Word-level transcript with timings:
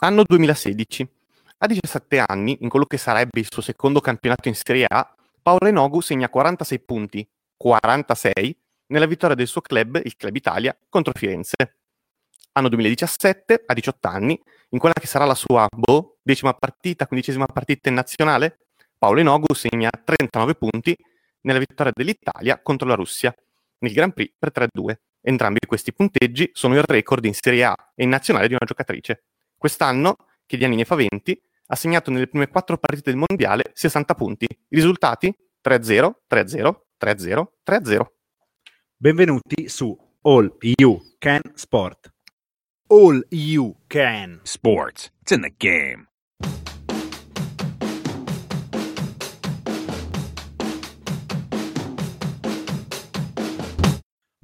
Anno 0.00 0.24
2016. 0.24 1.08
A 1.58 1.66
17 1.66 2.22
anni, 2.26 2.58
in 2.60 2.68
quello 2.68 2.84
che 2.84 2.98
sarebbe 2.98 3.40
il 3.40 3.46
suo 3.50 3.62
secondo 3.62 4.00
campionato 4.00 4.48
in 4.48 4.54
Serie 4.54 4.84
A, 4.86 5.10
Paolo 5.40 5.68
Enogu 5.68 6.02
segna 6.02 6.28
46 6.28 6.80
punti, 6.80 7.26
46, 7.56 8.58
nella 8.88 9.06
vittoria 9.06 9.34
del 9.34 9.46
suo 9.46 9.62
club, 9.62 9.98
il 10.04 10.14
Club 10.16 10.36
Italia, 10.36 10.76
contro 10.90 11.14
Firenze. 11.16 11.56
Anno 12.52 12.68
2017, 12.68 13.64
a 13.64 13.72
18 13.72 14.08
anni, 14.08 14.38
in 14.70 14.78
quella 14.78 14.94
che 15.00 15.06
sarà 15.06 15.24
la 15.24 15.34
sua, 15.34 15.66
boh, 15.74 16.18
decima 16.20 16.52
partita, 16.52 17.06
quindicesima 17.06 17.46
partita 17.46 17.88
in 17.88 17.94
nazionale, 17.94 18.58
Paolo 18.98 19.20
Enogu 19.20 19.54
segna 19.54 19.88
39 19.90 20.56
punti 20.56 20.94
nella 21.40 21.58
vittoria 21.58 21.92
dell'Italia 21.94 22.60
contro 22.62 22.86
la 22.86 22.96
Russia, 22.96 23.34
nel 23.78 23.92
Grand 23.94 24.12
Prix 24.12 24.34
per 24.38 24.52
3-2. 24.52 24.94
Entrambi 25.22 25.60
questi 25.66 25.94
punteggi 25.94 26.50
sono 26.52 26.74
il 26.74 26.82
record 26.82 27.24
in 27.24 27.32
Serie 27.32 27.64
A 27.64 27.92
e 27.94 28.04
in 28.04 28.10
nazionale 28.10 28.46
di 28.46 28.52
una 28.52 28.66
giocatrice. 28.66 29.22
Quest'anno, 29.66 30.14
Chiediani 30.46 30.76
ne 30.76 30.84
fa 30.84 30.94
20, 30.94 31.42
ha 31.66 31.74
segnato 31.74 32.12
nelle 32.12 32.28
prime 32.28 32.46
quattro 32.46 32.78
partite 32.78 33.10
del 33.10 33.18
mondiale 33.18 33.72
60 33.74 34.14
punti. 34.14 34.44
I 34.44 34.58
risultati? 34.68 35.36
3-0, 35.60 36.12
3-0, 36.30 36.74
3-0, 36.96 37.44
3-0. 37.66 38.06
Benvenuti 38.94 39.68
su 39.68 39.92
All 40.22 40.56
You 40.60 41.16
Can 41.18 41.40
Sport. 41.54 42.14
All 42.86 43.26
You 43.30 43.74
Can. 43.88 44.38
Sports. 44.44 45.10
It's 45.22 45.32
in 45.32 45.40
the 45.40 45.52
game. 45.56 46.06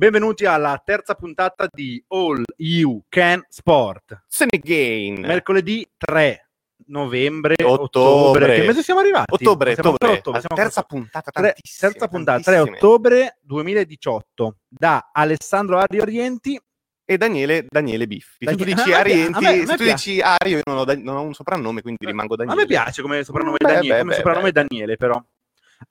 Benvenuti 0.03 0.45
alla 0.47 0.83
terza 0.85 1.15
puntata 1.15 1.69
di 1.71 2.03
All 2.09 2.43
You 2.57 3.05
Can 3.09 3.41
Sport. 3.49 4.25
Senegame. 4.27 5.29
Mercoledì 5.29 5.89
3 5.97 6.49
novembre, 6.87 7.55
Ottobre. 7.63 8.01
ottobre. 8.43 8.55
Che 8.63 8.67
mese 8.67 8.83
siamo 8.83 8.99
arrivati? 8.99 9.33
Ottobre, 9.33 9.75
Siamo 9.75 9.91
ottobre. 9.91 10.21
a 10.25 10.31
La 10.33 10.41
siamo 10.41 10.57
terza 10.57 10.83
puntata, 10.83 11.31
tre- 11.31 11.55
terza 11.79 12.09
puntata, 12.09 12.41
3 12.43 12.55
tantissime. 12.57 12.77
ottobre 12.79 13.39
2018 13.43 14.57
da 14.69 15.11
Alessandro 15.13 15.79
Ari 15.79 16.01
Orienti. 16.01 16.61
E 17.05 17.17
Daniele, 17.17 17.67
Daniele 17.69 18.07
Biffi. 18.09 18.45
Se 18.45 18.57
tu 18.57 18.65
Daniele- 18.65 18.75
dici 18.75 18.93
a 18.93 19.03
pi- 19.03 19.11
Arienti, 19.13 19.37
a 19.37 19.41
me- 19.41 19.49
a 19.49 19.57
me 19.61 19.67
se 19.67 19.77
tu 19.77 19.83
dici 19.85 20.21
Ario, 20.21 20.57
io 20.57 20.63
non 20.65 20.79
ho, 20.79 20.85
non 20.97 21.17
ho 21.17 21.23
un 21.23 21.35
soprannome, 21.35 21.81
quindi 21.81 22.07
rimango 22.07 22.35
A 22.35 22.37
Daniele. 22.39 22.61
me 22.63 22.67
piace 22.67 23.03
come 23.03 23.23
soprannome, 23.23 23.57
Beh, 23.59 23.73
Daniele, 23.73 23.89
beh, 23.95 23.99
come 24.01 24.11
beh, 24.11 24.17
soprannome. 24.17 24.51
Daniele 24.51 24.97
però. 24.97 25.25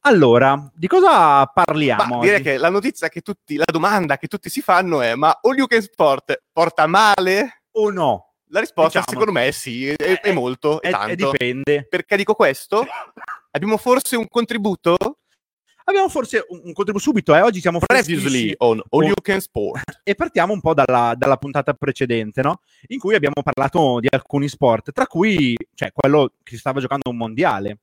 Allora, 0.01 0.71
di 0.73 0.87
cosa 0.87 1.45
parliamo? 1.45 2.17
Ma 2.17 2.21
direi 2.23 2.41
che 2.41 2.57
la 2.57 2.69
notizia 2.69 3.09
che 3.09 3.21
tutti, 3.21 3.55
la 3.55 3.65
domanda 3.71 4.17
che 4.17 4.27
tutti 4.27 4.49
si 4.49 4.61
fanno 4.61 5.01
è: 5.01 5.15
ma 5.15 5.39
All 5.41 5.55
You 5.55 5.67
Can 5.67 5.81
Sport 5.81 6.43
porta 6.51 6.87
male? 6.87 7.63
O 7.73 7.89
no? 7.89 8.33
La 8.47 8.59
risposta, 8.59 8.99
Diciamo. 8.99 9.19
secondo 9.19 9.31
me, 9.31 9.47
è 9.47 9.51
sì, 9.51 9.87
è, 9.87 9.95
Eh, 9.97 10.19
è 10.19 10.31
molto, 10.33 10.81
è 10.81 10.87
Eh, 10.87 10.89
eh, 10.89 10.91
tanto. 10.91 11.31
dipende. 11.31 11.87
Perché 11.87 12.17
dico 12.17 12.33
questo? 12.33 12.85
Abbiamo 13.51 13.77
forse 13.77 14.15
un 14.17 14.27
contributo? 14.27 14.97
Abbiamo 15.85 16.09
forse 16.09 16.45
un, 16.49 16.61
un 16.65 16.73
contributo 16.73 17.03
subito, 17.03 17.35
eh? 17.35 17.41
oggi 17.41 17.59
siamo 17.59 17.79
Previously 17.79 18.53
on 18.57 18.81
All. 18.89 19.03
You 19.03 19.13
Can 19.21 19.39
Sport. 19.39 19.83
e 20.03 20.15
partiamo 20.15 20.53
un 20.53 20.61
po' 20.61 20.73
dalla, 20.73 21.13
dalla 21.17 21.37
puntata 21.37 21.73
precedente, 21.73 22.41
no? 22.41 22.59
In 22.87 22.99
cui 22.99 23.15
abbiamo 23.15 23.41
parlato 23.41 23.99
di 23.99 24.07
alcuni 24.09 24.47
sport, 24.47 24.91
tra 24.91 25.07
cui 25.07 25.55
cioè, 25.73 25.91
quello 25.93 26.33
che 26.43 26.51
si 26.51 26.57
stava 26.57 26.79
giocando 26.79 27.09
un 27.09 27.17
mondiale. 27.17 27.79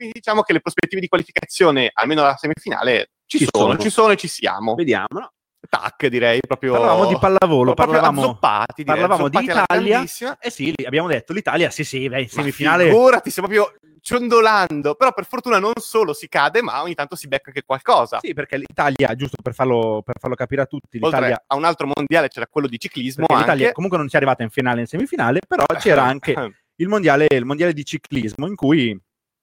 Quindi 0.00 0.18
diciamo 0.18 0.40
che 0.40 0.54
le 0.54 0.60
prospettive 0.60 0.98
di 0.98 1.08
qualificazione, 1.08 1.90
almeno 1.92 2.22
alla 2.22 2.34
semifinale, 2.34 3.10
ci, 3.26 3.36
Ci 3.36 3.48
sono, 3.52 3.66
sono. 3.66 3.78
ci 3.78 3.90
sono 3.90 4.12
e 4.12 4.16
ci 4.16 4.28
siamo. 4.28 4.74
Vediamo, 4.74 5.08
no? 5.10 5.32
Tac, 5.68 6.06
direi 6.06 6.40
proprio. 6.40 6.72
Parlavamo 6.72 7.04
di 7.04 7.18
pallavolo, 7.18 7.74
parlavamo, 7.74 8.22
azzoppati, 8.22 8.82
direi, 8.82 8.98
parlavamo 8.98 9.28
di 9.28 9.38
Italia. 9.42 10.02
Eh 10.40 10.48
sì, 10.48 10.72
abbiamo 10.86 11.06
detto 11.06 11.34
l'Italia, 11.34 11.68
sì 11.68 11.84
sì, 11.84 12.08
beh, 12.08 12.22
in 12.22 12.28
semifinale... 12.30 12.86
Figurati, 12.86 13.28
stiamo 13.28 13.48
proprio 13.50 13.78
ciondolando. 14.00 14.94
Però 14.94 15.12
per 15.12 15.26
fortuna 15.26 15.58
non 15.58 15.72
solo 15.78 16.14
si 16.14 16.28
cade, 16.28 16.62
ma 16.62 16.80
ogni 16.80 16.94
tanto 16.94 17.14
si 17.14 17.28
becca 17.28 17.48
anche 17.48 17.64
qualcosa. 17.66 18.20
Sì, 18.22 18.32
perché 18.32 18.56
l'Italia, 18.56 19.14
giusto 19.14 19.36
per 19.42 19.52
farlo, 19.52 20.00
per 20.02 20.18
farlo 20.18 20.34
capire 20.34 20.62
a 20.62 20.66
tutti, 20.66 20.98
l'Italia... 20.98 21.18
Oltre 21.18 21.44
a 21.46 21.56
un 21.56 21.64
altro 21.64 21.90
mondiale 21.94 22.28
c'era 22.28 22.46
quello 22.46 22.68
di 22.68 22.78
ciclismo 22.78 23.26
perché 23.26 23.42
l'Italia 23.42 23.62
anche. 23.64 23.74
comunque 23.74 23.98
non 23.98 24.08
ci 24.08 24.14
è 24.14 24.16
arrivata 24.16 24.42
in 24.42 24.48
finale 24.48 24.78
e 24.78 24.80
in 24.80 24.86
semifinale, 24.86 25.40
però 25.46 25.66
c'era 25.78 26.04
anche 26.08 26.32
il 26.76 26.88
mondiale, 26.88 27.26
il 27.28 27.44
mondiale 27.44 27.74
di 27.74 27.84
ciclismo 27.84 28.46
in 28.46 28.54
cui 28.54 28.98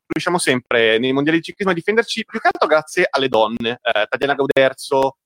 riusciamo 0.08 0.38
sempre 0.38 0.98
nei 1.00 1.12
mondiali 1.14 1.38
di 1.40 1.44
ciclismo 1.46 1.72
a 1.72 1.76
difenderci 1.76 2.26
più 2.26 2.40
che 2.40 2.48
altro 2.48 2.68
grazie 2.68 3.08
alle 3.10 3.28
donne. 3.30 3.80
Eh, 3.82 4.06
Tatiana 4.10 4.36
Gauderzo, 4.36 5.18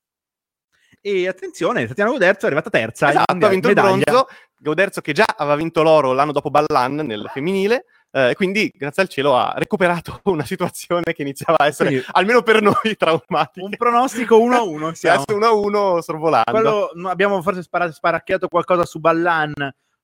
E 1.03 1.28
attenzione, 1.28 1.88
Tatiana 1.88 2.12
Goderzo 2.12 2.44
è 2.44 2.46
arrivata 2.46 2.69
terza. 2.69 3.09
esatto, 3.09 3.46
ha 3.46 3.50
vinto 3.50 3.69
il 3.69 3.75
medaglia. 3.75 4.03
bronzo. 4.03 4.28
Gauderzo 4.58 5.02
che 5.02 5.14
già 5.14 5.25
aveva 5.36 5.56
vinto 5.56 5.81
l'oro 5.81 6.14
l'anno 6.14 6.31
dopo 6.31 6.52
Ballan 6.52 6.96
nel 6.96 7.28
femminile. 7.34 7.86
eh, 8.14 8.34
quindi, 8.36 8.69
grazie 8.75 9.02
al 9.03 9.08
cielo, 9.09 9.36
ha 9.38 9.53
recuperato 9.56 10.19
una 10.25 10.46
situazione 10.46 11.13
che 11.13 11.22
iniziava 11.24 11.58
a 11.59 11.66
essere, 11.68 11.90
Quindi- 11.90 12.06
almeno 12.12 12.42
per 12.44 12.62
noi, 12.62 12.74
traumatica. 12.98 13.66
Un 13.66 13.75
pronostico 13.78 14.38
1 14.40 14.56
a 14.56 14.62
1 14.62 14.94
siamo. 14.94 15.22
Adesso 15.22 15.38
1 15.38 15.46
a 15.48 15.52
1 15.53 16.02
sorvolando. 16.02 16.52
Quello, 16.52 17.09
abbiamo 17.09 17.42
forse 17.42 17.63
spara- 17.63 17.92
sparacchiato 17.92 18.48
qualcosa 18.50 18.86
su 18.86 19.00
Ballan, 19.00 19.53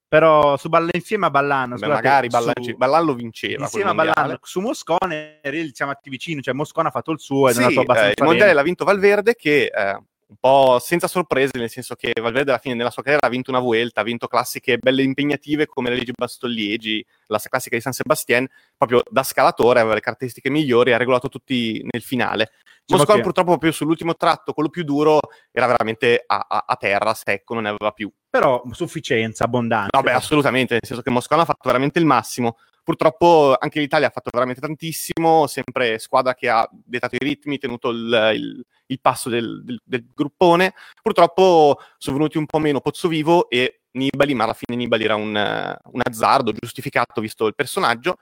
però 0.08 0.58
su 0.58 0.70
Ballan 0.70 0.90
insieme 0.94 1.26
a 1.26 1.30
Ballan. 1.30 1.70
Beh, 1.72 1.76
scusate, 1.78 1.94
magari 1.94 2.28
Ballan, 2.28 2.54
su- 2.62 2.76
Ballan 2.78 3.06
lo 3.06 3.14
vinceva. 3.14 3.64
insieme 3.64 3.90
a 3.90 3.94
Ballan 3.94 4.38
su 4.42 4.60
Moscone, 4.62 5.40
eri- 5.42 5.72
siamo 5.74 5.92
atti 5.92 6.10
vicini, 6.10 6.42
cioè 6.42 6.54
Moscone 6.54 6.88
ha 6.88 6.92
fatto 6.92 7.12
il 7.12 7.20
suo 7.20 7.50
ed 7.50 7.56
è 7.56 7.58
Sì, 7.58 7.64
andato 7.64 7.82
abbastanza 7.82 8.10
eh, 8.12 8.14
il 8.18 8.24
mondiale 8.24 8.46
bene. 8.52 8.54
l'ha 8.54 8.64
vinto 8.64 8.86
Valverde 8.86 9.36
che 9.36 9.66
eh, 9.66 10.00
un 10.30 10.36
po' 10.40 10.78
senza 10.80 11.08
sorprese, 11.08 11.52
nel 11.58 11.70
senso 11.70 11.96
che 11.96 12.12
Valverde 12.20 12.52
alla 12.52 12.60
fine 12.60 12.76
nella 12.76 12.90
sua 12.90 13.02
carriera 13.02 13.26
ha 13.28 13.30
vinto 13.30 13.50
una 13.50 13.60
Vuelta, 13.62 14.02
ha 14.02 14.04
vinto 14.04 14.28
classiche 14.28 14.78
belle 14.78 15.02
impegnative 15.02 15.68
come 15.68 15.90
le 15.90 15.96
leggi 15.96 16.12
Bastogliegi, 16.16 17.06
la 17.28 17.40
classica 17.40 17.76
di 17.78 17.82
San 17.82 17.94
Sebastian, 17.94 18.46
proprio 18.76 19.04
da 19.10 19.24
scalatore 19.24 19.80
aveva 19.80 19.94
le 19.94 20.02
caratteristiche 20.02 20.50
migliori, 20.50 20.92
ha 20.92 20.98
regolato 20.98 21.30
tutti 21.30 21.82
nel 21.90 22.02
finale. 22.02 22.52
Diciamo 22.88 23.00
Moscone 23.02 23.18
che- 23.18 23.24
purtroppo 23.24 23.50
proprio 23.52 23.72
sull'ultimo 23.72 24.16
tratto, 24.16 24.54
quello 24.54 24.70
più 24.70 24.84
duro, 24.84 25.20
era 25.52 25.66
veramente 25.68 26.24
a, 26.26 26.46
a- 26.48 26.64
a 26.68 26.76
terra, 26.76 27.14
secco, 27.14 27.54
non 27.54 27.64
ne 27.64 27.70
aveva 27.70 27.92
più. 27.92 28.12
Però 28.30 28.62
sufficienza, 28.72 29.46
abbondanza. 29.46 29.90
No, 29.94 30.02
beh, 30.02 30.12
assolutamente, 30.12 30.74
nel 30.74 30.82
senso 30.86 31.02
che 31.02 31.10
Moscone 31.10 31.42
ha 31.42 31.46
fatto 31.46 31.62
veramente 31.66 32.00
il 32.00 32.06
massimo. 32.06 32.58
Purtroppo 32.88 33.54
anche 33.60 33.82
l'Italia 33.82 34.08
ha 34.08 34.12
fatto 34.12 34.30
veramente 34.32 34.62
tantissimo, 34.62 35.46
sempre 35.46 36.00
squadra 36.00 36.34
che 36.36 36.48
ha 36.48 36.66
dettato 36.72 37.16
i 37.16 37.18
ritmi, 37.20 37.58
tenuto 37.58 37.90
il, 37.90 38.32
il- 38.36 38.66
il 38.90 39.02
passo 39.02 39.28
del, 39.28 39.62
del- 39.66 39.82
del 39.84 40.06
gruppone. 40.16 40.74
Purtroppo 41.02 41.78
sono 41.98 42.16
venuti 42.16 42.38
un 42.38 42.46
po' 42.46 42.60
meno 42.60 42.80
Pozzovivo 42.80 43.50
e 43.50 43.82
Nibali, 43.92 44.34
ma 44.34 44.46
alla 44.46 44.54
fine 44.54 44.78
Nibali 44.78 45.04
era 45.04 45.16
un, 45.16 45.26
un 45.36 46.02
azzardo 46.02 46.54
giustificato 46.54 47.20
visto 47.20 47.48
il 47.48 47.56
personaggio. 47.56 48.16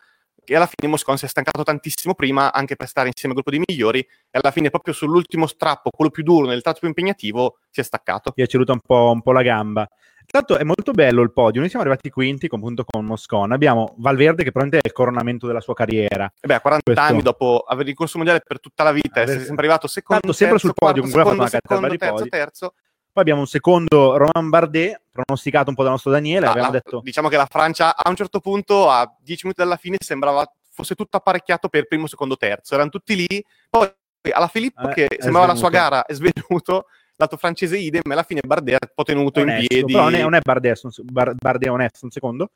E 0.48 0.56
alla 0.56 0.68
fine 0.68 0.90
Moscone 0.90 1.18
si 1.18 1.26
è 1.26 1.28
stancato 1.28 1.64
tantissimo 1.64 2.14
prima 2.14 2.54
anche 2.54 2.76
per 2.76 2.88
stare 2.88 3.08
insieme 3.08 3.36
al 3.36 3.42
gruppo 3.42 3.56
dei 3.58 3.64
migliori 3.68 4.00
e 4.00 4.08
alla 4.40 4.52
fine 4.52 4.70
proprio 4.70 4.94
sull'ultimo 4.94 5.48
strappo, 5.48 5.90
quello 5.90 6.12
più 6.12 6.24
duro, 6.24 6.48
nel 6.48 6.62
tratto 6.62 6.80
più 6.80 6.88
impegnativo, 6.88 7.58
si 7.72 7.80
è 7.80 7.84
staccato. 7.84 8.32
Gli 8.36 8.42
è 8.44 8.48
ceduta 8.48 8.72
un 8.74 8.80
po', 8.86 9.12
un 9.14 9.22
po' 9.22 9.32
la 9.32 9.42
gamba. 9.42 9.88
L'altro 10.32 10.58
è 10.58 10.64
molto 10.64 10.92
bello 10.92 11.22
il 11.22 11.32
podio. 11.32 11.60
Noi 11.60 11.70
siamo 11.70 11.86
arrivati 11.86 12.10
quinti 12.10 12.48
con, 12.48 12.58
appunto, 12.60 12.84
con 12.84 13.06
Moscone. 13.06 13.54
Abbiamo 13.54 13.94
Valverde 14.00 14.44
che 14.44 14.52
probabilmente 14.52 14.88
è 14.88 14.90
il 14.90 14.94
coronamento 14.96 15.46
della 15.46 15.62
sua 15.62 15.76
carriera. 15.76 16.26
E 16.42 16.48
beh, 16.48 16.56
a 16.56 16.62
40 16.62 16.92
Questo- 16.92 17.02
anni 17.14 17.22
dopo 17.22 17.64
aver 17.68 17.86
ricorso 17.86 18.18
mondiale 18.18 18.42
per 18.44 18.60
tutta 18.60 18.84
la 18.84 18.92
vita, 18.92 19.10
Aver- 19.22 19.30
essere 19.30 19.46
sempre 19.46 19.66
arrivato 19.66 19.88
secondo, 19.88 20.22
Tanto 20.24 20.36
sempre 20.36 20.58
terzo, 20.58 20.68
sul 20.68 20.76
podio, 20.76 21.02
quarto, 21.04 21.20
secondo, 21.20 21.48
secondo, 21.48 21.88
di 21.90 21.98
terzo, 21.98 22.16
podi. 22.16 22.30
terzo. 22.30 22.74
Poi 23.16 23.24
abbiamo 23.24 23.40
un 23.44 23.48
secondo 23.48 24.18
Romain 24.18 24.50
Bardet, 24.50 25.00
pronosticato 25.10 25.70
un 25.70 25.76
po' 25.78 25.84
dal 25.84 25.94
nostro 25.94 26.12
Daniele. 26.12 26.48
Ah, 26.48 26.54
la- 26.58 26.70
detto 26.70 27.00
Diciamo 27.02 27.30
che 27.30 27.38
la 27.38 27.46
Francia 27.50 27.96
a 27.96 28.10
un 28.10 28.16
certo 28.18 28.42
punto, 28.42 28.90
a 28.90 29.10
10 29.22 29.44
minuti 29.46 29.64
dalla 29.64 29.78
fine, 29.78 29.96
sembrava 30.04 30.46
fosse 30.70 30.96
tutto 30.96 31.16
apparecchiato 31.16 31.70
per 31.70 31.88
primo, 31.88 32.08
secondo, 32.08 32.36
terzo. 32.36 32.74
Erano 32.74 32.90
tutti 32.90 33.16
lì. 33.16 33.46
Poi 33.70 33.90
alla 34.34 34.50
Filippo, 34.50 34.90
Eh, 34.90 34.94
che 34.94 35.08
sembrava 35.18 35.48
la 35.48 35.56
sua 35.56 35.70
svenuto. 35.70 35.90
gara, 35.90 36.06
è 36.06 36.14
svenuto. 36.14 36.88
Lato 37.16 37.38
francese 37.38 37.78
idem, 37.78 38.02
alla 38.12 38.24
fine 38.24 38.42
Bardet 38.46 38.92
ha 38.94 39.04
tenuto 39.06 39.40
in 39.40 39.48
onesto, 39.48 39.68
piedi. 39.70 39.92
però 39.94 40.04
non 40.04 40.16
è, 40.16 40.22
non 40.22 40.34
è 40.36 40.40
Bardet, 40.44 41.02
Bar- 41.04 41.36
Bardet 41.38 41.70
onesto, 41.70 42.00
un 42.04 42.12
secondo. 42.12 42.50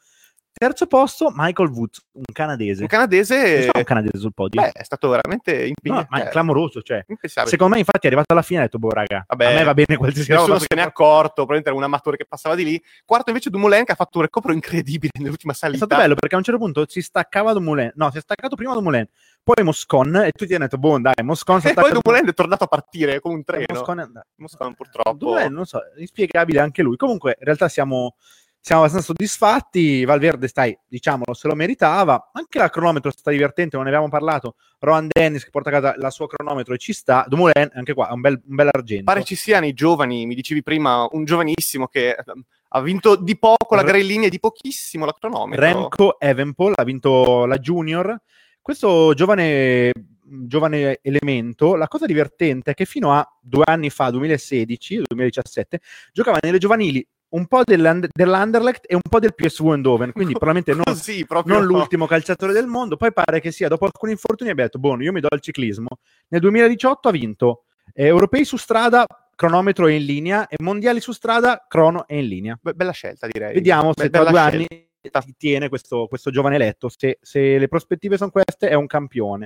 Terzo 0.59 0.87
posto, 0.87 1.31
Michael 1.33 1.69
Woods, 1.69 2.05
un 2.11 2.23
canadese. 2.33 2.81
Un 2.81 2.87
canadese, 2.89 3.53
Non 3.53 3.61
so 3.61 3.71
un 3.77 3.83
canadese 3.85 4.17
sul 4.17 4.33
podio. 4.33 4.61
beh, 4.61 4.71
è 4.73 4.83
stato 4.83 5.07
veramente 5.07 5.53
No, 5.57 5.65
impegnativo. 5.67 6.07
ma 6.09 6.23
è 6.25 6.27
clamoroso, 6.27 6.81
cioè. 6.81 7.05
Secondo 7.45 7.75
me, 7.75 7.79
infatti, 7.79 8.03
è 8.03 8.07
arrivato 8.07 8.33
alla 8.33 8.41
fine 8.41 8.59
e 8.59 8.61
ha 8.63 8.65
detto, 8.65 8.77
boh, 8.77 8.89
raga, 8.89 9.23
Vabbè, 9.25 9.45
a 9.45 9.53
me 9.53 9.63
va 9.63 9.73
bene 9.73 9.95
qualsiasi 9.95 10.31
roba. 10.31 10.41
Nessuno 10.41 10.59
se 10.59 10.75
ne 10.75 10.81
è 10.81 10.83
accorto, 10.83 11.31
probabilmente 11.45 11.69
era 11.69 11.77
un 11.77 11.83
amatore 11.85 12.17
che 12.17 12.25
passava 12.25 12.55
di 12.55 12.65
lì. 12.65 12.83
Quarto 13.05 13.29
invece 13.29 13.49
Dumoulin 13.49 13.85
che 13.85 13.93
ha 13.93 13.95
fatto 13.95 14.17
un 14.17 14.25
recupero 14.25 14.53
incredibile 14.53 15.11
nell'ultima 15.17 15.53
È 15.53 15.55
salita. 15.55 15.85
stato 15.85 16.01
bello 16.01 16.15
perché 16.15 16.35
a 16.35 16.37
un 16.39 16.43
certo 16.43 16.59
punto 16.59 16.83
si 16.89 17.01
staccava 17.01 17.53
Dumoulin. 17.53 17.93
No, 17.95 18.11
si 18.11 18.17
è 18.17 18.21
staccato 18.21 18.57
prima 18.57 18.73
Dumoulin, 18.73 19.07
poi 19.41 19.63
Moscon 19.63 20.13
e 20.25 20.31
tutti 20.33 20.53
hanno 20.55 20.65
detto, 20.65 20.77
boh, 20.77 20.99
dai, 20.99 21.13
Moscon 21.23 21.61
si 21.61 21.67
E 21.67 21.71
attacca 21.71 21.87
poi 21.89 22.01
Dumoulin 22.03 22.27
è 22.27 22.33
tornato 22.33 22.65
a 22.65 22.67
partire 22.67 23.21
come 23.21 23.35
un 23.35 23.39
E 23.39 23.43
treno. 23.45 23.65
Moscon 23.69 23.99
è. 24.01 24.05
Moscon 24.35 24.73
purtroppo. 24.75 25.13
Dumoulin, 25.15 25.53
non 25.53 25.65
so, 25.65 25.79
è 25.79 26.01
inspiegabile 26.01 26.59
anche 26.59 26.81
lui. 26.81 26.97
Comunque, 26.97 27.37
in 27.39 27.45
realtà 27.45 27.69
siamo, 27.69 28.15
siamo 28.61 28.81
abbastanza 28.81 29.07
soddisfatti. 29.07 30.05
Valverde, 30.05 30.47
stai, 30.47 30.77
diciamolo, 30.87 31.33
se 31.33 31.47
lo 31.47 31.55
meritava. 31.55 32.29
Anche 32.33 32.57
la 32.57 32.69
cronometro 32.69 33.11
sta 33.11 33.31
divertente, 33.31 33.75
non 33.75 33.85
ne 33.85 33.91
avevamo 33.91 34.11
parlato. 34.11 34.55
Rohan 34.79 35.07
Dennis 35.09 35.43
che 35.43 35.49
porta 35.49 35.69
a 35.69 35.73
casa 35.73 35.93
la 35.97 36.09
sua 36.09 36.27
cronometro 36.27 36.73
e 36.73 36.77
ci 36.77 36.93
sta. 36.93 37.25
Dumoulin, 37.27 37.69
anche 37.73 37.93
qua, 37.93 38.09
un 38.11 38.21
bel, 38.21 38.41
un 38.47 38.55
bel 38.55 38.69
argento. 38.71 39.05
Pare 39.05 39.23
ci 39.23 39.35
siano 39.35 39.65
i 39.65 39.73
giovani, 39.73 40.25
mi 40.25 40.35
dicevi 40.35 40.61
prima, 40.61 41.07
un 41.11 41.25
giovanissimo 41.25 41.87
che 41.87 42.11
ehm, 42.11 42.43
ha 42.69 42.81
vinto 42.81 43.15
di 43.15 43.37
poco 43.37 43.75
la 43.75 43.81
Re- 43.81 43.87
grelina 43.87 44.25
e 44.25 44.29
di 44.29 44.39
pochissimo 44.39 45.05
la 45.05 45.15
cronometro. 45.17 45.65
Remco 45.65 46.19
Evenpol 46.19 46.73
ha 46.75 46.83
vinto 46.83 47.45
la 47.45 47.57
Junior. 47.57 48.15
Questo 48.61 49.13
giovane, 49.15 49.91
giovane 50.21 50.99
elemento, 51.01 51.75
la 51.75 51.87
cosa 51.87 52.05
divertente 52.05 52.71
è 52.71 52.73
che 52.75 52.85
fino 52.85 53.13
a 53.13 53.27
due 53.41 53.63
anni 53.65 53.89
fa, 53.89 54.09
2016-2017, 54.09 55.63
giocava 56.11 56.37
nelle 56.41 56.59
giovanili 56.59 57.05
un 57.29 57.47
po' 57.47 57.61
dell'And- 57.63 58.09
dell'Anderlecht 58.11 58.85
e 58.87 58.95
un 58.95 59.01
po' 59.07 59.19
del 59.19 59.35
PSV 59.35 59.71
Eindhoven, 59.71 60.11
quindi 60.11 60.33
probabilmente 60.39 60.73
non, 60.73 60.83
Così, 60.83 61.25
non 61.45 61.65
l'ultimo 61.65 62.07
calciatore 62.07 62.53
del 62.53 62.67
mondo. 62.67 62.97
Poi 62.97 63.13
pare 63.13 63.39
che 63.39 63.51
sia, 63.51 63.67
dopo 63.67 63.85
alcuni 63.85 64.13
infortuni, 64.13 64.49
abbia 64.49 64.65
detto, 64.65 64.79
buono, 64.79 65.03
io 65.03 65.11
mi 65.11 65.19
do 65.19 65.27
al 65.29 65.41
ciclismo. 65.41 65.87
Nel 66.29 66.41
2018 66.41 67.07
ha 67.07 67.11
vinto 67.11 67.63
eh, 67.93 68.05
europei 68.05 68.45
su 68.45 68.57
strada, 68.57 69.05
cronometro 69.35 69.87
è 69.87 69.93
in 69.93 70.05
linea, 70.05 70.47
e 70.47 70.55
mondiali 70.59 70.99
su 70.99 71.11
strada, 71.11 71.65
crono 71.67 72.07
è 72.07 72.15
in 72.15 72.27
linea. 72.27 72.59
Be- 72.61 72.73
bella 72.73 72.91
scelta, 72.91 73.27
direi. 73.27 73.53
Vediamo 73.53 73.91
se 73.95 74.03
Be- 74.03 74.09
tra 74.09 74.23
bella 74.23 74.31
due 74.31 74.39
scelta. 74.39 74.73
anni 74.73 74.87
si 75.25 75.35
tiene 75.37 75.69
questo, 75.69 76.07
questo 76.07 76.31
giovane 76.31 76.55
eletto. 76.55 76.89
Se, 76.89 77.19
se 77.21 77.57
le 77.57 77.67
prospettive 77.67 78.17
sono 78.17 78.31
queste, 78.31 78.69
è 78.69 78.73
un 78.73 78.87
campione. 78.87 79.45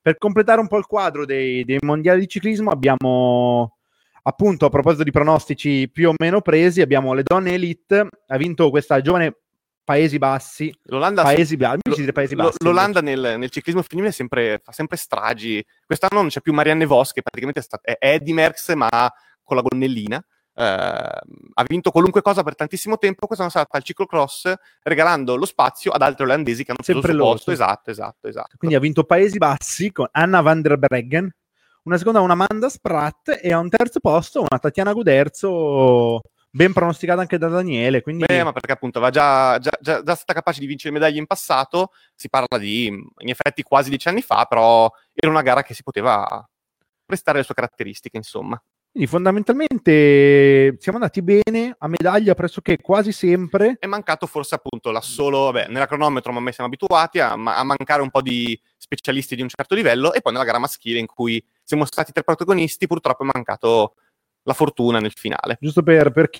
Per 0.00 0.18
completare 0.18 0.60
un 0.60 0.68
po' 0.68 0.78
il 0.78 0.86
quadro 0.86 1.24
dei, 1.24 1.64
dei 1.64 1.78
mondiali 1.80 2.20
di 2.20 2.28
ciclismo, 2.28 2.70
abbiamo 2.70 3.78
appunto 4.26 4.66
a 4.66 4.68
proposito 4.70 5.02
di 5.04 5.10
pronostici 5.10 5.88
più 5.90 6.10
o 6.10 6.14
meno 6.18 6.40
presi, 6.40 6.80
abbiamo 6.80 7.12
le 7.12 7.22
donne 7.22 7.52
elite. 7.54 8.08
Ha 8.26 8.36
vinto 8.36 8.70
questa 8.70 9.00
giovane 9.00 9.36
Paesi 9.84 10.16
Bassi. 10.18 10.74
L'Olanda, 10.84 11.22
Paesi, 11.22 11.58
lo- 11.58 11.76
Paesi 12.12 12.34
lo- 12.34 12.44
Bassi. 12.44 12.56
l'Olanda 12.60 13.00
nel, 13.02 13.34
nel 13.38 13.50
ciclismo 13.50 13.82
femminile 13.82 14.12
è 14.12 14.14
sempre- 14.16 14.60
fa 14.64 14.72
sempre 14.72 14.96
stragi. 14.96 15.62
Quest'anno 15.84 16.20
non 16.20 16.28
c'è 16.28 16.40
più 16.40 16.52
Marianne 16.54 16.86
Vos, 16.86 17.12
che 17.12 17.20
praticamente 17.22 17.60
è, 17.60 17.62
sta- 17.62 17.80
è 17.82 17.96
Eddie 18.00 18.32
Merckx, 18.34 18.72
ma 18.74 18.88
con 19.42 19.56
la 19.56 19.62
gonnellina. 19.62 20.24
Eh, 20.56 20.62
ha 20.62 21.64
vinto 21.66 21.90
qualunque 21.90 22.22
cosa 22.22 22.42
per 22.42 22.54
tantissimo 22.54 22.96
tempo. 22.96 23.26
Quest'anno 23.26 23.50
è 23.50 23.52
stata 23.52 23.76
al 23.76 23.82
ciclocross, 23.82 24.54
regalando 24.84 25.36
lo 25.36 25.44
spazio 25.44 25.90
ad 25.90 26.00
altri 26.00 26.24
olandesi 26.24 26.64
che 26.64 26.70
hanno 26.70 26.78
preso 26.82 26.92
Sempre 27.00 27.12
il 27.12 27.18
posto. 27.18 27.50
Esatto, 27.50 27.90
esatto, 27.90 28.28
esatto. 28.28 28.56
Quindi 28.56 28.76
ha 28.76 28.80
vinto 28.80 29.04
Paesi 29.04 29.36
Bassi 29.36 29.92
con 29.92 30.08
Anna 30.12 30.40
van 30.40 30.62
der 30.62 30.78
Breggen, 30.78 31.30
una 31.84 31.98
seconda 31.98 32.20
una 32.20 32.32
Amanda 32.32 32.68
Spratt 32.68 33.40
e 33.40 33.52
a 33.52 33.58
un 33.58 33.68
terzo 33.68 34.00
posto 34.00 34.40
una 34.40 34.58
Tatiana 34.58 34.92
Guderzo 34.92 36.20
ben 36.54 36.72
pronosticata 36.72 37.20
anche 37.20 37.36
da 37.36 37.48
Daniele. 37.48 38.00
Quindi 38.00 38.24
Beh, 38.26 38.44
ma 38.44 38.52
perché 38.52 38.72
appunto 38.72 38.98
aveva 38.98 39.12
già, 39.12 39.58
già, 39.58 39.76
già, 39.80 40.02
già 40.02 40.14
stata 40.14 40.34
capace 40.34 40.60
di 40.60 40.66
vincere 40.66 40.94
medaglie 40.94 41.18
in 41.18 41.26
passato, 41.26 41.90
si 42.14 42.28
parla 42.28 42.58
di, 42.58 42.86
in 42.86 43.28
effetti, 43.28 43.62
quasi 43.62 43.88
dieci 43.88 44.08
anni 44.08 44.22
fa, 44.22 44.44
però 44.44 44.88
era 45.12 45.30
una 45.30 45.42
gara 45.42 45.64
che 45.64 45.74
si 45.74 45.82
poteva 45.82 46.48
prestare 47.04 47.38
le 47.38 47.44
sue 47.44 47.54
caratteristiche, 47.54 48.16
insomma. 48.16 48.60
Quindi 48.94 49.10
fondamentalmente 49.10 50.76
siamo 50.78 50.98
andati 50.98 51.20
bene 51.20 51.74
a 51.76 51.88
medaglia 51.88 52.34
pressoché 52.34 52.78
quasi 52.80 53.10
sempre. 53.10 53.74
È 53.80 53.88
mancato 53.88 54.28
forse 54.28 54.54
appunto 54.54 54.92
la 54.92 55.00
solo, 55.00 55.50
vabbè, 55.50 55.66
nella 55.66 55.88
cronometro, 55.88 56.30
ma 56.30 56.38
a 56.38 56.42
me 56.42 56.52
siamo 56.52 56.70
abituati 56.70 57.18
a, 57.18 57.32
a 57.32 57.64
mancare 57.64 58.02
un 58.02 58.10
po' 58.10 58.22
di 58.22 58.56
specialisti 58.76 59.34
di 59.34 59.42
un 59.42 59.48
certo 59.48 59.74
livello, 59.74 60.12
e 60.12 60.20
poi 60.20 60.32
nella 60.32 60.44
gara 60.44 60.60
maschile 60.60 61.00
in 61.00 61.06
cui 61.06 61.44
siamo 61.64 61.84
stati 61.86 62.12
tre 62.12 62.22
protagonisti, 62.22 62.86
purtroppo 62.86 63.24
è 63.24 63.30
mancato 63.34 63.96
la 64.44 64.52
fortuna 64.52 65.00
nel 65.00 65.12
finale. 65.12 65.58
Giusto 65.58 65.82
per, 65.82 66.12
per 66.12 66.30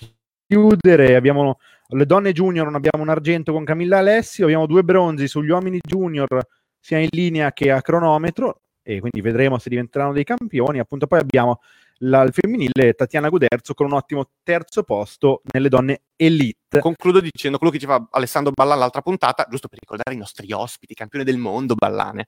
chiudere, 0.47 1.17
abbiamo 1.17 1.59
le 1.87 2.05
donne 2.05 2.31
junior, 2.31 2.63
non 2.63 2.75
abbiamo 2.75 3.03
un 3.03 3.09
argento 3.09 3.51
con 3.51 3.65
Camilla 3.65 3.97
Alessi, 3.97 4.43
abbiamo 4.43 4.65
due 4.65 4.83
bronzi 4.83 5.27
sugli 5.27 5.49
uomini 5.49 5.81
junior 5.85 6.47
sia 6.79 6.99
in 6.99 7.09
linea 7.11 7.51
che 7.51 7.69
a 7.69 7.81
cronometro 7.81 8.61
e 8.81 9.01
quindi 9.01 9.19
vedremo 9.19 9.57
se 9.57 9.67
diventeranno 9.67 10.13
dei 10.13 10.23
campioni. 10.23 10.79
Appunto 10.79 11.05
poi 11.05 11.19
abbiamo 11.19 11.59
la, 11.99 12.23
il 12.23 12.33
femminile 12.33 12.93
Tatiana 12.93 13.29
Guderzo 13.29 13.73
con 13.73 13.87
un 13.87 13.93
ottimo 13.93 14.29
terzo 14.43 14.83
posto 14.83 15.41
nelle 15.53 15.69
donne 15.69 16.01
elite. 16.15 16.79
Concludo 16.79 17.19
dicendo 17.19 17.57
quello 17.57 17.71
che 17.71 17.79
diceva 17.79 18.07
Alessandro 18.11 18.51
Ballan 18.53 18.79
l'altra 18.79 19.01
puntata, 19.01 19.47
giusto 19.49 19.67
per 19.67 19.79
ricordare 19.79 20.13
i 20.15 20.19
nostri 20.19 20.51
ospiti, 20.51 20.93
campione 20.93 21.23
del 21.23 21.37
mondo, 21.37 21.75
Ballane, 21.75 22.27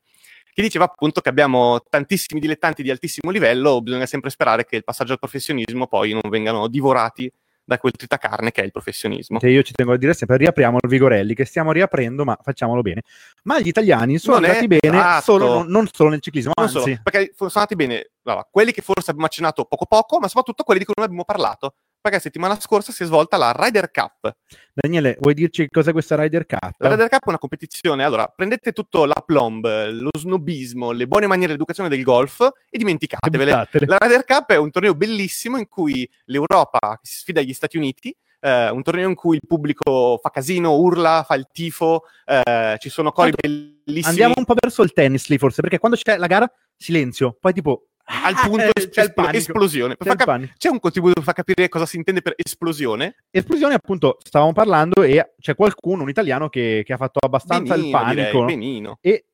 che 0.54 0.62
diceva 0.62 0.86
appunto 0.86 1.22
che 1.22 1.30
abbiamo 1.30 1.82
tantissimi 1.90 2.40
dilettanti 2.40 2.82
di 2.82 2.92
altissimo 2.92 3.32
livello, 3.32 3.82
bisogna 3.82 4.06
sempre 4.06 4.30
sperare 4.30 4.66
che 4.66 4.78
il 4.78 4.84
passaggio 4.84 5.14
al 5.14 5.20
professionismo 5.20 5.88
poi 5.88 6.14
non 6.14 6.30
vengano 6.30 6.68
divorati 6.68 7.32
da 7.68 7.78
quel 7.78 7.92
tritacarne 7.92 8.52
che 8.52 8.62
è 8.62 8.64
il 8.64 8.72
professionismo. 8.72 9.40
Che 9.40 9.50
io 9.50 9.62
ci 9.62 9.74
tengo 9.74 9.92
a 9.92 9.98
dire 9.98 10.14
sempre, 10.14 10.38
riapriamo 10.38 10.78
il 10.82 10.90
Vigorelli, 10.90 11.36
che 11.36 11.44
stiamo 11.44 11.74
riaprendo, 11.74 12.24
ma 12.24 12.38
facciamolo 12.42 12.82
bene. 12.82 13.02
Ma 13.44 13.60
gli 13.60 13.68
italiani 13.68 14.18
sono 14.18 14.40
Non 14.40 14.46
andati 14.46 14.68
bene 14.68 14.98
esatto. 14.98 15.22
solo, 15.24 15.54
non, 15.54 15.68
non 15.68 15.90
solo 15.92 16.10
nel 16.12 16.22
ciclismo, 16.22 16.54
Non 16.56 16.66
anzi, 16.66 16.80
solo, 16.80 17.00
perché 17.04 17.34
sono 17.36 17.52
andati 17.54 17.76
bene 17.76 18.12
allora, 18.24 18.48
quelli 18.50 18.72
che 18.72 18.82
forse 18.82 19.10
abbiamo 19.10 19.28
accennato 19.28 19.66
poco 19.66 19.86
poco, 19.86 20.20
ma 20.20 20.28
soprattutto 20.28 20.64
quelli 20.64 20.80
di 20.80 20.86
cui 20.86 20.94
non 20.96 21.06
abbiamo 21.06 21.26
parlato, 21.26 21.76
perché 22.08 22.20
settimana 22.20 22.60
scorsa 22.60 22.92
si 22.92 23.04
è 23.04 23.06
svolta 23.06 23.38
la 23.38 23.52
Ryder 23.56 23.92
Cup. 23.92 24.36
Daniele, 24.74 25.18
vuoi 25.20 25.34
dirci 25.34 25.68
cos'è 25.70 25.92
questa 25.92 26.16
Ryder 26.16 26.46
Cup? 26.46 26.76
La 26.78 26.90
Ryder 26.90 27.10
Cup 27.10 27.26
è 27.26 27.30
una 27.30 27.38
competizione, 27.38 28.04
allora 28.04 28.28
prendete 28.28 28.72
tutto 28.72 29.06
l'aplomb, 29.06 29.66
lo 29.90 30.10
snobismo, 30.18 30.92
le 30.92 31.08
buone 31.08 31.28
maniere 31.28 31.52
di 31.52 31.58
educazione 31.58 31.90
del 31.90 32.04
golf 32.04 32.48
e 32.70 32.78
dimenticatevele. 32.78 33.52
Buttatele. 33.52 33.86
La 33.86 33.98
Ryder 34.00 34.24
Cup 34.26 34.50
è 34.52 34.56
un 34.56 34.72
torneo 34.72 34.96
bellissimo 34.96 35.58
in 35.58 35.68
cui 35.68 36.10
l'Europa 36.26 37.00
si 37.02 37.20
sfida 37.20 37.42
agli 37.42 37.54
Stati 37.54 37.78
Uniti, 37.78 38.16
eh, 38.40 38.70
un 38.70 38.84
torneo 38.84 39.10
in 39.10 39.16
cui 39.16 39.36
il 39.36 39.48
pubblico 39.48 40.20
fa 40.22 40.30
casino, 40.30 40.76
urla, 40.76 41.24
fa 41.28 41.36
il 41.36 41.48
tifo, 41.52 42.04
eh, 42.26 42.78
ci 42.80 42.90
sono 42.90 43.12
cori 43.12 43.32
bellissimi. 43.36 44.04
Andiamo 44.06 44.36
un 44.38 44.46
po' 44.46 44.56
verso 44.60 44.84
il 44.84 44.94
tennis 44.94 45.28
lì, 45.28 45.38
forse, 45.38 45.62
perché 45.62 45.80
quando 45.80 45.98
c'è 45.98 46.18
la 46.18 46.28
gara, 46.28 46.52
silenzio, 46.76 47.36
poi 47.40 47.54
tipo... 47.54 47.88
al 48.10 48.36
punto 48.48 48.64
eh, 48.64 48.72
es- 48.74 48.90
c'è 48.90 49.04
il 49.04 49.14
panico. 49.14 49.38
esplosione. 49.38 49.98
C'è 49.98 50.12
il 50.12 50.16
cap- 50.16 50.54
c'è 50.58 50.70
un 50.70 50.80
contributo 50.80 51.14
per 51.16 51.24
far 51.24 51.34
capire 51.34 51.68
cosa 51.70 51.86
si 51.86 51.98
intende 51.98 52.22
per 52.22 52.34
esplosione? 52.38 53.16
Esplosione, 53.30 53.74
appunto, 53.74 54.18
stavamo 54.24 54.54
parlando 54.54 55.04
e 55.04 55.34
c'è 55.40 55.56
qualcuno, 55.56 56.04
un 56.04 56.10
italiano, 56.10 56.50
che, 56.50 56.84
che 56.86 56.94
ha 56.94 56.98
fatto 56.98 57.20
abbastanza 57.20 57.76
il 57.76 57.82
Benino, 57.82 58.10
direi, 58.10 58.24
panico. 58.32 58.46
benino. 58.46 58.98
E 59.02 59.26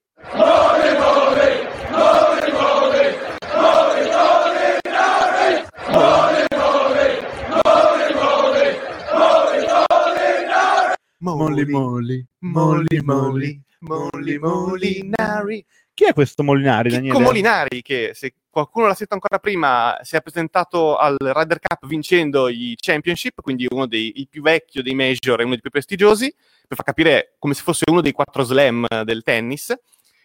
Molli, 11.19 11.65
molli, 11.65 12.25
molli, 12.39 13.01
molli, 13.01 13.51
molli, 13.79 14.37
Molinari. 14.39 15.65
Chi 15.93 16.03
è 16.05 16.13
questo 16.13 16.43
Molinari, 16.43 16.89
Chicco 16.89 17.01
Daniele? 17.01 17.23
Molinari, 17.23 17.81
che 17.81 18.11
se 18.13 18.33
qualcuno 18.53 18.85
l'ha 18.85 18.93
sentito 18.93 19.15
ancora 19.15 19.39
prima, 19.39 19.97
si 20.03 20.15
è 20.15 20.21
presentato 20.21 20.95
al 20.95 21.15
Ryder 21.19 21.57
Cup 21.59 21.87
vincendo 21.87 22.49
i 22.49 22.75
Championship, 22.79 23.41
quindi 23.41 23.65
uno 23.67 23.87
dei 23.87 24.27
più 24.29 24.43
vecchio 24.43 24.83
dei 24.83 24.93
major 24.93 25.39
e 25.39 25.43
uno 25.43 25.53
dei 25.53 25.61
più 25.61 25.71
prestigiosi, 25.71 26.31
per 26.67 26.77
far 26.77 26.85
capire 26.85 27.33
come 27.39 27.55
se 27.55 27.63
fosse 27.63 27.81
uno 27.89 27.99
dei 27.99 28.11
quattro 28.11 28.43
slam 28.43 28.85
del 29.05 29.23
tennis, 29.23 29.75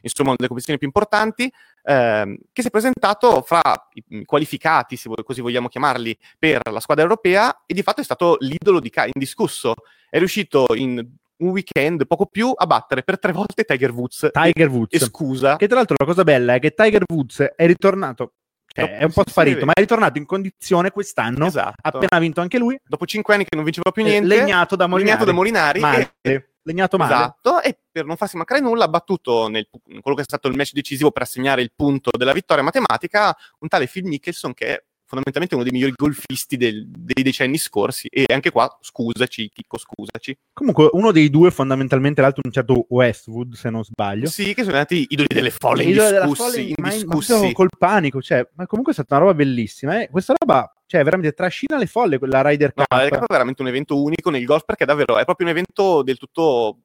insomma 0.02 0.28
una 0.28 0.36
delle 0.36 0.48
competizioni 0.48 0.78
più 0.78 0.86
importanti, 0.86 1.50
ehm, 1.84 2.36
che 2.52 2.60
si 2.60 2.68
è 2.68 2.70
presentato 2.70 3.40
fra 3.40 3.62
i 3.94 4.26
qualificati, 4.26 4.96
se 4.96 5.08
così 5.24 5.40
vogliamo 5.40 5.68
chiamarli, 5.68 6.14
per 6.38 6.60
la 6.70 6.80
squadra 6.80 7.04
europea 7.04 7.62
e 7.64 7.72
di 7.72 7.82
fatto 7.82 8.02
è 8.02 8.04
stato 8.04 8.36
l'idolo 8.40 8.78
di 8.78 8.90
Ca- 8.90 9.06
indiscusso. 9.10 9.72
È 10.10 10.18
riuscito 10.18 10.66
in 10.74 11.02
un 11.38 11.50
weekend, 11.50 12.06
poco 12.06 12.26
più, 12.26 12.52
a 12.54 12.66
battere 12.66 13.02
per 13.02 13.18
tre 13.18 13.32
volte 13.32 13.64
Tiger 13.64 13.90
Woods. 13.92 14.28
Tiger 14.32 14.66
E 14.66 14.70
Woods. 14.70 15.04
scusa, 15.06 15.56
Che 15.56 15.66
tra 15.66 15.76
l'altro 15.76 15.96
la 15.98 16.04
cosa 16.06 16.24
bella 16.24 16.54
è 16.54 16.58
che 16.60 16.72
Tiger 16.74 17.02
Woods 17.08 17.40
è 17.56 17.66
ritornato, 17.66 18.32
cioè, 18.66 18.84
Dopo- 18.86 18.98
è 18.98 19.04
un 19.04 19.12
po' 19.12 19.24
sparito, 19.26 19.64
ma 19.64 19.72
è 19.72 19.80
ritornato 19.80 20.18
in 20.18 20.26
condizione 20.26 20.90
quest'anno, 20.90 21.46
esatto. 21.46 21.74
ha 21.80 21.88
appena 21.96 22.18
vinto 22.20 22.40
anche 22.40 22.58
lui, 22.58 22.78
dopo 22.84 23.06
cinque 23.06 23.34
anni 23.34 23.44
che 23.44 23.54
non 23.56 23.64
vinceva 23.64 23.90
più 23.90 24.02
niente, 24.02 24.26
legnato 24.28 24.76
da 24.76 24.86
Molinari. 24.86 25.10
legnato 25.12 25.24
da 25.30 25.36
Molinari, 25.36 25.80
Male. 25.80 26.14
e, 26.20 26.48
Legnato 26.68 26.98
male. 26.98 27.14
esatto, 27.14 27.62
e 27.62 27.78
per 27.90 28.04
non 28.04 28.16
farsi 28.18 28.36
mancare 28.36 28.60
nulla 28.60 28.84
ha 28.84 28.88
battuto 28.88 29.48
nel, 29.48 29.66
in 29.86 30.02
quello 30.02 30.14
che 30.16 30.22
è 30.22 30.26
stato 30.26 30.48
il 30.48 30.56
match 30.56 30.72
decisivo 30.72 31.10
per 31.10 31.22
assegnare 31.22 31.62
il 31.62 31.72
punto 31.74 32.10
della 32.14 32.34
vittoria 32.34 32.62
matematica 32.62 33.34
un 33.60 33.68
tale 33.68 33.86
Phil 33.86 34.04
Mickelson 34.04 34.52
che 34.52 34.87
fondamentalmente 35.08 35.54
uno 35.54 35.64
dei 35.64 35.72
migliori 35.72 35.94
golfisti 35.96 36.56
del- 36.56 36.86
dei 36.86 37.24
decenni 37.24 37.56
scorsi 37.58 38.06
e 38.10 38.26
anche 38.32 38.50
qua 38.50 38.78
scusaci 38.80 39.50
Chicco 39.52 39.78
scusaci 39.78 40.36
Comunque 40.52 40.90
uno 40.92 41.10
dei 41.12 41.30
due 41.30 41.50
fondamentalmente 41.50 42.20
l'altro 42.20 42.42
un 42.44 42.52
certo 42.52 42.84
Westwood 42.90 43.54
se 43.54 43.70
non 43.70 43.82
sbaglio. 43.84 44.28
sì 44.28 44.52
che 44.54 44.62
sono 44.62 44.74
andati 44.74 45.06
idoli 45.08 45.28
delle 45.32 45.50
folle 45.50 45.84
della 45.84 46.24
indiscussi, 46.24 46.42
folle, 46.42 46.74
indiscussi. 46.76 47.32
proprio 47.32 47.52
col 47.52 47.68
panico, 47.78 48.20
cioè, 48.20 48.46
ma 48.54 48.66
comunque 48.66 48.92
è 48.92 48.94
stata 48.94 49.16
una 49.16 49.24
roba 49.24 49.34
bellissima. 49.36 50.00
Eh? 50.02 50.08
Questa 50.10 50.34
roba, 50.38 50.70
cioè, 50.86 51.02
veramente 51.02 51.32
trascina 51.32 51.78
le 51.78 51.86
folle 51.86 52.18
quella 52.18 52.42
Ryder 52.42 52.72
No, 52.76 52.84
Cup. 52.86 52.98
Ryder 52.98 53.18
Cup 53.18 53.28
è 53.28 53.32
veramente 53.32 53.62
un 53.62 53.68
evento 53.68 54.02
unico 54.02 54.30
nel 54.30 54.44
golf 54.44 54.64
perché 54.64 54.84
davvero 54.84 55.16
è 55.18 55.24
proprio 55.24 55.46
un 55.46 55.52
evento 55.52 56.02
del 56.02 56.18
tutto 56.18 56.80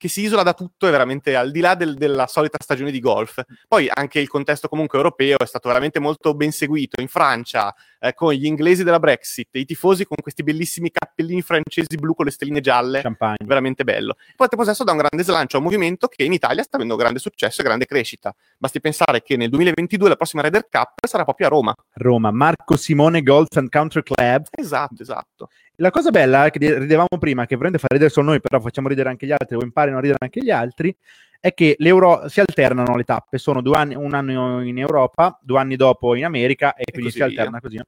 che 0.00 0.08
si 0.08 0.22
isola 0.22 0.42
da 0.42 0.54
tutto, 0.54 0.86
è 0.86 0.90
veramente 0.90 1.36
al 1.36 1.50
di 1.50 1.60
là 1.60 1.74
del- 1.74 1.94
della 1.94 2.26
solita 2.26 2.56
stagione 2.58 2.90
di 2.90 3.00
golf. 3.00 3.44
Poi 3.68 3.86
anche 3.92 4.18
il 4.18 4.28
contesto 4.28 4.66
comunque 4.66 4.96
europeo 4.96 5.36
è 5.36 5.44
stato 5.44 5.68
veramente 5.68 5.98
molto 6.00 6.32
ben 6.34 6.52
seguito. 6.52 7.02
In 7.02 7.08
Francia, 7.08 7.74
eh, 8.00 8.14
con 8.14 8.32
gli 8.32 8.46
inglesi 8.46 8.82
della 8.82 8.98
Brexit, 8.98 9.48
i 9.52 9.64
tifosi 9.64 10.06
con 10.06 10.16
questi 10.20 10.42
bellissimi 10.42 10.90
cappellini 10.90 11.42
francesi 11.42 11.96
blu 11.96 12.14
con 12.14 12.24
le 12.24 12.30
stelline 12.30 12.60
gialle, 12.60 13.02
Champagne. 13.02 13.36
veramente 13.44 13.84
bello. 13.84 14.14
Poi 14.14 14.34
al 14.38 14.48
tempo 14.48 14.64
stesso 14.64 14.84
dà 14.84 14.92
un 14.92 14.98
grande 14.98 15.22
slancio 15.24 15.56
a 15.56 15.60
un 15.60 15.66
movimento 15.66 16.08
che 16.08 16.24
in 16.24 16.32
Italia 16.32 16.62
sta 16.62 16.76
avendo 16.76 16.96
grande 16.96 17.18
successo 17.18 17.60
e 17.60 17.64
grande 17.64 17.84
crescita. 17.84 18.34
Basti 18.58 18.80
pensare 18.80 19.22
che 19.22 19.36
nel 19.36 19.50
2022 19.50 20.08
la 20.08 20.16
prossima 20.16 20.42
Ryder 20.42 20.68
Cup 20.70 21.06
sarà 21.06 21.24
proprio 21.24 21.46
a 21.46 21.50
Roma. 21.50 21.74
Roma, 21.94 22.30
Marco 22.30 22.76
Simone 22.76 23.22
Golf 23.22 23.54
and 23.56 23.68
Country 23.68 24.02
Club. 24.02 24.46
Esatto, 24.50 25.02
esatto. 25.02 25.48
La 25.76 25.90
cosa 25.90 26.10
bella 26.10 26.50
che 26.50 26.58
ridevamo 26.58 27.18
prima, 27.18 27.46
che 27.46 27.54
veramente 27.54 27.78
fa 27.78 27.86
ridere 27.90 28.10
solo 28.10 28.28
noi, 28.30 28.40
però 28.40 28.60
facciamo 28.60 28.88
ridere 28.88 29.08
anche 29.08 29.26
gli 29.26 29.32
altri, 29.32 29.56
o 29.56 29.62
imparino 29.62 29.96
a 29.96 30.00
ridere 30.00 30.18
anche 30.20 30.40
gli 30.42 30.50
altri, 30.50 30.94
è 31.40 31.54
che 31.54 31.74
l'Euro 31.78 32.28
si 32.28 32.38
alternano 32.40 32.94
le 32.96 33.04
tappe, 33.04 33.38
sono 33.38 33.62
due 33.62 33.76
anni, 33.76 33.94
un 33.94 34.12
anno 34.14 34.62
in 34.62 34.78
Europa, 34.78 35.38
due 35.42 35.58
anni 35.58 35.76
dopo 35.76 36.14
in 36.14 36.24
America 36.26 36.74
e, 36.74 36.84
quindi 36.92 37.10
così 37.10 37.10
si 37.10 37.18
via. 37.18 37.26
alterna 37.26 37.60
così. 37.60 37.76
no? 37.76 37.84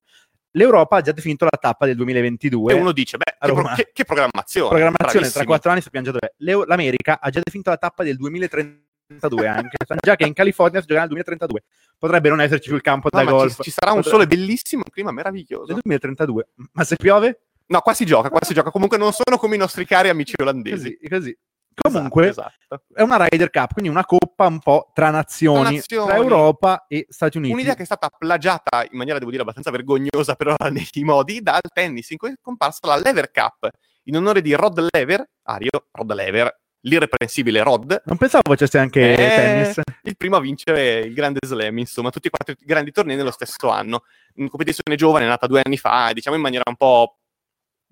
L'Europa 0.55 0.97
ha 0.97 1.01
già 1.01 1.13
definito 1.13 1.45
la 1.45 1.57
tappa 1.59 1.87
del 1.87 1.97
2022. 1.97 2.73
E 2.73 2.77
uno 2.79 2.93
dice, 2.93 3.17
beh, 3.17 3.37
che, 3.47 3.53
pro- 3.53 3.73
che- 3.75 3.91
che 3.93 4.05
programmazione. 4.05 4.69
programmazione 4.69 5.11
tra 5.11 5.19
bravissimi. 5.21 5.47
quattro 5.47 5.71
anni 5.71 5.81
sappiamo 5.81 6.07
già 6.07 6.13
dov'è. 6.13 6.33
L'America 6.67 7.21
ha 7.21 7.31
già 7.31 7.41
definito 7.43 7.71
la 7.71 7.77
tappa 7.79 8.03
del 8.05 8.17
2032 8.17 9.47
anche. 9.47 9.77
Sanno 9.87 10.01
già 10.03 10.17
che 10.17 10.27
in 10.27 10.33
California 10.35 10.81
si 10.81 10.87
giocherà 10.87 11.01
nel 11.01 11.09
2032. 11.11 11.63
Potrebbe 11.99 12.29
non 12.29 12.41
esserci 12.41 12.69
più 12.69 12.77
il 12.77 12.83
campo 12.83 13.09
No, 13.13 13.25
da 13.25 13.31
golf. 13.31 13.57
ci, 13.57 13.63
ci 13.63 13.71
sarà 13.71 13.93
un 13.93 14.03
sole 14.03 14.27
bellissimo, 14.27 14.83
un 14.85 14.91
clima 14.91 15.11
meraviglioso. 15.11 15.65
Del 15.67 15.79
2032. 15.83 16.49
Ma 16.73 16.85
se 16.85 16.97
piove? 16.97 17.41
No, 17.67 17.81
qua 17.81 17.95
si 17.95 18.05
gioca, 18.05 18.29
qua 18.29 18.41
si 18.43 18.53
gioca. 18.53 18.71
Comunque 18.71 18.99
non 18.99 19.13
sono 19.13 19.39
come 19.39 19.55
i 19.55 19.59
nostri 19.59 19.87
cari 19.87 20.11
amici 20.11 20.35
olandesi. 20.39 20.99
Così, 20.99 21.09
così. 21.09 21.39
Comunque 21.75 22.29
Esatto, 22.29 22.52
esatto. 22.61 22.85
è 22.95 23.02
una 23.02 23.17
Ryder 23.26 23.50
Cup, 23.50 23.73
quindi 23.73 23.91
una 23.91 24.05
coppa 24.05 24.47
un 24.47 24.59
po' 24.61 24.91
tra 24.93 25.11
nazioni, 25.11 25.62
Tra 25.62 25.71
nazioni. 25.73 26.07
tra 26.07 26.17
Europa 26.17 26.85
e 26.88 27.07
Stati 27.09 27.38
Uniti. 27.38 27.52
Un'idea 27.55 27.75
che 27.75 27.83
è 27.83 27.87
stata 27.87 28.09
plagiata 28.17 28.83
in 28.91 28.97
maniera, 28.99 29.19
devo 29.19 29.31
dire, 29.31 29.43
abbastanza 29.43 29.71
vergognosa 29.71 30.35
però 30.35 30.55
nei 30.71 30.87
modi 31.05 31.41
dal 31.41 31.61
tennis, 31.73 32.11
in 32.11 32.19
cui 32.19 32.31
è 32.31 32.35
comparsa 32.41 32.87
la 32.87 32.97
Lever 32.97 33.31
Cup, 33.31 33.69
in 34.05 34.17
onore 34.17 34.41
di 34.43 34.52
Rod 34.55 34.87
Lever, 34.91 35.25
Ario, 35.45 35.87
Rod 35.93 36.12
Lever, 36.12 36.61
l'irreprensibile 36.85 37.62
Rod, 37.62 38.02
Non 38.07 38.17
pensavo 38.17 38.43
facesse 38.50 38.76
anche 38.79 39.12
Eh, 39.12 39.17
tennis. 39.17 39.81
il 40.02 40.17
primo 40.17 40.37
a 40.37 40.41
vincere 40.41 40.99
il 41.00 41.14
grande 41.14 41.38
slam, 41.47 41.79
insomma, 41.79 42.11
tutti 42.11 42.26
e 42.26 42.31
quattro 42.31 42.55
i 42.59 42.64
grandi 42.67 42.91
tornei 42.91 43.17
nello 43.17 43.31
stesso 43.31 43.69
anno. 43.71 44.02
Una 44.35 44.49
competizione 44.49 44.97
giovane, 44.97 45.26
nata 45.26 45.47
due 45.47 45.62
anni 45.64 45.76
fa, 45.76 46.11
diciamo 46.12 46.35
in 46.37 46.43
maniera 46.43 46.64
un 46.67 46.76
po' 46.76 47.19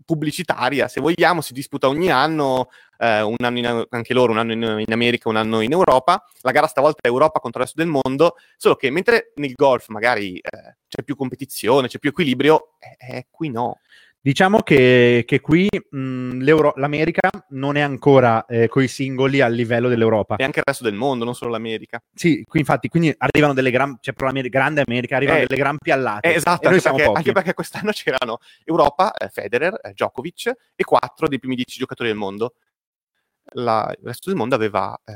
pubblicitaria, 0.05 0.89
se 0.89 1.01
vogliamo, 1.01 1.41
si 1.41 1.53
disputa 1.53 1.89
ogni 1.89 2.11
anno, 2.11 2.69
eh, 2.99 3.23
un 3.23 3.37
anno 3.39 3.59
in- 3.59 3.87
anche 3.91 4.15
loro, 4.15 4.33
un 4.33 4.39
anno 4.39 4.53
in, 4.53 4.85
in 4.87 4.93
America, 4.93 5.29
un 5.29 5.37
anno 5.37 5.61
in 5.61 5.73
Europa. 5.73 6.25
La 6.41 6.51
gara 6.53 6.67
stavolta 6.67 7.01
è 7.03 7.07
Europa 7.07 7.41
contro 7.41 7.61
il 7.61 7.67
resto 7.67 7.83
del 7.83 7.91
mondo, 7.91 8.37
solo 8.57 8.77
che 8.77 8.91
mentre 8.91 9.33
nel 9.37 9.53
golf 9.55 9.89
magari 9.89 10.39
eh, 10.39 10.77
c'è 10.89 11.03
più 11.03 11.17
competizione, 11.17 11.89
c'è 11.89 11.99
più 11.99 12.11
equilibrio, 12.11 12.75
eh, 12.79 13.17
eh, 13.17 13.27
qui 13.31 13.51
no. 13.51 13.79
Diciamo 14.23 14.61
che, 14.61 15.23
che 15.27 15.41
qui 15.41 15.67
mh, 15.91 16.43
l'America 16.77 17.31
non 17.51 17.77
è 17.77 17.81
ancora 17.81 18.45
eh, 18.45 18.69
coi 18.69 18.87
singoli 18.87 19.41
al 19.41 19.55
livello 19.55 19.89
dell'Europa. 19.89 20.37
E 20.37 20.45
anche 20.45 20.59
il 20.59 20.65
resto 20.67 20.85
del 20.85 20.93
mondo, 20.93 21.25
non 21.25 21.35
solo 21.35 21.51
l'America. 21.53 22.03
Sì, 22.13 22.45
qui 22.47 22.61
infatti 22.61 22.89
quindi 22.89 23.15
arrivano 23.17 23.55
delle 23.55 23.71
gran, 23.71 23.97
cioè 24.01 24.13
per 24.13 24.31
la 24.31 24.41
grande 24.43 24.83
America 24.87 25.17
arrivano 25.17 25.39
Eh, 25.39 25.47
delle 25.47 25.59
gran 25.59 25.79
piallate. 25.79 26.29
Eh, 26.33 26.35
esatto, 26.37 26.65
noi 26.65 26.73
anche 26.75 26.81
siamo 26.81 26.97
perché, 26.97 27.09
pochi. 27.13 27.19
anche 27.29 27.33
perché 27.33 27.55
quest'anno 27.55 27.91
c'erano 27.97 28.39
Europa, 28.65 29.15
eh, 29.15 29.29
Federer, 29.31 29.81
eh, 29.83 29.93
Djokovic 29.93 30.53
e 30.77 30.85
quattro 30.85 31.27
dei 31.27 31.39
primi 31.39 31.55
dieci 31.55 31.79
giocatori 31.79 32.11
del 32.11 32.19
mondo. 32.19 32.57
La- 33.55 33.91
il 33.99 34.05
resto 34.07 34.29
del 34.29 34.39
mondo 34.39 34.55
aveva 34.55 34.95
eh, 35.03 35.13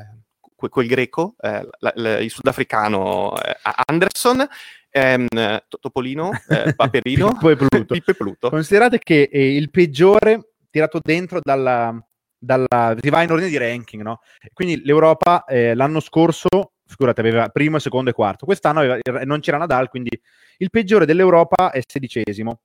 que- 0.57 0.71
quel 0.71 0.87
greco, 0.87 1.35
la- 1.41 1.93
la- 1.97 2.19
il 2.21 2.31
sudafricano 2.31 3.35
Anderson, 3.87 4.49
ehm, 4.97 5.27
To- 5.69 5.79
Topolino, 5.81 6.31
eh, 6.49 6.73
Paperino, 6.77 7.33
Pippo 7.33 7.51
e 7.51 7.57
Pluto. 7.57 7.85
Pippo 7.95 8.11
e 8.11 8.15
Pluto. 8.15 8.51
Considerate 8.51 8.99
che 8.99 9.29
eh, 9.31 9.57
il 9.57 9.71
peggiore 9.71 10.53
tirato 10.71 11.01
dentro 11.03 11.41
dalla, 11.43 11.97
dalla- 12.39 12.97
si 13.01 13.11
va 13.11 13.23
in 13.23 13.31
ordine 13.31 13.49
di 13.51 13.57
ranking, 13.57 14.03
no? 14.03 14.21
Quindi 14.53 14.83
l'Europa 14.85 15.45
eh, 15.45 15.75
l'anno 15.75 16.01
scorso, 16.01 16.49
figurate, 16.87 17.21
aveva 17.21 17.49
primo, 17.49 17.79
secondo 17.79 18.11
e 18.11 18.13
quarto. 18.13 18.45
Quest'anno 18.47 18.81
aveva- 18.81 19.25
non 19.25 19.41
c'era 19.41 19.59
Nadal, 19.59 19.89
quindi 19.89 20.11
il 20.59 20.71
peggiore 20.71 21.07
dell'Europa 21.07 21.71
è 21.73 21.81
sedicesimo. 21.87 22.61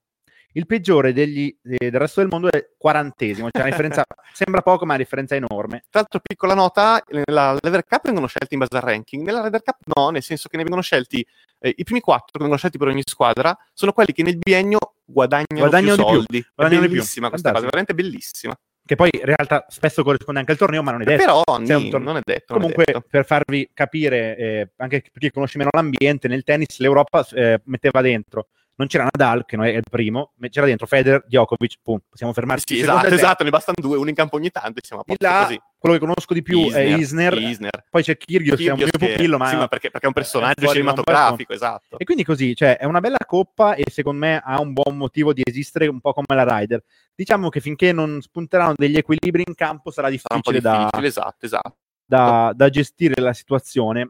Il 0.54 0.66
peggiore 0.66 1.14
degli- 1.14 1.56
eh, 1.64 1.90
del 1.92 2.00
resto 2.00 2.22
del 2.22 2.30
mondo 2.32 2.50
è 2.50 2.70
quarantesimo. 2.78 3.50
Cioè, 3.52 3.62
la 3.64 3.70
differenza 3.70 4.04
sembra 4.34 4.62
poco, 4.62 4.86
ma 4.86 4.94
la 4.94 5.00
differenza 5.00 5.36
è 5.36 5.38
enorme. 5.38 5.84
Tra 5.90 6.00
l'altro, 6.02 6.20
piccola 6.22 6.54
nota, 6.56 7.04
nella 7.10 7.56
Lever 7.62 7.84
Cup 7.86 8.06
vengono 8.06 8.28
scelti 8.28 8.54
in 8.56 8.60
base 8.60 8.76
al 8.76 8.82
ranking, 8.82 9.24
nella 9.26 9.42
Ryder 9.44 9.62
Cup 9.62 9.78
no, 9.96 10.10
nel 10.10 10.24
senso 10.24 10.50
che 10.50 10.58
ne 10.58 10.64
vengono 10.64 10.82
scelti, 10.82 11.26
eh, 11.60 11.74
i 11.78 11.84
primi 11.84 12.00
quattro 12.00 12.28
che 12.32 12.40
vengono 12.40 12.58
scelti 12.58 12.78
per 12.78 12.88
ogni 12.88 13.04
squadra, 13.06 13.56
sono 13.74 13.92
quelli 13.92 14.12
che 14.14 14.24
nel 14.24 14.38
biennio 14.38 14.80
guadagnano, 15.06 15.46
Guadagnano 15.68 15.96
più 15.96 16.04
di 16.04 16.10
più, 16.12 16.16
soldi. 16.20 16.46
guadagnano 16.56 16.84
è 16.84 16.88
di 16.88 16.92
più. 16.94 17.00
bellissima 17.02 17.30
questa 17.30 17.52
cosa, 17.52 17.64
veramente 17.66 17.94
bellissima. 17.94 18.60
Che 18.90 18.96
poi 18.96 19.10
in 19.14 19.24
realtà 19.24 19.66
spesso 19.70 20.02
corrisponde 20.04 20.40
anche 20.40 20.54
al 20.54 20.58
torneo, 20.58 20.82
ma 20.82 20.90
non 20.92 21.04
è 21.04 21.06
detto. 21.06 21.24
Però 21.24 21.44
è 21.46 21.52
un 21.58 21.62
nì, 21.64 21.90
non 21.92 22.18
è 22.18 22.22
detto. 22.24 22.54
non 22.54 22.62
è 22.62 22.72
Comunque, 22.74 22.84
detto. 22.88 23.04
per 23.08 23.24
farvi 23.26 23.70
capire, 23.72 24.36
eh, 24.36 24.70
anche 24.78 25.02
per 25.12 25.22
chi 25.22 25.30
conosce 25.30 25.60
meno 25.60 25.70
l'ambiente, 25.74 26.28
nel 26.28 26.44
tennis 26.44 26.80
l'Europa 26.80 27.24
eh, 27.34 27.62
metteva 27.66 28.02
dentro, 28.02 28.48
non 28.80 28.88
c'era 28.88 29.04
Nadal, 29.04 29.46
che 29.46 29.58
non 29.58 29.66
è 29.66 29.72
il 29.72 29.84
primo, 29.90 30.32
c'era 30.50 30.66
dentro 30.66 30.88
Federer, 30.88 31.26
Djokovic, 31.28 31.80
pum, 31.84 32.00
possiamo 32.10 32.32
fermarci. 32.32 32.76
Sì, 32.76 32.82
esatto, 32.82 33.08
esatto, 33.08 33.44
ne 33.44 33.50
bastano 33.50 33.76
due, 33.78 33.98
uno 33.98 34.08
in 34.08 34.16
campo 34.16 34.38
ogni 34.38 34.52
tanto 34.52 34.80
e 34.80 34.86
siamo 34.86 35.02
a 35.02 35.06
posto 35.06 35.26
là, 35.26 35.44
così. 35.44 35.62
quello 35.78 35.96
che 35.96 36.02
conosco 36.02 36.34
di 36.34 36.42
più 36.42 36.72
è 36.72 36.80
Isner, 36.80 37.34
Isner. 37.34 37.86
poi 37.90 38.04
c'è 38.04 38.16
Kyrgios, 38.16 38.58
che 38.58 38.68
è 38.68 38.72
un 38.72 38.78
mio 38.78 38.88
Kyrgios 38.88 39.12
pupillo, 39.12 39.38
ma... 39.38 39.50
sì, 39.50 39.56
ma 39.58 39.68
perché, 39.68 39.92
perché 39.92 40.06
è 40.06 40.08
un 40.08 40.14
personaggio 40.14 40.64
fuori 40.64 40.82
da 40.82 40.92
un 40.92 40.96
cinematografico, 40.96 41.52
esatto. 41.52 42.00
E 42.00 42.06
quindi 42.06 42.24
così, 42.24 42.56
cioè, 42.56 42.78
è 42.78 42.86
una 42.86 43.02
bella 43.02 43.18
coppa 43.28 43.76
e 43.76 43.84
secondo 43.92 44.20
me 44.26 44.42
ha 44.42 44.62
un 44.62 44.72
buon 44.72 44.96
motivo 44.96 45.34
di 45.34 45.42
esistere 45.44 45.88
un 45.88 46.00
po' 46.00 46.14
come 46.14 46.26
la 46.28 46.46
Ryder. 46.46 46.82
Diciamo 47.14 47.50
che 47.50 47.60
finché 47.60 47.92
non 47.92 48.22
spunteranno 48.22 48.76
degli 48.78 48.96
equilibri 48.96 49.44
in 49.46 49.56
campo 49.56 49.92
sarà 49.92 50.08
Sarà 50.08 50.36
un 50.36 50.42
po' 50.42 50.52
difficile 50.52 50.74
da, 50.74 50.84
difficile, 50.86 51.08
esatto, 51.08 51.46
esatto. 51.46 51.78
da, 52.06 52.54
da 52.56 52.70
gestire 52.70 53.22
la 53.22 53.34
situazione, 53.34 54.10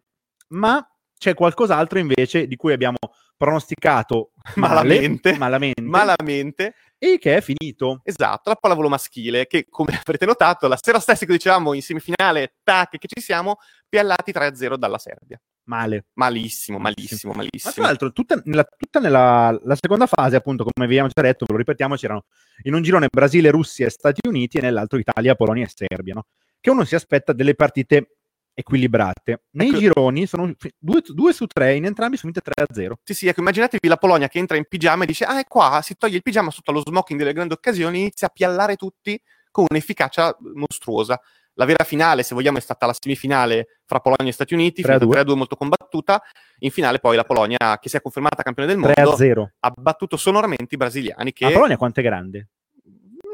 ma 0.49 0.87
c'è 1.19 1.35
qualcos'altro 1.35 1.99
invece 1.99 2.47
di 2.47 2.55
cui 2.55 2.73
abbiamo 2.73 2.97
pronosticato 3.37 4.31
Malamente. 4.55 5.33
malamente, 5.37 5.81
Malamente, 5.81 6.73
e 6.97 7.17
che 7.19 7.37
è 7.37 7.41
finito. 7.41 8.01
esatto, 8.03 8.49
la 8.49 8.55
pallavolo 8.55 8.89
maschile, 8.89 9.45
che 9.45 9.67
come 9.69 9.91
avrete 10.01 10.25
notato, 10.25 10.67
la 10.67 10.77
sera 10.81 10.99
stessa 10.99 11.25
che 11.25 11.33
dicevamo 11.33 11.73
in 11.73 11.81
semifinale, 11.81 12.55
tac, 12.63 12.97
che 12.97 13.07
ci 13.07 13.21
siamo, 13.21 13.57
piallati 13.87 14.31
3-0 14.31 14.75
dalla 14.75 14.97
Serbia. 14.97 15.39
Male. 15.65 16.05
Malissimo, 16.13 16.79
malissimo, 16.79 17.31
Ma 17.33 17.41
tra 17.43 17.47
malissimo. 17.51 17.85
l'altro, 17.85 18.11
tutta, 18.11 18.41
nella, 18.45 18.63
tutta 18.63 18.99
nella 18.99 19.55
la 19.63 19.75
seconda 19.79 20.07
fase, 20.07 20.35
appunto, 20.35 20.63
come 20.63 20.85
abbiamo 20.87 21.09
già 21.13 21.21
detto, 21.21 21.45
ve 21.45 21.51
lo 21.53 21.59
ripetiamo, 21.59 21.95
c'erano 21.95 22.23
in 22.63 22.73
un 22.73 22.81
girone 22.81 23.07
Brasile, 23.07 23.51
Russia 23.51 23.85
e 23.85 23.91
Stati 23.91 24.27
Uniti 24.27 24.57
e 24.57 24.61
nell'altro 24.61 24.97
Italia, 24.97 25.35
Polonia 25.35 25.65
e 25.65 25.71
Serbia, 25.71 26.15
no? 26.15 26.25
Che 26.59 26.69
uno 26.71 26.83
si 26.85 26.95
aspetta 26.95 27.33
delle 27.33 27.53
partite 27.53 28.17
equilibrate. 28.53 29.43
Nei 29.51 29.69
Ecco. 29.69 29.77
gironi 29.77 30.25
sono 30.25 30.51
fi- 30.57 30.73
due, 30.77 31.01
due 31.05 31.33
su 31.33 31.45
tre, 31.47 31.75
in 31.75 31.85
entrambi 31.85 32.17
sono 32.17 32.31
vinte 32.33 32.51
3-0. 32.51 32.93
Sì, 33.03 33.13
sì, 33.13 33.27
ecco, 33.27 33.39
immaginatevi 33.39 33.87
la 33.87 33.97
Polonia 33.97 34.27
che 34.27 34.39
entra 34.39 34.57
in 34.57 34.65
pigiama 34.67 35.03
e 35.03 35.07
dice, 35.07 35.25
ah, 35.25 35.39
è 35.39 35.45
qua, 35.45 35.81
si 35.81 35.95
toglie 35.95 36.17
il 36.17 36.21
pigiama 36.21 36.51
sotto 36.51 36.71
allo 36.71 36.81
smoking 36.85 37.17
delle 37.19 37.33
grandi 37.33 37.53
occasioni, 37.53 37.99
inizia 37.99 38.27
a 38.27 38.31
piallare 38.31 38.75
tutti 38.75 39.19
con 39.51 39.65
un'efficacia 39.69 40.37
mostruosa. 40.53 41.19
La 41.53 41.65
vera 41.65 41.83
finale, 41.83 42.23
se 42.23 42.35
vogliamo, 42.35 42.57
è 42.57 42.61
stata 42.61 42.85
la 42.85 42.95
semifinale 42.97 43.79
fra 43.85 43.99
Polonia 43.99 44.29
e 44.29 44.33
Stati 44.33 44.53
Uniti, 44.53 44.81
3 44.81 44.93
a 44.93 44.97
finita 44.99 45.23
2. 45.23 45.33
3-2 45.33 45.37
molto 45.37 45.55
combattuta. 45.57 46.21
In 46.59 46.71
finale 46.71 46.99
poi 46.99 47.17
la 47.17 47.25
Polonia, 47.25 47.57
che 47.81 47.89
si 47.89 47.97
è 47.97 48.01
confermata 48.01 48.43
campione 48.43 48.69
del 48.69 48.77
mondo, 48.77 48.93
3-0. 49.17 49.45
ha 49.59 49.73
battuto 49.75 50.15
sonoramente 50.15 50.75
i 50.75 50.77
brasiliani, 50.77 51.33
che 51.33 51.45
La 51.45 51.51
Polonia 51.51 51.75
quanto 51.75 51.99
è 51.99 52.03
grande? 52.03 52.47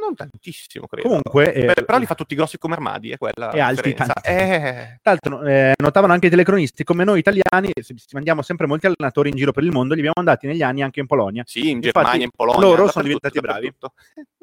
Non 0.05 0.15
tantissimo, 0.15 0.87
credo. 0.87 1.07
Comunque, 1.07 1.53
eh, 1.53 1.65
Beh, 1.65 1.83
però 1.85 1.97
li 1.97 2.05
fa 2.05 2.15
tutti 2.15 2.35
grossi 2.35 2.57
come 2.57 2.73
armadi, 2.75 3.11
è 3.11 3.17
quella 3.17 3.51
E 3.51 3.59
alti, 3.59 3.93
tanti. 3.93 4.13
Eh, 4.23 4.99
Tra 5.01 5.11
l'altro, 5.11 5.41
eh, 5.43 5.73
notavano 5.77 6.13
anche 6.13 6.27
i 6.27 6.29
telecronisti, 6.29 6.83
come 6.83 7.03
noi 7.03 7.19
italiani, 7.19 7.71
mandiamo 8.13 8.41
sempre 8.41 8.67
molti 8.67 8.85
allenatori 8.87 9.29
in 9.29 9.35
giro 9.35 9.51
per 9.51 9.63
il 9.63 9.71
mondo, 9.71 9.93
li 9.93 9.99
abbiamo 9.99 10.15
mandati 10.23 10.47
negli 10.47 10.61
anni 10.61 10.81
anche 10.83 10.99
in 10.99 11.07
Polonia. 11.07 11.43
sì, 11.45 11.59
in 11.69 11.77
Infatti, 11.77 11.91
Germania, 11.93 12.23
in 12.25 12.31
Polonia. 12.35 12.61
loro 12.61 12.87
sono 12.89 13.03
diventati 13.03 13.39
bravi. 13.39 13.65
dappertutto. 13.71 13.93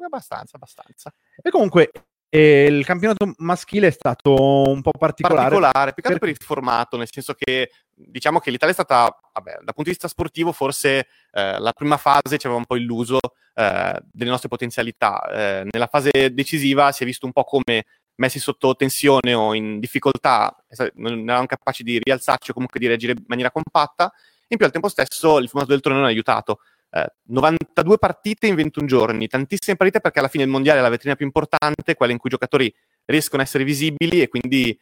Abbastanza, 0.03 0.55
abbastanza. 0.57 1.13
E 1.41 1.49
comunque, 1.49 1.91
eh, 2.35 2.65
il 2.65 2.83
campionato 2.83 3.31
maschile 3.37 3.89
è 3.89 3.91
stato 3.91 4.33
un 4.33 4.81
po' 4.81 4.89
particolare. 4.97 5.49
particolare, 5.49 5.89
altro 5.89 6.09
per- 6.09 6.17
per 6.17 6.29
il 6.29 6.37
formato, 6.37 6.97
nel 6.97 7.07
senso 7.11 7.35
che 7.37 7.69
diciamo 7.93 8.39
che 8.39 8.49
l'Italia 8.49 8.73
è 8.73 8.83
stata, 8.83 9.15
vabbè, 9.33 9.51
dal 9.57 9.65
punto 9.65 9.83
di 9.83 9.89
vista 9.91 10.07
sportivo, 10.07 10.51
forse 10.51 11.07
eh, 11.31 11.59
la 11.59 11.71
prima 11.73 11.97
fase 11.97 12.39
ci 12.39 12.47
aveva 12.47 12.57
un 12.57 12.65
po' 12.65 12.75
illuso 12.75 13.19
eh, 13.53 14.01
delle 14.11 14.31
nostre 14.31 14.49
potenzialità. 14.49 15.21
Eh, 15.29 15.67
nella 15.71 15.85
fase 15.85 16.33
decisiva 16.33 16.91
si 16.91 17.03
è 17.03 17.05
visto 17.05 17.27
un 17.27 17.33
po' 17.33 17.43
come 17.43 17.85
messi 18.15 18.39
sotto 18.39 18.75
tensione 18.75 19.35
o 19.35 19.53
in 19.53 19.79
difficoltà, 19.79 20.55
eh, 20.69 20.91
non 20.95 21.29
erano 21.29 21.45
capaci 21.45 21.83
di 21.83 21.99
rialzarci 22.01 22.49
o 22.49 22.53
comunque 22.53 22.79
di 22.79 22.87
reagire 22.87 23.11
in 23.11 23.23
maniera 23.27 23.51
compatta. 23.51 24.11
In 24.47 24.57
più, 24.57 24.65
al 24.65 24.71
tempo 24.71 24.89
stesso, 24.89 25.37
il 25.37 25.49
formato 25.49 25.71
del 25.71 25.81
torneo 25.81 26.01
non 26.01 26.09
ha 26.09 26.11
aiutato. 26.11 26.61
Eh, 26.95 27.11
92 27.23 27.97
partite 27.97 28.45
in 28.45 28.53
21 28.53 28.85
giorni, 28.85 29.27
tantissime 29.27 29.75
partite 29.75 29.99
perché 29.99 30.19
alla 30.19 30.27
fine 30.27 30.43
il 30.43 30.49
mondiale 30.49 30.77
è 30.77 30.81
la 30.83 30.89
vetrina 30.89 31.15
più 31.15 31.25
importante, 31.25 31.95
quella 31.95 32.11
in 32.11 32.19
cui 32.19 32.29
i 32.29 32.33
giocatori 32.33 32.71
riescono 33.05 33.41
a 33.41 33.45
essere 33.45 33.63
visibili 33.63 34.21
e 34.21 34.27
quindi 34.27 34.77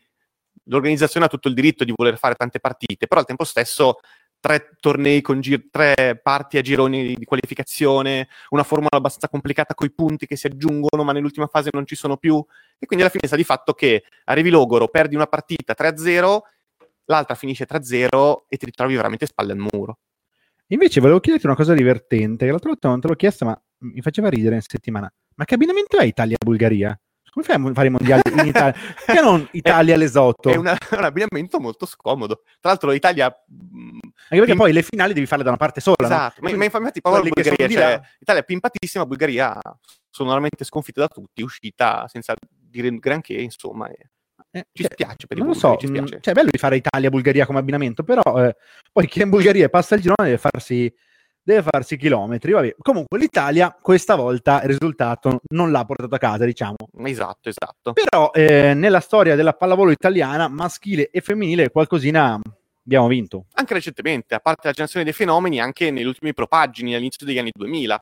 l'organizzazione 0.66 1.26
ha 1.26 1.30
tutto 1.30 1.48
il 1.48 1.54
diritto 1.54 1.86
di 1.86 1.94
voler 1.96 2.18
fare 2.18 2.36
tante 2.36 2.60
partite, 2.60 3.08
però 3.08 3.22
al 3.22 3.26
tempo 3.26 3.46
stesso 3.46 4.00
tre 4.42 4.76
tornei 4.82 5.22
con 5.22 5.40
gir- 5.40 5.70
tre 5.70 6.20
parti 6.22 6.58
a 6.58 6.62
gironi 6.62 7.16
di 7.16 7.26
qualificazione, 7.26 8.28
una 8.50 8.64
formula 8.64 8.90
abbastanza 8.98 9.30
complicata 9.30 9.74
con 9.74 9.88
i 9.88 9.94
punti 9.94 10.26
che 10.26 10.36
si 10.36 10.48
aggiungono, 10.48 11.04
ma 11.04 11.14
nell'ultima 11.14 11.48
fase 11.48 11.70
non 11.72 11.86
ci 11.86 11.96
sono 11.96 12.18
più. 12.18 12.44
E 12.78 12.86
quindi 12.88 13.06
alla 13.06 13.14
fine 13.14 13.28
sta 13.28 13.38
di 13.38 13.44
fatto 13.46 13.74
che 13.74 14.04
arrivi 14.26 14.50
Logoro, 14.50 14.90
perdi 14.90 15.16
una 15.16 15.28
partita 15.28 15.74
3-0, 15.78 16.42
l'altra 17.06 17.36
finisce 17.36 17.66
3-0 17.66 18.46
e 18.50 18.58
ti 18.58 18.66
ritrovi 18.66 18.96
veramente 18.96 19.28
spalle 19.28 19.54
al 19.54 19.60
muro. 19.60 20.00
Invece 20.72 21.02
volevo 21.02 21.20
chiederti 21.20 21.46
una 21.46 21.56
cosa 21.56 21.74
divertente, 21.74 22.46
che 22.46 22.52
l'altra 22.52 22.70
volta 22.70 22.88
non 22.88 23.02
te 23.02 23.08
l'ho 23.08 23.16
chiesta, 23.16 23.46
ma 23.46 23.62
mi 23.80 24.02
faceva 24.02 24.30
ridere 24.30 24.56
in 24.56 24.62
settimana. 24.62 25.12
Ma 25.36 25.46
che 25.46 25.56
abbinamento 25.56 25.98
è 25.98 26.06
Italia-Bulgaria? 26.06 26.98
Come 27.30 27.46
fai 27.46 27.56
a 27.56 27.74
fare 27.74 27.88
i 27.88 27.90
mondiali 27.90 28.22
in 28.26 28.48
Italia? 28.48 28.74
Perché 29.06 29.22
non 29.22 29.48
Italia 29.52 29.96
all'esotto? 29.96 30.50
È 30.50 30.56
una, 30.56 30.78
un 30.92 31.04
abbinamento 31.04 31.60
molto 31.60 31.86
scomodo. 31.86 32.44
Tra 32.60 32.70
l'altro 32.70 32.92
l'Italia... 32.92 33.26
Anche 33.26 34.46
perché 34.46 34.56
poi 34.56 34.72
le 34.72 34.82
finali 34.82 35.14
devi 35.14 35.26
farle 35.26 35.44
da 35.44 35.50
una 35.50 35.58
parte 35.58 35.82
sola. 35.82 35.96
Esatto, 36.06 36.42
no? 36.42 36.50
ma, 36.50 36.58
ma 36.58 36.64
infatti 36.64 37.02
la 37.04 37.22
Bulgaria, 37.22 37.70
cioè, 37.70 38.02
Italia 38.20 38.42
è 38.42 38.46
pimpatissima, 38.46 39.06
Bulgaria 39.06 39.60
sonoramente 40.10 40.64
sconfitta 40.64 41.02
da 41.02 41.08
tutti, 41.08 41.42
uscita 41.42 42.08
senza 42.08 42.34
dire 42.48 42.90
granché, 42.96 43.34
insomma... 43.34 43.90
E... 43.90 44.12
Eh, 44.52 44.68
ci 44.74 44.84
cioè, 44.84 44.92
spiace 44.92 45.28
per 45.28 45.38
i 45.38 45.42
non 45.42 45.52
bulgari, 45.52 45.74
so, 45.74 45.80
ci 45.80 45.88
spiace. 45.88 46.20
Cioè, 46.22 46.34
è 46.34 46.36
bello 46.36 46.50
di 46.52 46.58
fare 46.58 46.76
Italia-Bulgaria 46.76 47.46
come 47.46 47.60
abbinamento, 47.60 48.04
però 48.04 48.22
eh, 48.44 48.56
poi 48.92 49.08
chi 49.08 49.22
è 49.22 49.24
in 49.24 49.30
Bulgaria 49.30 49.66
e 49.66 49.70
passa 49.70 49.96
il 49.96 50.02
girone 50.02 50.30
deve 50.30 50.38
farsi 50.38 50.94
deve 51.44 51.64
farsi 51.64 51.98
chilometri. 51.98 52.52
Vabbè. 52.52 52.76
Comunque 52.80 53.18
l'Italia 53.18 53.76
questa 53.80 54.16
volta 54.16 54.62
il 54.62 54.70
risultato 54.70 55.42
non 55.54 55.72
l'ha 55.72 55.86
portato 55.86 56.14
a 56.16 56.18
casa, 56.18 56.46
diciamo. 56.46 56.76
Esatto, 57.04 57.50
esatto. 57.50 57.94
Però 57.94 58.32
eh, 58.34 58.74
nella 58.74 59.00
storia 59.00 59.36
della 59.36 59.54
pallavolo 59.54 59.92
italiana, 59.92 60.48
maschile 60.48 61.10
e 61.10 61.22
femminile, 61.22 61.70
qualcosina 61.70 62.40
abbiamo 62.84 63.08
vinto. 63.08 63.46
Anche 63.54 63.74
recentemente, 63.74 64.36
a 64.36 64.40
parte 64.40 64.68
la 64.68 64.74
generazione 64.74 65.06
dei 65.06 65.14
fenomeni, 65.14 65.60
anche 65.60 65.92
negli 65.92 66.06
ultimi 66.06 66.34
propagini 66.34 66.94
all'inizio 66.94 67.26
degli 67.26 67.40
anni 67.40 67.52
2000. 67.54 68.02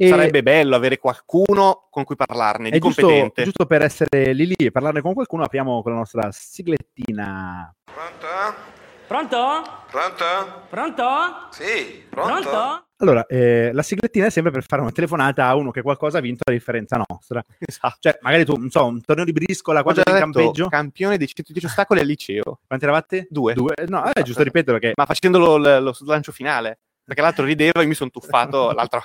E 0.00 0.10
Sarebbe 0.10 0.44
bello 0.44 0.76
avere 0.76 0.96
qualcuno 0.98 1.88
con 1.90 2.04
cui 2.04 2.14
parlarne, 2.14 2.70
di 2.70 2.78
giusto, 2.78 3.02
competente. 3.02 3.42
Giusto 3.42 3.66
per 3.66 3.82
essere 3.82 4.32
lì 4.32 4.46
lì 4.46 4.54
e 4.54 4.70
parlarne 4.70 5.00
con 5.00 5.12
qualcuno, 5.12 5.42
apriamo 5.42 5.82
con 5.82 5.90
la 5.90 5.98
nostra 5.98 6.28
siglettina. 6.30 7.74
Pronto? 7.82 8.76
Pronto? 9.08 9.62
Pronto? 9.90 10.24
Pronto? 10.70 11.04
Sì, 11.50 12.04
pronto? 12.08 12.48
Pronto? 12.48 12.86
Allora, 12.98 13.26
eh, 13.26 13.72
la 13.72 13.82
siglettina 13.82 14.26
è 14.26 14.30
sempre 14.30 14.52
per 14.52 14.64
fare 14.64 14.82
una 14.82 14.92
telefonata 14.92 15.46
a 15.46 15.56
uno 15.56 15.72
che 15.72 15.82
qualcosa 15.82 16.18
ha 16.18 16.20
vinto 16.20 16.42
a 16.46 16.52
differenza 16.52 17.02
nostra. 17.08 17.42
Esatto. 17.58 17.96
Cioè, 17.98 18.18
magari 18.20 18.44
tu, 18.44 18.54
non 18.54 18.70
so, 18.70 18.84
un 18.86 19.00
torneo 19.00 19.24
di 19.24 19.32
briscola, 19.32 19.82
quando 19.82 20.02
in 20.06 20.16
campeggio. 20.16 20.68
campione 20.68 21.16
dei 21.16 21.26
110 21.26 21.66
ostacoli 21.66 21.98
al 21.98 22.06
liceo. 22.06 22.60
Quanti 22.66 22.84
eravate? 22.84 23.26
Due. 23.30 23.54
Due. 23.54 23.74
No, 23.88 24.04
è 24.04 24.22
giusto 24.22 24.44
ripetere 24.44 24.78
che... 24.78 24.92
Ma 24.94 25.06
facendo 25.06 25.38
lo, 25.38 25.56
lo, 25.56 25.80
lo 25.80 25.94
lancio 26.04 26.30
finale. 26.30 26.78
Perché 27.08 27.22
l'altro 27.22 27.46
rideva 27.46 27.80
e 27.80 27.86
mi 27.86 27.94
sono 27.94 28.10
tuffato, 28.10 28.70
l'altro... 28.76 29.02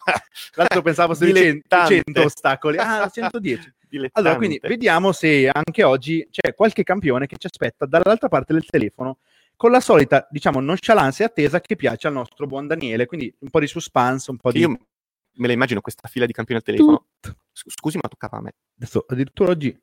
l'altro 0.56 0.82
pensavo 0.82 1.14
sui 1.14 1.34
100, 1.34 1.86
100 1.86 2.22
ostacoli. 2.22 2.78
Ah, 2.78 3.08
110. 3.10 3.74
Allora, 4.14 4.36
quindi 4.36 4.60
vediamo 4.62 5.14
se 5.14 5.50
anche 5.50 5.84
oggi 5.84 6.28
c'è 6.30 6.54
qualche 6.54 6.84
campione 6.84 7.28
che 7.28 7.38
ci 7.38 7.48
aspetta 7.48 7.86
dall'altra 7.86 8.28
parte 8.28 8.52
del 8.52 8.66
telefono 8.66 9.20
con 9.56 9.72
la 9.72 9.80
solita, 9.80 10.28
diciamo, 10.30 10.60
nonchalance 10.60 11.24
e 11.24 11.26
attesa 11.28 11.62
che 11.62 11.78
piace 11.78 12.08
al 12.08 12.14
nostro 12.14 12.46
buon 12.46 12.68
Daniele. 12.68 13.06
Quindi 13.06 13.34
un 13.40 13.50
po' 13.50 13.62
di 13.62 13.68
suspense, 13.68 14.32
un 14.32 14.38
po' 14.38 14.52
di... 14.52 14.60
Io 14.60 14.70
me 14.70 15.48
la 15.48 15.54
immagino 15.54 15.80
questa 15.80 16.10
fila 16.10 16.26
di 16.26 16.34
campioni 16.34 16.60
al 16.60 16.66
telefono. 16.66 17.06
Scusi, 17.54 17.98
ma 18.02 18.10
toccava 18.10 18.38
a 18.38 18.42
me. 18.42 18.56
Adesso 18.76 19.06
addirittura 19.08 19.52
oggi 19.52 19.80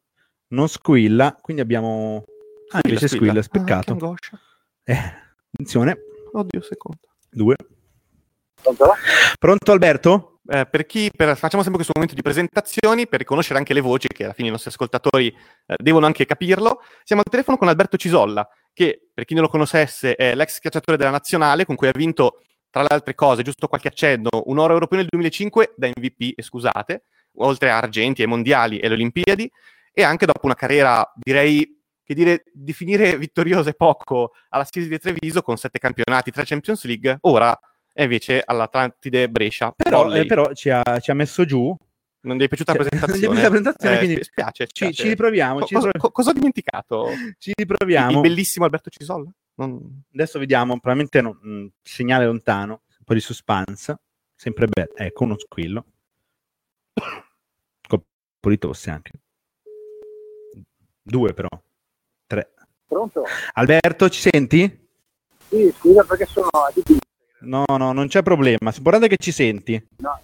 non 0.49 0.69
squilla, 0.69 1.39
quindi 1.41 1.63
abbiamo... 1.63 2.25
Ah, 2.73 2.81
invece 2.83 3.09
squilla, 3.09 3.41
speccato. 3.41 3.97
Ah, 3.97 4.15
eh, 4.85 5.15
attenzione. 5.53 5.97
Oddio, 6.33 6.61
secondo. 6.61 7.01
Due. 7.31 7.57
Pronto? 8.63 8.95
Pronto 9.39 9.73
Alberto? 9.73 10.31
Eh, 10.53 10.67
per 10.67 10.85
chi, 10.85 11.11
per, 11.15 11.37
facciamo 11.37 11.63
sempre 11.63 11.85
questo 11.85 11.93
momento 11.95 12.15
di 12.15 12.23
presentazioni 12.23 13.07
per 13.07 13.21
riconoscere 13.21 13.59
anche 13.59 13.73
le 13.73 13.81
voci, 13.81 14.09
che 14.09 14.25
alla 14.25 14.33
fine 14.33 14.49
i 14.49 14.51
nostri 14.51 14.71
ascoltatori 14.71 15.29
eh, 15.29 15.75
devono 15.77 16.07
anche 16.07 16.27
capirlo. 16.27 16.83
Siamo 17.05 17.23
al 17.25 17.31
telefono 17.31 17.57
con 17.57 17.69
Alberto 17.69 17.97
Cisolla, 17.97 18.49
che 18.73 19.11
per 19.15 19.25
chi 19.25 19.35
non 19.35 19.45
lo 19.45 19.49
conoscesse 19.49 20.17
è 20.17 20.35
l'ex 20.35 20.57
schiacciatore 20.57 20.97
della 20.97 21.11
nazionale, 21.11 21.65
con 21.65 21.77
cui 21.77 21.87
ha 21.89 21.93
vinto, 21.95 22.43
tra 22.69 22.83
le 22.83 22.89
altre 22.91 23.15
cose, 23.15 23.43
giusto 23.43 23.69
qualche 23.69 23.89
accenno, 23.89 24.29
un 24.47 24.59
oro 24.59 24.73
europeo 24.73 24.99
nel 24.99 25.09
2005 25.09 25.75
da 25.77 25.87
MVP, 25.87 26.33
e 26.37 26.43
scusate, 26.43 27.05
oltre 27.37 27.71
a 27.71 27.77
argenti 27.77 28.23
ai 28.23 28.29
mondiali 28.29 28.79
e 28.79 28.87
alle 28.87 28.95
Olimpiadi, 28.95 29.49
e 29.93 30.03
anche 30.03 30.27
dopo 30.27 30.47
una 30.47 30.55
carriera, 30.55 31.09
direi, 31.15 31.81
che 32.03 32.15
dire, 32.15 32.43
definire 32.53 33.17
vittoriosa 33.17 33.71
è 33.71 33.75
poco, 33.75 34.33
alla 34.49 34.67
Sisi 34.69 34.89
di 34.89 34.99
Treviso 34.99 35.43
con 35.43 35.57
sette 35.57 35.79
campionati, 35.79 36.33
tre 36.33 36.45
Champions 36.45 36.85
League, 36.85 37.19
ora 37.21 37.57
è 38.01 38.05
invece 38.05 38.43
all'Atlantide 38.43 39.29
Brescia. 39.29 39.73
Però, 39.77 40.11
eh, 40.15 40.25
però 40.25 40.55
ci, 40.55 40.71
ha, 40.71 40.83
ci, 41.01 41.11
ha, 41.11 41.15
messo 41.15 41.45
giù. 41.45 41.77
Non 42.23 42.37
gli 42.37 42.43
è 42.43 42.49
piaciuta 42.49 42.73
cioè, 42.73 42.83
la 42.83 42.89
presentazione? 42.89 43.27
Non 43.27 43.35
gli 43.35 43.47
è 43.47 43.49
piaciuta 43.49 43.49
la 43.49 43.51
presentazione, 43.51 43.95
eh, 43.95 43.99
quindi 43.99 44.25
spiace, 44.25 44.67
ci, 44.73 44.95
ci, 44.95 45.09
riproviamo. 45.09 45.59
Co- 45.59 45.67
ci 45.67 45.75
cosa, 45.75 45.87
riproviamo. 45.87 46.15
cosa 46.15 46.31
ho 46.31 46.33
dimenticato? 46.33 47.09
Ci 47.39 47.53
riproviamo. 47.55 48.11
Il 48.13 48.21
bellissimo 48.21 48.65
Alberto 48.65 48.89
Cisolla? 48.89 49.31
Non... 49.57 50.03
Adesso 50.15 50.39
vediamo, 50.39 50.73
probabilmente 50.81 51.21
no, 51.21 51.39
mh, 51.43 51.67
segnale 51.83 52.25
lontano, 52.25 52.81
un 52.89 53.05
po' 53.05 53.13
di 53.13 53.21
suspense. 53.21 53.99
Sempre 54.35 54.67
bello. 54.67 54.95
Ecco, 54.95 55.25
uno 55.25 55.39
squillo. 55.39 55.85
Un 57.91 58.01
po' 58.41 58.49
di 58.49 58.59
tosse 58.59 58.91
anche. 58.91 59.11
Due 61.03 61.35
però. 61.35 61.49
Tre. 62.27 62.53
Pronto? 62.87 63.25
Alberto, 63.53 64.09
ci 64.09 64.21
senti? 64.21 64.89
Sì, 65.51 65.71
scusa 65.77 66.03
perché 66.05 66.25
sono 66.25 66.49
a 66.49 66.73
No, 67.41 67.65
no, 67.67 67.93
non 67.93 68.09
c'è 68.09 68.23
problema. 68.23 68.71
L'importante 68.71 69.07
è 69.07 69.09
che 69.09 69.17
ci 69.19 69.33
senti. 69.33 69.83
No. 69.99 70.21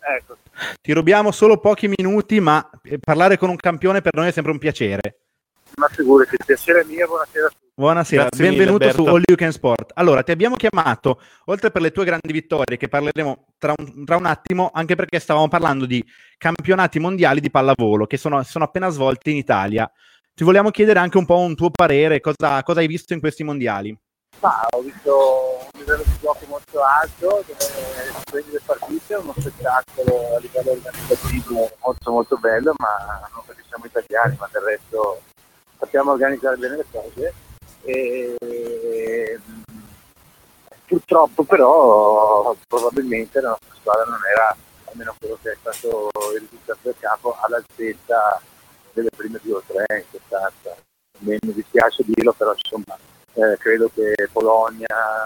Ecco. 0.00 0.36
Ti 0.80 0.92
rubiamo 0.92 1.32
solo 1.32 1.58
pochi 1.58 1.88
minuti, 1.88 2.40
ma 2.40 2.68
parlare 3.00 3.36
con 3.36 3.50
un 3.50 3.56
campione 3.56 4.00
per 4.00 4.14
noi 4.14 4.28
è 4.28 4.32
sempre 4.32 4.52
un 4.52 4.58
piacere. 4.58 5.18
Ma 5.76 5.88
figurati, 5.88 6.34
il 6.34 6.44
piacere 6.46 6.80
è 6.80 6.84
mio, 6.84 7.06
buonasera 7.06 7.46
a 7.46 7.48
tutti. 7.48 7.64
Buonasera, 7.74 8.22
Grazie 8.22 8.48
benvenuto 8.48 8.86
mille, 8.86 8.92
su. 8.92 9.04
All 9.04 9.22
You 9.26 9.36
Can 9.36 9.52
Sport. 9.52 9.90
Allora, 9.96 10.22
ti 10.22 10.30
abbiamo 10.30 10.56
chiamato, 10.56 11.20
oltre 11.46 11.70
per 11.70 11.82
le 11.82 11.90
tue 11.90 12.06
grandi 12.06 12.32
vittorie, 12.32 12.78
che 12.78 12.88
parleremo 12.88 13.48
tra 13.58 13.74
un, 13.76 14.04
tra 14.06 14.16
un 14.16 14.24
attimo, 14.24 14.70
anche 14.72 14.94
perché 14.94 15.18
stavamo 15.18 15.48
parlando 15.48 15.84
di 15.84 16.02
campionati 16.38 16.98
mondiali 16.98 17.40
di 17.40 17.50
pallavolo, 17.50 18.06
che 18.06 18.16
sono, 18.16 18.42
sono 18.44 18.64
appena 18.64 18.88
svolti 18.88 19.30
in 19.30 19.36
Italia. 19.36 19.90
Ti 20.32 20.44
vogliamo 20.44 20.70
chiedere 20.70 21.00
anche 21.00 21.18
un 21.18 21.26
po' 21.26 21.38
un 21.38 21.54
tuo 21.54 21.68
parere, 21.70 22.20
cosa, 22.20 22.62
cosa 22.62 22.80
hai 22.80 22.86
visto 22.86 23.12
in 23.12 23.20
questi 23.20 23.44
mondiali? 23.44 23.94
Ma 24.40 24.66
ho 24.70 24.80
visto 24.80 25.58
un 25.72 25.80
livello 25.80 26.02
di 26.04 26.18
gioco 26.20 26.44
molto 26.46 26.82
alto, 26.82 27.42
dove 27.46 27.56
splendide 28.20 28.60
partite, 28.64 29.14
uno 29.14 29.34
spettacolo 29.36 30.36
a 30.36 30.38
livello 30.38 30.72
organizzativo 30.72 31.70
molto 31.82 32.10
molto 32.10 32.36
bello, 32.36 32.74
ma 32.76 33.28
non 33.32 33.42
perché 33.46 33.62
siamo 33.66 33.86
italiani, 33.86 34.36
ma 34.38 34.48
del 34.52 34.62
resto 34.62 35.22
sappiamo 35.78 36.12
organizzare 36.12 36.56
bene 36.56 36.76
le 36.76 36.86
cose. 36.90 37.34
E, 37.82 39.40
purtroppo 40.86 41.44
però 41.44 42.54
probabilmente 42.68 43.40
la 43.40 43.50
nostra 43.50 43.74
squadra 43.74 44.04
non 44.04 44.20
era, 44.30 44.54
almeno 44.90 45.14
quello 45.18 45.38
che 45.42 45.52
è 45.52 45.56
stato 45.58 46.10
il 46.34 46.40
risultato 46.40 46.78
del 46.82 46.96
capo, 47.00 47.36
all'altezza 47.40 48.40
delle 48.92 49.10
prime 49.16 49.40
due 49.42 49.54
o 49.54 49.62
tre 49.66 49.84
in 49.88 50.04
sostanza. 50.10 50.76
Mi 51.20 51.38
dispiace 51.40 52.04
dirlo, 52.04 52.32
però 52.32 52.52
insomma 52.52 52.98
eh, 53.36 53.56
credo 53.58 53.90
che 53.94 54.14
Polonia, 54.32 55.24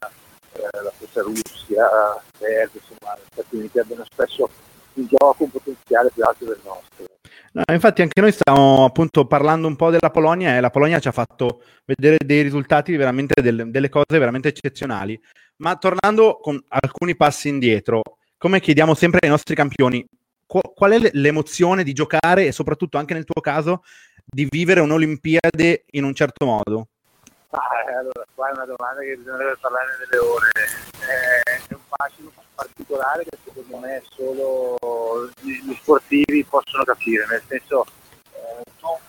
eh, 0.53 0.83
la 0.83 0.93
stessa 0.97 1.23
Russia, 1.23 1.89
Serbia, 2.37 2.81
insomma, 2.81 3.17
gli 3.17 3.29
Stati 3.31 3.57
Uniti 3.57 3.79
abbiano 3.79 4.05
spesso 4.11 4.51
in 4.95 5.07
gioco 5.07 5.45
un 5.45 5.51
potenziale 5.51 6.11
più 6.13 6.25
alto 6.25 6.45
del 6.45 6.59
nostro. 6.65 7.05
No, 7.53 7.63
infatti 7.73 8.03
anche 8.03 8.21
noi 8.21 8.33
stiamo 8.33 8.85
appunto 8.85 9.27
parlando 9.27 9.67
un 9.67 9.77
po' 9.77 9.91
della 9.91 10.11
Polonia 10.11 10.57
e 10.57 10.61
la 10.61 10.71
Polonia 10.71 11.01
ci 11.01 11.09
ha 11.09 11.13
fatto 11.13 11.63
vedere 11.85 12.19
dei 12.25 12.43
risultati 12.43 12.95
veramente, 12.97 13.41
delle, 13.43 13.71
delle 13.71 13.89
cose 13.89 14.19
veramente 14.19 14.49
eccezionali. 14.49 15.21
Ma 15.57 15.77
tornando 15.77 16.39
con 16.41 16.61
alcuni 16.69 17.17
passi 17.17 17.49
indietro, 17.49 18.03
come 18.39 18.61
chiediamo 18.61 18.95
sempre 18.95 19.21
ai 19.23 19.29
nostri 19.29 19.55
campioni, 19.55 20.05
qu- 20.47 20.73
qual 20.75 20.93
è 20.93 21.11
l'emozione 21.13 21.83
di 21.83 21.93
giocare 21.93 22.47
e 22.47 22.53
soprattutto 22.53 22.99
anche 22.99 23.15
nel 23.15 23.25
tuo 23.25 23.41
caso 23.41 23.83
di 24.25 24.47
vivere 24.49 24.81
un'Olimpiade 24.81 25.85
in 25.91 26.05
un 26.05 26.15
certo 26.15 26.47
modo? 26.47 26.89
Eh, 27.53 27.93
allora, 27.93 28.25
qua 28.35 28.49
è 28.49 28.53
una 28.53 28.65
domanda 28.65 29.01
che 29.01 29.17
bisognerebbe 29.17 29.57
parlare 29.61 29.97
delle 29.99 30.23
ore. 30.23 30.51
Eh, 31.01 31.61
è 31.69 31.75
un 31.75 31.81
fascino 31.89 32.33
particolare 32.55 33.25
che 33.25 33.39
secondo 33.45 33.77
me 33.79 34.03
solo 34.11 35.29
gli, 35.41 35.53
gli 35.65 35.75
sportivi 35.75 36.45
possono 36.45 36.85
capire, 36.85 37.27
nel 37.27 37.43
senso 37.47 37.85
eh, 38.33 38.63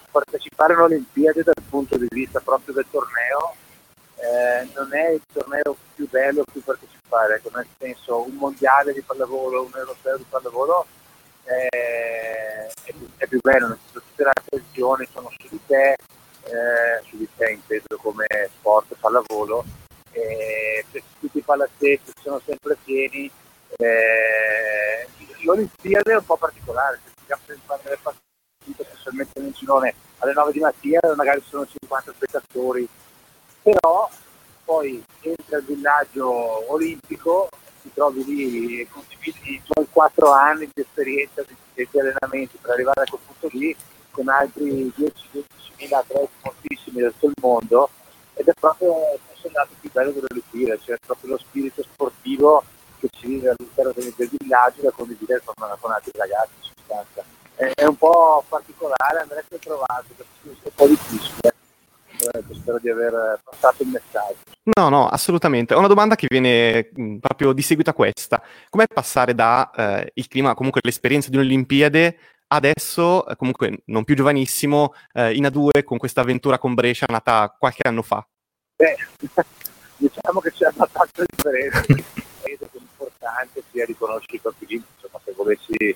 partecipare 0.09 0.73
alle 0.73 0.83
Olimpiadi 0.83 1.43
dal 1.43 1.63
punto 1.69 1.97
di 1.97 2.07
vista 2.09 2.39
proprio 2.39 2.73
del 2.73 2.85
torneo 2.89 3.55
eh, 4.21 4.69
non 4.75 4.93
è 4.93 5.09
il 5.09 5.21
torneo 5.33 5.75
più 5.95 6.07
bello 6.07 6.41
a 6.41 6.51
cui 6.51 6.61
partecipare, 6.61 7.35
ecco, 7.35 7.49
nel 7.55 7.65
senso 7.77 8.23
un 8.23 8.35
mondiale 8.35 8.93
di 8.93 9.01
pallavolo, 9.01 9.63
un 9.63 9.71
europeo 9.73 10.17
di 10.17 10.25
pallavolo 10.29 10.85
eh, 11.45 11.67
è, 11.67 12.93
è 13.17 13.27
più 13.27 13.39
bello, 13.41 13.77
tutte 13.91 14.23
le 14.23 14.31
altre 14.31 14.59
visioni 14.59 15.07
sono 15.11 15.29
su 15.39 15.47
di 15.49 15.59
te, 15.65 15.95
eh, 16.43 17.03
su 17.07 17.17
di 17.17 17.27
te 17.35 17.51
inteso 17.51 17.97
come 17.97 18.25
sport, 18.57 18.95
pallavolo, 18.99 19.63
e 20.11 20.85
se 20.91 21.03
tutti 21.19 21.37
i 21.37 21.41
palazzetti 21.41 22.11
sono 22.21 22.41
sempre 22.45 22.77
pieni, 22.83 23.29
eh, 23.77 25.07
l'Olimpiade 25.43 26.11
è 26.11 26.17
un 26.17 26.25
po' 26.25 26.37
particolare, 26.37 26.99
se 27.03 27.11
si 27.17 27.25
capita 27.25 27.53
di 27.53 27.61
fare 27.65 27.81
delle 27.83 27.97
partite, 28.01 28.83
specialmente 28.83 29.39
nel 29.39 29.53
girone 29.53 29.93
alle 30.19 30.33
9 30.33 30.51
di 30.51 30.59
mattina, 30.59 30.99
magari 31.15 31.41
sono 31.47 31.65
50 31.65 32.13
spettatori, 32.13 32.87
però 33.61 34.09
poi 34.63 35.03
entra 35.21 35.57
il 35.57 35.65
villaggio 35.65 36.71
olimpico, 36.71 37.49
ti 37.81 37.91
trovi 37.93 38.23
lì 38.23 38.81
e 38.81 38.87
condividi 38.89 39.53
i 39.55 39.61
tuoi 39.65 39.87
4 39.89 40.31
anni 40.31 40.69
di 40.71 40.81
esperienza 40.81 41.43
di, 41.43 41.55
di 41.73 41.99
allenamenti 41.99 42.57
per 42.61 42.71
arrivare 42.71 43.01
a 43.01 43.05
quel 43.09 43.21
punto 43.25 43.57
lì 43.57 43.75
con 44.11 44.29
altri 44.29 44.91
10-12 44.95 45.93
atleti 45.93 46.29
moltissimi 46.43 47.01
del 47.01 47.13
tutto 47.13 47.27
il 47.27 47.33
mondo 47.41 47.89
ed 48.35 48.47
è 48.47 48.53
proprio 48.59 48.93
forse 49.27 49.47
il 49.47 49.53
lato 49.53 49.71
più 49.79 49.89
bello 49.91 50.11
delle 50.11 50.27
Olimpiadi, 50.29 50.81
cioè 50.83 50.97
proprio 51.05 51.31
lo 51.31 51.37
spirito 51.37 51.83
sportivo 51.83 52.63
che 52.99 53.09
si 53.19 53.27
vive 53.27 53.49
all'interno 53.49 53.91
del, 53.93 54.13
del 54.15 54.29
villaggio 54.37 54.81
da 54.81 54.91
condividere 54.91 55.41
con, 55.43 55.55
con 55.79 55.91
altri 55.91 56.11
ragazzi 56.15 56.51
in 56.57 56.71
sostanza. 56.75 57.23
È, 57.55 57.71
è 57.73 57.85
un 57.85 57.95
po' 57.97 58.43
particolare, 58.47 59.19
andrete 59.19 59.59
trovato 59.59 60.05
perché 60.15 60.29
è 60.43 60.47
un 60.63 60.71
po' 60.75 60.87
difficile. 60.87 61.53
Eh, 62.21 62.43
spero 62.53 62.77
di 62.77 62.89
aver 62.89 63.39
passato 63.43 63.81
il 63.81 63.89
messaggio. 63.89 64.37
No, 64.77 64.89
no, 64.89 65.07
assolutamente. 65.07 65.73
Ho 65.73 65.79
una 65.79 65.87
domanda 65.87 66.15
che 66.15 66.27
viene 66.29 66.91
mh, 66.93 67.17
proprio 67.17 67.51
di 67.51 67.63
seguito 67.63 67.89
a 67.89 67.93
questa. 67.93 68.43
Com'è 68.69 68.85
passare 68.85 69.33
da 69.33 69.71
eh, 69.75 70.11
il 70.13 70.27
clima, 70.27 70.53
comunque 70.53 70.81
l'esperienza 70.83 71.31
di 71.31 71.37
un'Olimpiade 71.37 72.17
adesso, 72.51 73.25
eh, 73.27 73.35
comunque 73.35 73.83
non 73.85 74.03
più 74.03 74.15
giovanissimo, 74.15 74.93
eh, 75.13 75.33
in 75.33 75.45
A2 75.45 75.83
con 75.83 75.97
questa 75.97 76.21
avventura 76.21 76.57
con 76.57 76.73
Brescia 76.73 77.05
nata 77.09 77.55
qualche 77.57 77.87
anno 77.87 78.01
fa? 78.01 78.25
Beh, 78.75 78.95
diciamo 79.97 80.39
che 80.39 80.51
c'è 80.51 80.65
abbastanza 80.67 81.23
differenza. 81.25 81.81
Credo 81.81 82.69
che 82.71 82.77
l'importante 82.77 83.63
sia 83.71 83.85
riconoscere 83.85 84.37
i 84.37 84.39
propri 84.39 84.65
limiti, 84.67 84.87
insomma, 84.95 85.19
se 85.23 85.33
volessi 85.35 85.95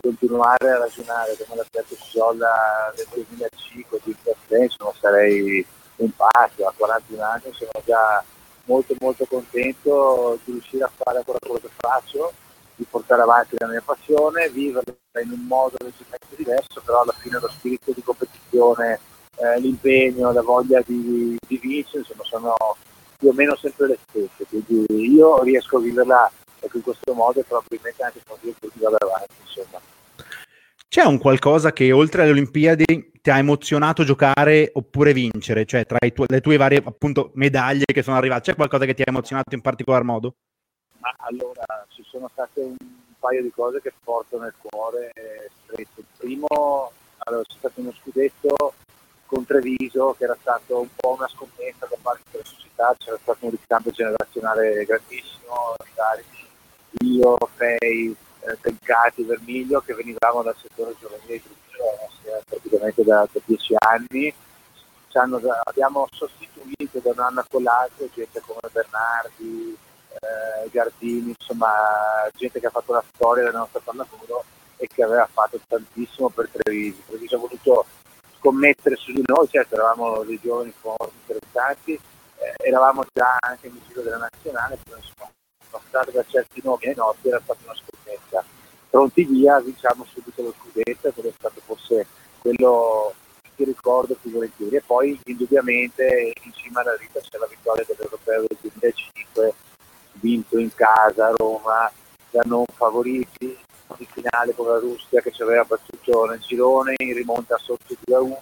continuare 0.00 0.70
a 0.70 0.78
ragionare 0.78 1.36
come 1.38 1.56
l'Alberto 1.56 1.96
Sciolla 1.96 2.92
del 2.94 3.06
2005 3.10 4.00
di 4.04 4.14
insomma, 4.50 4.92
sarei 5.00 5.64
un 5.96 6.10
passo, 6.14 6.66
a 6.66 6.74
41 6.76 7.22
anni 7.22 7.52
sono 7.52 7.70
già 7.84 8.22
molto 8.64 8.94
molto 8.98 9.24
contento 9.26 10.38
di 10.44 10.52
riuscire 10.52 10.84
a 10.84 10.90
fare 10.94 11.18
ancora 11.18 11.38
quello 11.40 11.60
che 11.60 11.70
faccio, 11.76 12.32
di 12.76 12.84
portare 12.88 13.22
avanti 13.22 13.56
la 13.58 13.68
mia 13.68 13.82
passione, 13.84 14.50
viverla 14.50 14.94
in 15.22 15.30
un 15.30 15.46
modo 15.46 15.76
leggermente 15.78 16.34
diverso, 16.36 16.82
però 16.84 17.02
alla 17.02 17.14
fine 17.18 17.38
lo 17.40 17.48
spirito 17.48 17.92
di 17.92 18.02
competizione, 18.02 18.98
eh, 19.36 19.60
l'impegno, 19.60 20.32
la 20.32 20.42
voglia 20.42 20.82
di, 20.84 21.36
di 21.46 21.58
vincere, 21.58 21.98
insomma 21.98 22.24
sono 22.24 22.54
più 23.18 23.28
o 23.28 23.32
meno 23.32 23.56
sempre 23.56 23.86
le 23.88 23.98
stesse, 24.08 24.46
quindi 24.48 25.14
io 25.14 25.42
riesco 25.42 25.76
a 25.76 25.80
viverla 25.80 26.30
in 26.72 26.82
questo 26.82 27.12
modo 27.14 27.40
e 27.40 27.44
probabilmente 27.44 28.02
anche 28.02 28.20
con 28.26 28.38
Dio 28.40 28.54
di 28.60 28.80
vado 28.80 28.96
avanti, 28.96 29.34
insomma. 29.42 29.80
C'è 30.88 31.02
un 31.04 31.18
qualcosa 31.18 31.72
che 31.72 31.90
oltre 31.92 32.22
alle 32.22 32.30
Olimpiadi 32.30 33.10
ti 33.20 33.30
ha 33.30 33.38
emozionato 33.38 34.04
giocare 34.04 34.70
oppure 34.72 35.12
vincere? 35.12 35.64
Cioè 35.64 35.86
tra 35.86 35.98
tu- 36.12 36.24
le 36.26 36.40
tue 36.40 36.56
varie 36.56 36.82
appunto 36.84 37.32
medaglie 37.34 37.84
che 37.86 38.02
sono 38.02 38.16
arrivate, 38.16 38.50
c'è 38.50 38.54
qualcosa 38.54 38.84
che 38.84 38.94
ti 38.94 39.02
ha 39.02 39.08
emozionato 39.08 39.54
in 39.54 39.60
particolar 39.60 40.04
modo? 40.04 40.36
Ma 41.04 41.14
allora 41.18 41.84
ci 41.88 42.02
sono 42.08 42.30
state 42.32 42.60
un 42.60 42.76
paio 43.18 43.42
di 43.42 43.50
cose 43.50 43.82
che 43.82 43.92
porto 44.02 44.40
nel 44.40 44.54
cuore 44.58 45.12
stretto. 45.62 46.00
Il 46.00 46.06
primo, 46.16 46.92
allora, 47.18 47.42
c'è 47.44 47.58
stato 47.58 47.80
uno 47.80 47.92
scudetto 47.92 48.72
con 49.26 49.44
Treviso 49.44 50.14
che 50.16 50.24
era 50.24 50.36
stato 50.40 50.80
un 50.80 50.88
po' 50.96 51.16
una 51.18 51.28
scommessa 51.28 51.84
da 51.86 51.96
parte 52.00 52.22
della 52.30 52.44
società, 52.44 52.94
c'era 52.96 53.18
stato 53.20 53.44
un 53.44 53.50
ricambio 53.50 53.90
generazionale 53.90 54.84
grandissimo, 54.86 55.74
io, 57.02 57.36
Fei, 57.54 58.16
eh, 58.40 58.58
Tencati, 58.60 59.24
Vermiglio 59.24 59.80
che 59.80 59.92
venivamo 59.92 60.42
dal 60.42 60.56
settore 60.56 60.94
giovanile 60.98 61.34
di 61.34 61.42
Treviso 61.42 62.42
praticamente 62.46 63.04
da, 63.04 63.28
da 63.30 63.40
dieci 63.44 63.74
anni. 63.78 64.34
Abbiamo 65.64 66.08
sostituito 66.10 66.98
da 66.98 67.10
un 67.10 67.18
anno 67.20 67.44
con 67.48 67.62
l'altro 67.62 68.08
gente 68.12 68.40
come 68.40 68.58
Bernardi, 68.72 69.76
eh, 70.14 70.68
Gardini, 70.70 71.34
insomma 71.38 71.68
gente 72.34 72.60
che 72.60 72.66
ha 72.66 72.70
fatto 72.70 72.92
la 72.92 73.04
storia 73.12 73.44
del 73.44 73.54
nostro 73.54 73.80
pallavolo 73.82 74.44
e 74.76 74.86
che 74.86 75.02
aveva 75.02 75.28
fatto 75.30 75.60
tantissimo 75.66 76.28
per 76.30 76.48
Treviso. 76.50 77.02
Treviso 77.06 77.36
ha 77.36 77.38
voluto 77.38 77.86
scommettere 78.38 78.96
su 78.96 79.12
di 79.12 79.22
noi, 79.24 79.48
certo 79.48 79.74
eravamo 79.74 80.22
dei 80.24 80.38
giovani 80.42 80.72
forti, 80.78 81.14
interessanti, 81.20 81.92
eh, 81.92 82.54
eravamo 82.68 83.04
già 83.12 83.36
anche 83.40 83.68
in 83.68 83.78
giro 83.86 84.02
della 84.02 84.18
nazionale, 84.18 84.78
però 84.82 84.96
insomma 84.96 85.30
passare 85.70 86.12
da 86.12 86.24
certi 86.28 86.60
nomi 86.62 86.86
ai 86.86 86.94
nostri 86.94 87.28
era 87.30 87.40
stata 87.42 87.60
una 87.64 87.74
scommessa. 87.74 88.44
Pronti 88.90 89.24
via, 89.24 89.60
vinciamo 89.60 90.04
subito 90.04 90.42
lo 90.42 90.54
scudetto, 90.56 91.10
quello 91.12 91.28
è 91.30 91.34
stato 91.36 91.60
forse 91.64 92.06
quello 92.38 93.12
che 93.56 93.64
ricordo 93.64 94.16
più 94.20 94.30
volentieri. 94.30 94.76
E 94.76 94.82
poi 94.82 95.18
indubbiamente 95.24 96.32
in 96.42 96.52
cima 96.52 96.80
alla 96.80 96.96
vita 96.96 97.20
c'è 97.20 97.38
la 97.38 97.48
vittoria 97.48 97.84
dell'Europeo 97.86 98.44
del 98.46 98.58
2005, 98.60 99.54
vinto 100.14 100.58
in 100.58 100.72
casa 100.74 101.26
a 101.26 101.34
Roma 101.36 101.90
da 102.30 102.42
non 102.46 102.64
favoriti, 102.74 103.56
in 103.98 104.06
finale 104.06 104.54
con 104.54 104.66
la 104.66 104.78
Russia 104.78 105.20
che 105.20 105.30
ci 105.30 105.42
aveva 105.42 105.64
battuto 105.64 106.24
nel 106.26 106.40
girone, 106.40 106.94
in 106.96 107.14
rimonta 107.14 107.56
sotto 107.58 107.94
2-1 108.06 108.32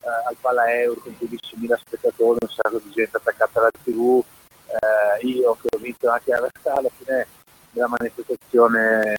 eh, 0.00 0.08
al 0.28 0.36
Pala 0.40 0.72
Euro 0.80 1.00
con 1.00 1.16
15.000 1.18 1.78
spettatori, 1.78 2.38
un 2.40 2.48
sacco 2.48 2.78
di 2.78 2.90
gente 2.90 3.16
attaccata 3.16 3.60
alla 3.60 3.70
TV, 3.82 4.22
eh, 4.66 5.26
io 5.26 5.56
che 5.60 5.68
ho 5.74 5.78
vinto 5.78 6.08
anche 6.10 6.32
alla, 6.32 6.48
alla 6.74 6.90
fine 6.96 7.26
della 7.70 7.88
manifestazione 7.88 9.14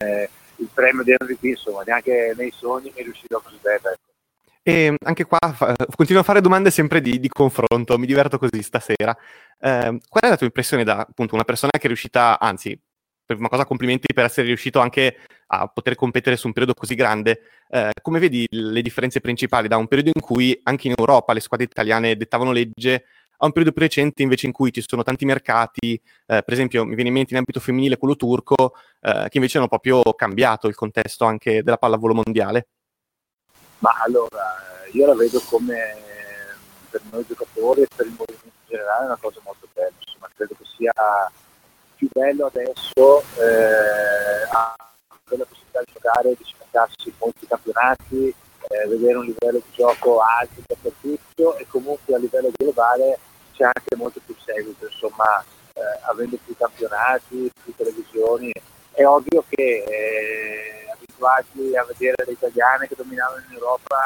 il 0.58 0.69
premio 0.73 1.03
di 1.03 1.13
MVP, 1.19 1.43
insomma, 1.43 1.84
neanche 1.84 2.34
nei 2.38 2.51
sogni 2.51 2.91
mi 2.95 3.03
riuscirò 3.03 3.39
così 3.39 3.58
bene. 3.62 3.97
E 4.67 4.95
anche 5.04 5.25
qua 5.25 5.38
fa, 5.54 5.75
continuo 5.95 6.21
a 6.21 6.25
fare 6.25 6.41
domande 6.41 6.71
sempre 6.71 6.99
di, 6.99 7.19
di, 7.19 7.28
confronto, 7.30 7.99
mi 7.99 8.08
diverto 8.08 8.39
così 8.39 8.63
stasera. 8.63 9.15
Eh, 9.60 9.99
qual 10.10 10.23
è 10.23 10.28
la 10.28 10.38
tua 10.38 10.47
impressione 10.47 10.84
da 10.84 11.01
appunto 11.01 11.36
una 11.36 11.43
persona 11.43 11.69
che 11.73 11.84
è 11.84 11.86
riuscita, 11.86 12.39
anzi, 12.39 12.75
prima 13.23 13.47
cosa 13.47 13.63
complimenti 13.65 14.12
per 14.12 14.25
essere 14.25 14.47
riuscito 14.47 14.80
anche 14.80 15.17
a 15.47 15.67
poter 15.67 15.93
competere 15.93 16.36
su 16.36 16.47
un 16.47 16.54
periodo 16.54 16.73
così 16.73 16.95
grande. 16.95 17.41
Eh, 17.69 17.91
come 18.01 18.17
vedi 18.17 18.47
le 18.49 18.82
differenze 18.82 19.21
principali 19.21 19.67
da 19.67 19.78
un 19.78 19.88
periodo 19.88 20.10
in 20.15 20.21
cui 20.21 20.60
anche 20.63 20.88
in 20.88 20.95
Europa 20.97 21.34
le 21.34 21.41
squadre 21.41 21.67
italiane 21.67 22.15
dettavano 22.15 22.51
legge 22.51 23.06
a 23.38 23.45
un 23.45 23.51
periodo 23.51 23.71
più 23.71 23.82
recente 23.84 24.23
invece 24.23 24.47
in 24.47 24.51
cui 24.51 24.73
ci 24.73 24.84
sono 24.84 25.04
tanti 25.04 25.25
mercati, 25.25 25.93
eh, 25.93 26.01
per 26.25 26.54
esempio 26.54 26.86
mi 26.86 26.95
viene 26.95 27.10
in 27.10 27.15
mente 27.15 27.34
in 27.34 27.38
ambito 27.38 27.60
femminile 27.60 27.97
quello 27.97 28.15
turco, 28.15 28.73
eh, 29.01 29.28
che 29.30 29.38
invece 29.38 29.60
hanno 29.60 29.67
proprio 29.67 30.01
cambiato 30.15 30.67
il 30.67 30.73
contesto 30.73 31.25
anche 31.25 31.62
della 31.62 31.78
pallavolo 31.78 32.15
mondiale? 32.15 32.67
Ma 33.86 33.93
allora, 34.04 34.56
io 34.93 35.06
la 35.06 35.13
vedo 35.13 35.39
come 35.45 35.78
per 36.89 37.02
noi 37.12 37.24
giocatori 37.28 37.84
e 37.84 37.88
per 37.95 38.08
il 38.08 38.15
movimento 38.17 38.48
in 38.48 38.65
generale 38.65 39.06
una 39.06 39.17
cosa 39.21 39.39
molto 39.43 39.67
bella, 39.74 39.91
insomma 40.00 40.28
credo 40.34 40.56
che 40.58 40.65
sia 40.76 40.91
più 41.93 42.10
bello 42.12 42.48
adesso 42.48 43.21
eh, 43.38 44.41
avere 44.50 45.38
la 45.38 45.45
possibilità 45.45 45.82
di 45.86 45.91
giocare, 45.93 46.34
di 46.36 46.43
cimentarsi 46.43 47.13
molti 47.19 47.45
campionati, 47.45 48.34
eh, 48.69 48.88
vedere 48.88 49.17
un 49.17 49.26
livello 49.26 49.60
di 49.60 49.71
gioco 49.71 50.19
alto 50.19 50.63
dappertutto 50.65 51.56
e 51.58 51.67
comunque 51.67 52.15
a 52.15 52.17
livello 52.17 52.50
globale 52.58 53.19
c'è 53.54 53.65
anche 53.65 53.95
molto 53.95 54.19
più 54.26 54.36
seguito, 54.43 54.88
insomma 54.88 55.45
eh, 55.74 55.82
avendo 56.10 56.39
più 56.43 56.56
campionati, 56.58 57.52
più 57.63 57.76
televisioni. 57.76 58.52
È 58.91 59.06
ovvio 59.06 59.43
che 59.48 59.84
eh, 59.88 60.85
abituati 61.15 61.75
a 61.75 61.84
vedere 61.86 62.23
le 62.25 62.32
italiane 62.34 62.88
che 62.88 62.95
dominavano 62.95 63.43
in 63.47 63.54
Europa 63.54 63.97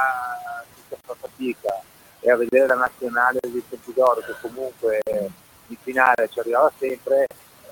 tutta 0.88 1.02
fa 1.06 1.16
fatica 1.20 1.82
e 2.20 2.32
a 2.32 2.36
vedere 2.36 2.68
la 2.68 2.76
nazionale 2.76 3.40
di 3.42 3.64
Tempidoro 3.68 4.22
che 4.22 4.36
comunque 4.42 5.02
in 5.06 5.78
finale 5.82 6.30
ci 6.30 6.40
arrivava 6.40 6.72
sempre, 6.78 7.28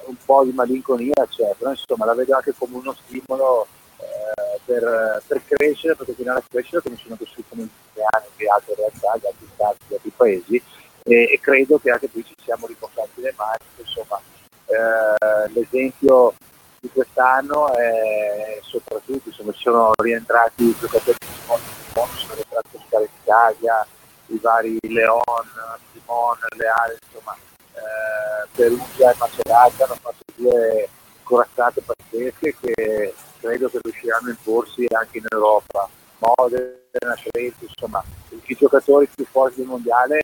un 0.06 0.16
po' 0.24 0.44
di 0.44 0.52
malinconia 0.52 1.28
c'è, 1.28 1.54
però 1.58 1.72
insomma 1.72 2.06
la 2.06 2.14
vedo 2.14 2.36
anche 2.36 2.54
come 2.58 2.78
uno 2.78 2.96
stimolo 3.06 3.68
eh, 3.98 4.60
per, 4.64 5.22
per, 5.26 5.42
crescere, 5.46 5.96
per 5.96 6.06
continuare 6.06 6.40
a 6.40 6.44
crescere 6.48 6.82
come 6.82 6.96
sono 6.98 7.16
cresciuto 7.16 7.56
negli 7.56 7.70
anni 8.12 8.28
di 8.36 8.48
altre 8.48 8.76
realtà, 8.76 9.18
di 9.20 9.26
altri 9.26 9.48
stati, 9.54 9.78
di 9.88 9.94
altri 9.96 10.12
paesi 10.16 10.64
e, 11.04 11.24
e, 11.34 11.40
credo 11.42 11.78
che 11.80 11.90
anche 11.92 12.10
qui 12.10 12.24
ci 12.24 12.36
siamo 12.44 12.68
riportati 12.68 13.22
le 13.22 13.34
mani, 13.36 13.58
insomma 13.78 14.22
eh, 14.68 15.50
l'esempio 15.52 16.34
di 16.80 16.90
quest'anno 16.90 17.74
e 17.76 18.60
soprattutto 18.64 19.30
insomma, 19.30 19.52
sono 19.56 19.92
rientrati 20.02 20.64
i 20.64 20.76
giocatori 20.80 21.18
Simone, 21.40 21.62
sono 21.94 22.34
rientrati 22.34 22.76
a 22.76 22.80
giocare 22.80 23.04
in 23.04 23.10
Italia, 23.22 23.88
i 24.28 24.40
vari 24.42 24.78
Leon, 24.82 25.22
Simone, 25.94 26.40
Leale, 26.56 26.98
insomma 27.06 27.36
eh, 27.74 28.48
Perugia 28.54 29.12
e 29.12 29.16
Macerata 29.18 29.84
hanno 29.86 29.98
fatto 30.02 30.24
due 30.36 30.90
corazzate 31.24 31.82
pazzesche 31.82 32.56
che 32.60 33.14
credo 33.40 33.70
che 33.70 33.80
riusciranno 33.82 34.28
a 34.28 34.32
imporsi 34.32 34.86
anche 34.90 35.18
in 35.18 35.26
Europa. 35.30 35.90
Modena, 36.20 37.16
Trento, 37.30 37.66
insomma, 37.66 38.04
i 38.30 38.56
giocatori 38.56 39.08
più 39.14 39.24
forti 39.26 39.58
del 39.58 39.68
mondiale 39.68 40.20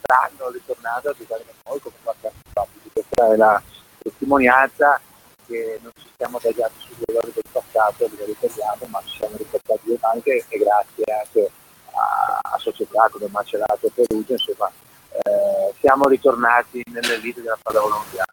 stanno 0.00 0.50
ritornando 0.50 1.10
a 1.10 1.14
giocare 1.16 1.44
con 1.44 1.54
noi 1.64 1.80
come 1.80 1.94
qualche 2.02 2.26
anno 2.28 2.40
fa. 2.52 2.66
Questa 2.92 3.32
è 3.32 3.36
la 3.36 3.62
testimonianza 3.98 5.00
che 5.46 5.78
non 5.82 5.92
ci 5.96 6.08
siamo 6.16 6.38
adagiati 6.38 6.74
sugli 6.78 7.02
errori 7.06 7.32
del 7.32 7.44
passato 7.50 8.04
a 8.04 8.08
italiano, 8.08 8.86
ma 8.88 9.02
ci 9.04 9.16
siamo 9.18 9.36
riportati 9.36 9.98
anche 10.00 10.44
e 10.48 10.58
grazie 10.58 11.04
anche 11.04 11.50
a, 11.92 12.38
a 12.54 12.58
società 12.58 13.08
come 13.10 13.28
Macerato 13.30 13.86
e 13.86 13.90
Perugia, 13.94 14.32
insomma, 14.32 14.70
eh, 15.10 15.72
siamo 15.80 16.08
ritornati 16.08 16.82
nelle 16.90 17.18
vite 17.20 17.42
della 17.42 17.58
pallavolo 17.60 17.96
mondiale. 17.96 18.32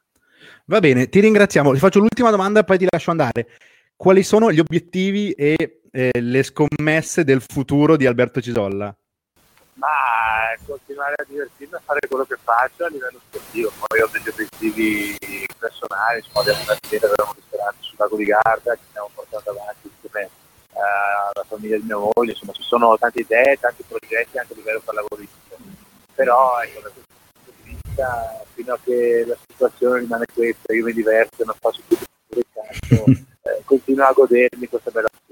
Va 0.65 0.80
bene, 0.80 1.10
ti 1.10 1.19
ringraziamo. 1.19 1.74
Ti 1.74 1.80
faccio 1.80 2.00
l'ultima 2.00 2.30
domanda 2.30 2.62
e 2.62 2.63
poi 2.63 2.78
ti 2.78 2.88
lascio 2.89 3.12
andare. 3.12 3.47
Quali 3.95 4.24
sono 4.24 4.52
gli 4.52 4.60
obiettivi 4.60 5.32
e 5.32 5.82
eh, 5.91 6.10
le 6.19 6.43
scommesse 6.43 7.24
del 7.24 7.41
futuro 7.41 7.97
di 7.97 8.06
Alberto 8.06 8.41
Cisolla? 8.41 8.95
Ma 9.82 10.54
continuare 10.63 11.15
a 11.17 11.26
divertirmi 11.28 11.74
a 11.74 11.82
fare 11.84 12.00
quello 12.08 12.24
che 12.26 12.38
faccio 12.38 12.86
a 12.86 12.89
livello 12.89 13.20
sportivo. 13.28 13.72
Poi 13.88 14.00
ho 14.00 14.10
degli 14.12 14.30
obiettivi 14.30 15.17
personali, 15.58 16.20
insomma, 16.22 16.41
abbiamo 16.41 16.78
sera, 16.88 17.08
avevamo 17.08 17.32
un 17.32 17.41
ristorante 17.41 17.82
sul 17.82 17.96
lago 17.98 18.15
di 18.15 18.26
Garda 18.26 18.74
che 18.76 18.86
stiamo 18.89 19.10
portando 19.15 19.50
avanti 19.50 19.89
insieme 19.89 20.30
eh, 20.74 20.80
alla 21.34 21.46
famiglia 21.48 21.78
di 21.78 21.86
mia 21.86 21.98
moglie, 21.98 22.34
insomma 22.34 22.54
ci 22.54 22.62
sono 22.62 22.96
tante 23.00 23.22
idee, 23.22 23.58
tanti 23.60 23.84
progetti 23.88 24.38
anche 24.38 24.54
a 24.54 24.56
livello 24.56 24.82
pallavolistico. 24.86 25.58
Però 26.13 26.62
ecco, 26.62 26.82
da 26.82 26.89
questo 26.89 27.13
punto 27.34 27.52
di 27.63 27.74
vista, 27.74 28.44
fino 28.54 28.74
a 28.74 28.80
che 28.84 29.26
la 29.26 29.38
situazione 29.50 30.00
rimane 30.00 30.26
questa, 30.32 30.74
io 30.74 30.86
mi 30.86 30.94
diverto, 30.94 31.44
non 31.44 31.56
faccio 31.60 31.82
più 31.88 31.98
il 32.36 32.46
calcio, 32.54 33.04
eh, 33.50 33.62
continuo 33.65 34.06
a 34.06 34.13
godermi 34.13 34.67
questa 34.67 34.91
bella 34.91 35.08
azione. 35.12 35.31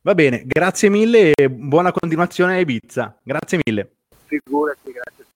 Va 0.00 0.14
bene, 0.14 0.42
grazie 0.46 0.88
mille 0.88 1.32
e 1.34 1.50
buona 1.50 1.90
continuazione 1.92 2.54
a 2.54 2.58
Ibiza. 2.60 3.18
Grazie 3.22 3.60
mille. 3.64 3.96
Figurati, 4.26 4.92
grazie. 4.92 5.26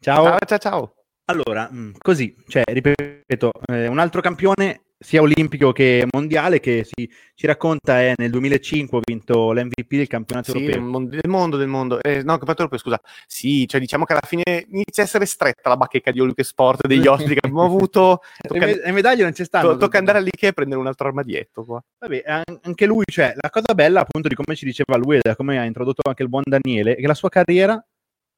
Ciao. 0.00 0.24
Ciao, 0.24 0.38
ciao, 0.46 0.58
ciao. 0.58 0.94
Allora, 1.26 1.68
mh, 1.70 1.94
così, 1.98 2.36
cioè, 2.46 2.62
ripeto, 2.64 3.50
eh, 3.66 3.86
un 3.86 3.98
altro 3.98 4.20
campione 4.20 4.83
sia 5.04 5.20
olimpico 5.20 5.70
che 5.72 6.06
mondiale 6.10 6.60
che 6.60 6.82
si, 6.84 7.08
ci 7.34 7.46
racconta 7.46 8.00
è 8.00 8.14
nel 8.16 8.30
2005 8.30 8.98
ho 8.98 9.00
vinto 9.04 9.52
l'MVP 9.52 9.96
del 9.96 10.06
campionato 10.06 10.52
Sì, 10.52 10.64
europeo. 10.64 11.04
del 11.08 11.30
mondo, 11.30 11.56
del 11.58 11.68
mondo. 11.68 12.00
Eh, 12.02 12.22
no, 12.22 12.38
campionato 12.38 12.62
europeo, 12.62 12.78
scusa. 12.78 12.98
Sì, 13.26 13.66
cioè 13.68 13.80
diciamo 13.80 14.04
che 14.06 14.12
alla 14.12 14.26
fine 14.26 14.64
inizia 14.70 15.02
a 15.02 15.06
essere 15.06 15.26
stretta 15.26 15.68
la 15.68 15.76
bacheca 15.76 16.10
di 16.10 16.20
Olympic 16.20 16.46
Sport 16.46 16.86
degli 16.86 17.06
ospiti 17.06 17.34
che 17.34 17.40
abbiamo 17.46 17.64
avuto. 17.64 18.20
Tocca, 18.40 18.64
le 18.64 18.92
medaglie 18.92 19.22
non 19.24 19.34
ci 19.34 19.44
stanno. 19.44 19.72
to- 19.72 19.76
tocca 19.76 19.98
andare 19.98 20.18
all'Ikea 20.18 20.48
e 20.48 20.52
prendere 20.54 20.80
un 20.80 20.86
altro 20.86 21.06
armadietto 21.06 21.64
qua. 21.64 21.82
Vabbè, 21.98 22.22
an- 22.24 22.58
anche 22.62 22.86
lui, 22.86 23.04
cioè, 23.04 23.34
la 23.38 23.50
cosa 23.50 23.74
bella 23.74 24.00
appunto 24.00 24.28
di 24.28 24.34
come 24.34 24.56
ci 24.56 24.64
diceva 24.64 24.96
lui 24.96 25.16
e 25.16 25.20
da 25.22 25.36
come 25.36 25.58
ha 25.58 25.64
introdotto 25.64 26.00
anche 26.08 26.22
il 26.22 26.30
buon 26.30 26.44
Daniele, 26.46 26.94
è 26.96 27.00
che 27.00 27.06
la 27.06 27.14
sua 27.14 27.28
carriera 27.28 27.84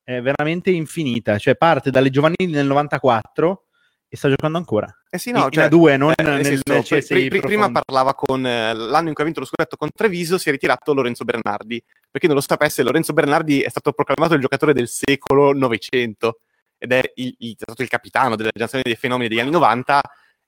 è 0.03 0.21
veramente 0.21 0.71
infinita, 0.71 1.39
cioè 1.39 1.57
parte 1.57 1.91
dalle 1.91 2.11
giovanili 2.11 2.51
nel 2.53 2.67
94 2.67 3.66
e 4.09 4.17
sta 4.17 4.29
giocando 4.29 4.57
ancora. 4.59 4.87
Eh 5.11 5.19
sì, 5.19 5.31
no, 5.33 5.45
in 5.45 5.51
cioè, 5.51 5.67
A2, 5.69 5.97
non 5.97 6.13
eh, 6.17 6.23
nel 6.23 6.45
senso, 6.45 6.63
nel 6.67 6.83
CSI 6.83 7.07
pri- 7.15 7.29
prima 7.29 7.41
profondo. 7.69 7.81
parlava 7.85 8.15
con 8.15 8.47
eh, 8.47 8.73
l'anno 8.75 9.09
in 9.09 9.15
cui 9.15 9.23
ha 9.23 9.27
vinto 9.27 9.41
lo 9.41 9.47
scudetto 9.47 9.77
con 9.77 9.89
Treviso, 9.95 10.39
si 10.39 10.49
è 10.49 10.53
ritirato 10.53 10.95
Lorenzo 10.95 11.25
Bernardi. 11.25 11.83
Per 12.11 12.21
chi 12.21 12.27
non 12.27 12.37
lo 12.37 12.43
sapesse, 12.43 12.83
Lorenzo 12.83 13.13
Bernardi 13.13 13.61
è 13.63 13.69
stato 13.69 13.93
proclamato 13.93 14.35
il 14.35 14.41
giocatore 14.41 14.73
del 14.73 14.89
secolo 14.89 15.53
Novecento 15.53 16.41
ed 16.79 16.93
è, 16.93 17.13
il, 17.17 17.35
il- 17.39 17.53
è 17.53 17.63
stato 17.63 17.83
il 17.83 17.89
capitano 17.89 18.37
della 18.37 18.51
generazione 18.53 18.85
dei 18.85 18.97
fenomeni 18.97 19.29
degli 19.29 19.41
anni 19.41 19.51
90 19.51 20.01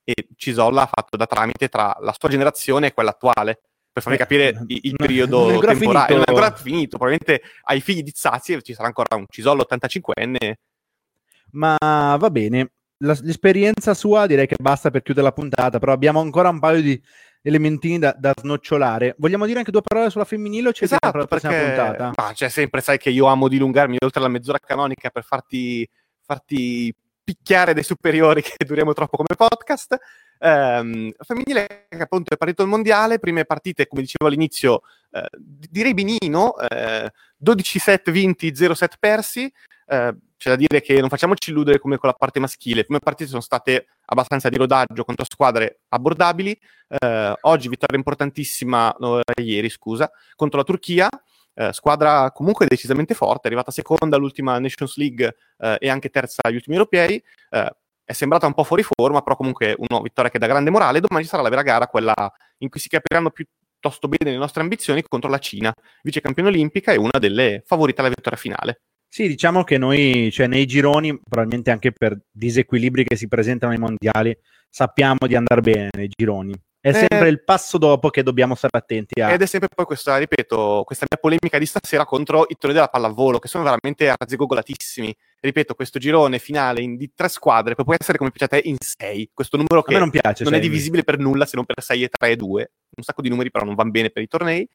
e 0.04 0.14
Cisolla 0.36 0.82
ha 0.82 0.86
fatto 0.92 1.16
da 1.16 1.26
tramite 1.26 1.68
tra 1.68 1.96
la 2.00 2.14
sua 2.18 2.28
generazione 2.28 2.86
e 2.88 2.92
quella 2.94 3.10
attuale. 3.10 3.60
Per 3.92 4.02
farvi 4.02 4.18
Eh, 4.18 4.20
capire 4.22 4.48
il, 4.68 4.78
il 4.82 4.94
non- 4.96 4.96
periodo 4.96 5.50
non 5.50 5.60
temporale, 5.60 5.74
finito. 5.74 6.12
non 6.14 6.20
è 6.20 6.30
ancora 6.30 6.52
finito. 6.54 6.96
Probabilmente 6.98 7.42
ai 7.64 7.80
figli 7.80 8.02
di 8.02 8.12
Zazzi 8.14 8.62
ci 8.62 8.72
sarà 8.74 8.86
ancora 8.86 9.16
un 9.16 9.24
Cisolla 9.28 9.64
85enne. 9.68 10.52
Ma 11.52 11.76
va 12.18 12.30
bene, 12.30 12.70
La- 12.98 13.18
l'esperienza 13.22 13.94
sua 13.94 14.26
direi 14.26 14.46
che 14.46 14.56
basta 14.58 14.90
per 14.90 15.02
chiudere 15.02 15.26
la 15.26 15.32
puntata, 15.32 15.78
però 15.78 15.92
abbiamo 15.92 16.20
ancora 16.20 16.48
un 16.48 16.58
paio 16.58 16.82
di 16.82 17.00
elementini 17.42 17.98
da, 17.98 18.14
da 18.18 18.32
snocciolare. 18.36 19.14
Vogliamo 19.18 19.46
dire 19.46 19.58
anche 19.58 19.70
due 19.70 19.82
parole 19.82 20.10
sulla 20.10 20.24
femminile 20.24 20.68
o 20.68 20.72
vediamo 20.72 21.12
per 21.12 21.20
la 21.20 21.26
prossima 21.26 21.52
perché 21.52 21.66
puntata? 21.66 22.12
ma 22.16 22.32
c'è 22.32 22.48
sempre, 22.48 22.80
sai 22.80 22.98
che 22.98 23.10
io 23.10 23.26
amo 23.26 23.48
dilungarmi 23.48 23.96
oltre 24.00 24.20
la 24.20 24.28
mezz'ora 24.28 24.58
canonica 24.58 25.10
per 25.10 25.24
farti, 25.24 25.88
farti 26.20 26.94
picchiare 27.22 27.74
dei 27.74 27.82
superiori 27.82 28.40
che 28.42 28.64
duriamo 28.64 28.92
troppo 28.92 29.16
come 29.16 29.36
podcast. 29.36 29.96
Ehm, 30.40 31.12
femminile 31.18 31.86
che 31.88 32.02
appunto 32.02 32.32
è 32.32 32.36
partito 32.36 32.62
il 32.62 32.68
mondiale, 32.68 33.18
prime 33.18 33.44
partite, 33.44 33.86
come 33.86 34.02
dicevo 34.02 34.26
all'inizio, 34.26 34.82
eh, 35.10 35.28
direi 35.68 35.94
benino, 35.94 36.56
eh, 36.58 37.10
12 37.36 37.78
set 37.78 38.10
vinti, 38.10 38.54
0 38.54 38.74
set 38.74 38.96
persi. 38.98 39.52
Eh, 39.88 40.14
c'è 40.36 40.50
da 40.50 40.56
dire 40.56 40.80
che 40.80 41.00
non 41.00 41.08
facciamoci 41.08 41.50
illudere 41.50 41.80
come 41.80 41.96
con 41.96 42.08
la 42.08 42.14
parte 42.14 42.38
maschile, 42.38 42.76
le 42.76 42.84
prime 42.84 43.00
partite 43.00 43.28
sono 43.28 43.40
state 43.40 43.86
abbastanza 44.04 44.48
di 44.48 44.56
rodaggio 44.56 45.04
contro 45.04 45.24
squadre 45.28 45.80
abbordabili. 45.88 46.56
Eh, 46.88 47.34
oggi 47.40 47.68
vittoria 47.68 47.96
importantissima, 47.96 48.94
no, 49.00 49.20
ieri 49.42 49.68
scusa, 49.68 50.10
contro 50.36 50.58
la 50.58 50.64
Turchia, 50.64 51.08
eh, 51.54 51.72
squadra 51.72 52.30
comunque 52.30 52.66
decisamente 52.68 53.14
forte, 53.14 53.42
è 53.44 53.46
arrivata 53.46 53.72
seconda 53.72 54.16
all'ultima 54.16 54.58
Nations 54.60 54.96
League 54.96 55.34
eh, 55.58 55.76
e 55.80 55.88
anche 55.88 56.08
terza 56.08 56.42
agli 56.44 56.54
ultimi 56.54 56.76
europei. 56.76 57.22
Eh, 57.50 57.76
è 58.04 58.12
sembrata 58.12 58.46
un 58.46 58.54
po' 58.54 58.64
fuori 58.64 58.82
forma, 58.82 59.20
però 59.22 59.36
comunque 59.36 59.74
una 59.76 60.00
vittoria 60.00 60.30
che 60.30 60.38
dà 60.38 60.46
grande 60.46 60.70
morale. 60.70 61.00
Domani 61.00 61.24
sarà 61.24 61.42
la 61.42 61.50
vera 61.50 61.62
gara, 61.62 61.88
quella 61.88 62.14
in 62.58 62.68
cui 62.70 62.80
si 62.80 62.88
capiranno 62.88 63.30
piuttosto 63.30 64.08
bene 64.08 64.30
le 64.30 64.38
nostre 64.38 64.62
ambizioni 64.62 65.02
contro 65.02 65.28
la 65.28 65.38
Cina, 65.38 65.72
vice 66.02 66.20
campione 66.20 66.48
olimpica 66.48 66.92
e 66.92 66.96
una 66.96 67.18
delle 67.18 67.62
favorite 67.66 68.00
alla 68.00 68.08
vittoria 68.08 68.38
finale. 68.38 68.80
Sì, 69.08 69.26
diciamo 69.26 69.64
che 69.64 69.78
noi, 69.78 70.30
cioè 70.30 70.46
nei 70.46 70.66
gironi, 70.66 71.18
probabilmente 71.18 71.70
anche 71.70 71.92
per 71.92 72.18
disequilibri 72.30 73.04
che 73.04 73.16
si 73.16 73.26
presentano 73.26 73.72
ai 73.72 73.78
mondiali, 73.78 74.36
sappiamo 74.68 75.26
di 75.26 75.34
andare 75.34 75.60
bene 75.62 75.88
nei 75.96 76.08
gironi. 76.14 76.54
È 76.80 76.90
Eh. 76.90 76.92
sempre 76.92 77.28
il 77.28 77.42
passo 77.42 77.76
dopo 77.76 78.08
che 78.10 78.22
dobbiamo 78.22 78.54
stare 78.54 78.78
attenti 78.78 79.20
a... 79.20 79.32
Ed 79.32 79.42
è 79.42 79.46
sempre 79.46 79.68
poi 79.74 79.84
questa, 79.84 80.16
ripeto, 80.16 80.84
questa 80.86 81.06
mia 81.08 81.18
polemica 81.20 81.58
di 81.58 81.66
stasera 81.66 82.04
contro 82.04 82.44
i 82.48 82.54
tornei 82.56 82.74
della 82.74 82.88
pallavolo, 82.88 83.38
che 83.40 83.48
sono 83.48 83.64
veramente 83.64 84.08
azzegogolatissimi. 84.16 85.14
Ripeto, 85.40 85.74
questo 85.74 85.98
girone 85.98 86.38
finale 86.38 86.80
in, 86.80 86.96
di 86.96 87.10
tre 87.14 87.28
squadre 87.28 87.74
poi 87.74 87.84
può 87.84 87.94
essere 87.98 88.16
come 88.18 88.30
piace 88.30 88.44
a 88.44 88.60
te 88.60 88.68
in 88.68 88.76
sei. 88.78 89.28
Questo 89.34 89.56
numero 89.56 89.80
A 89.80 89.84
che 89.84 89.92
me 89.94 89.98
non 89.98 90.10
piace. 90.10 90.44
non 90.44 90.52
cioè, 90.52 90.60
è 90.60 90.62
divisibile 90.62 91.02
per 91.02 91.18
nulla 91.18 91.46
se 91.46 91.56
non 91.56 91.64
per 91.64 91.82
6 91.82 92.02
e 92.04 92.08
3 92.08 92.30
e 92.30 92.36
2. 92.36 92.72
Un 92.96 93.02
sacco 93.02 93.22
di 93.22 93.28
numeri 93.28 93.50
però 93.50 93.64
non 93.64 93.74
vanno 93.74 93.90
bene 93.90 94.10
per 94.10 94.22
i 94.22 94.28
tornei. 94.28 94.68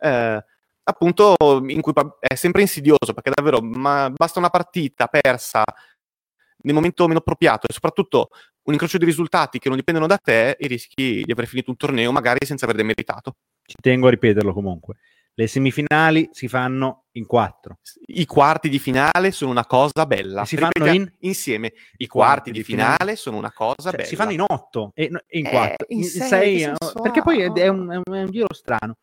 Eh, 0.00 0.44
appunto, 0.88 1.36
in 1.68 1.80
cui 1.80 1.92
è 2.18 2.34
sempre 2.34 2.62
insidioso 2.62 3.12
perché 3.14 3.30
davvero 3.34 3.60
ma 3.60 4.10
basta 4.10 4.38
una 4.38 4.50
partita 4.50 5.06
persa 5.06 5.62
nel 6.60 6.74
momento 6.74 7.06
meno 7.06 7.18
appropriato 7.20 7.66
e 7.68 7.72
soprattutto 7.72 8.28
un 8.62 8.72
incrocio 8.72 8.98
di 8.98 9.04
risultati 9.04 9.58
che 9.58 9.68
non 9.68 9.76
dipendono 9.78 10.06
da 10.06 10.16
te 10.18 10.50
e 10.50 10.66
rischi 10.66 11.22
di 11.24 11.32
aver 11.32 11.46
finito 11.46 11.70
un 11.70 11.76
torneo 11.76 12.10
magari 12.12 12.44
senza 12.44 12.64
aver 12.64 12.76
demeritato. 12.76 13.36
Ci 13.62 13.76
tengo 13.80 14.08
a 14.08 14.10
ripeterlo 14.10 14.52
comunque. 14.52 14.96
Le 15.34 15.46
semifinali 15.46 16.28
si 16.32 16.48
fanno 16.48 17.04
in 17.12 17.24
quattro. 17.24 17.78
I 18.06 18.26
quarti 18.26 18.68
di 18.68 18.80
finale 18.80 19.30
sono 19.30 19.52
una 19.52 19.64
cosa 19.66 20.04
bella. 20.04 20.42
E 20.42 20.46
si 20.46 20.56
fanno 20.56 20.70
Ripetiamo 20.74 20.98
in- 21.04 21.12
insieme. 21.20 21.72
I 21.98 22.06
quarti 22.08 22.50
di 22.50 22.64
finale 22.64 23.14
sono 23.14 23.36
una 23.36 23.52
cosa 23.52 23.90
Cioè, 23.90 23.92
bella. 23.98 24.04
si 24.08 24.16
fanno 24.16 24.32
in 24.32 24.40
otto 24.46 24.90
e 24.94 25.04
in 25.04 25.46
Eh, 25.46 25.48
quattro. 25.50 25.86
in 25.90 25.98
In 25.98 26.04
sei, 26.04 26.28
sei, 26.28 26.62
eh, 26.64 26.72
perché 27.00 27.22
poi 27.22 27.40
è, 27.42 27.52
è 27.52 27.68
un, 27.68 27.88
è 27.88 27.96
un- 28.04 28.14
è 28.16 28.22
un 28.22 28.30
giro 28.30 28.52
strano. 28.52 28.96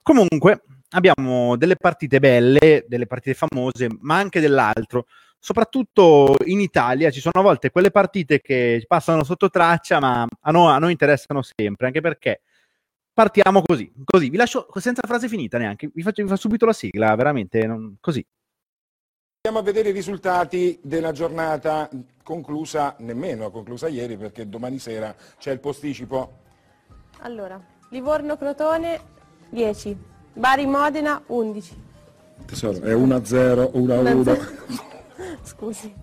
Comunque, 0.00 0.62
abbiamo 0.92 1.56
delle 1.56 1.76
partite 1.76 2.18
belle, 2.18 2.84
delle 2.86 3.06
partite 3.06 3.34
famose, 3.34 3.88
ma 4.00 4.16
anche 4.16 4.40
dell'altro. 4.40 5.06
Soprattutto 5.38 6.36
in 6.46 6.60
Italia 6.60 7.10
ci 7.10 7.20
sono 7.20 7.40
a 7.40 7.42
volte 7.42 7.70
quelle 7.70 7.90
partite 7.90 8.40
che 8.40 8.84
passano 8.86 9.24
sotto 9.24 9.50
traccia, 9.50 9.98
ma 9.98 10.26
a 10.40 10.50
noi, 10.50 10.72
a 10.72 10.78
noi 10.78 10.92
interessano 10.92 11.42
sempre, 11.42 11.86
anche 11.86 12.00
perché 12.00 12.42
partiamo 13.12 13.62
così. 13.62 13.92
Così, 14.04 14.30
vi 14.30 14.36
lascio 14.36 14.68
senza 14.76 15.02
frase 15.04 15.28
finita 15.28 15.58
neanche. 15.58 15.90
Vi 15.92 16.02
faccio, 16.02 16.22
vi 16.22 16.28
faccio 16.28 16.42
subito 16.42 16.66
la 16.66 16.72
sigla, 16.72 17.14
veramente 17.16 17.66
non- 17.66 17.96
così. 18.00 18.24
Andiamo 19.44 19.66
a 19.68 19.72
vedere 19.72 19.88
i 19.88 19.92
risultati 19.92 20.78
della 20.80 21.10
giornata 21.10 21.90
conclusa, 22.22 22.94
nemmeno 23.00 23.50
conclusa 23.50 23.88
ieri 23.88 24.16
perché 24.16 24.48
domani 24.48 24.78
sera 24.78 25.12
c'è 25.38 25.50
il 25.50 25.58
posticipo. 25.58 26.38
Allora, 27.22 27.60
Livorno-Crotone 27.88 29.00
10, 29.50 29.98
Bari-Modena 30.34 31.22
11. 31.26 31.80
Tesoro, 32.46 32.80
è 32.80 32.94
1-0, 32.94 33.70
1-1. 33.74 35.40
Scusi. 35.44 35.94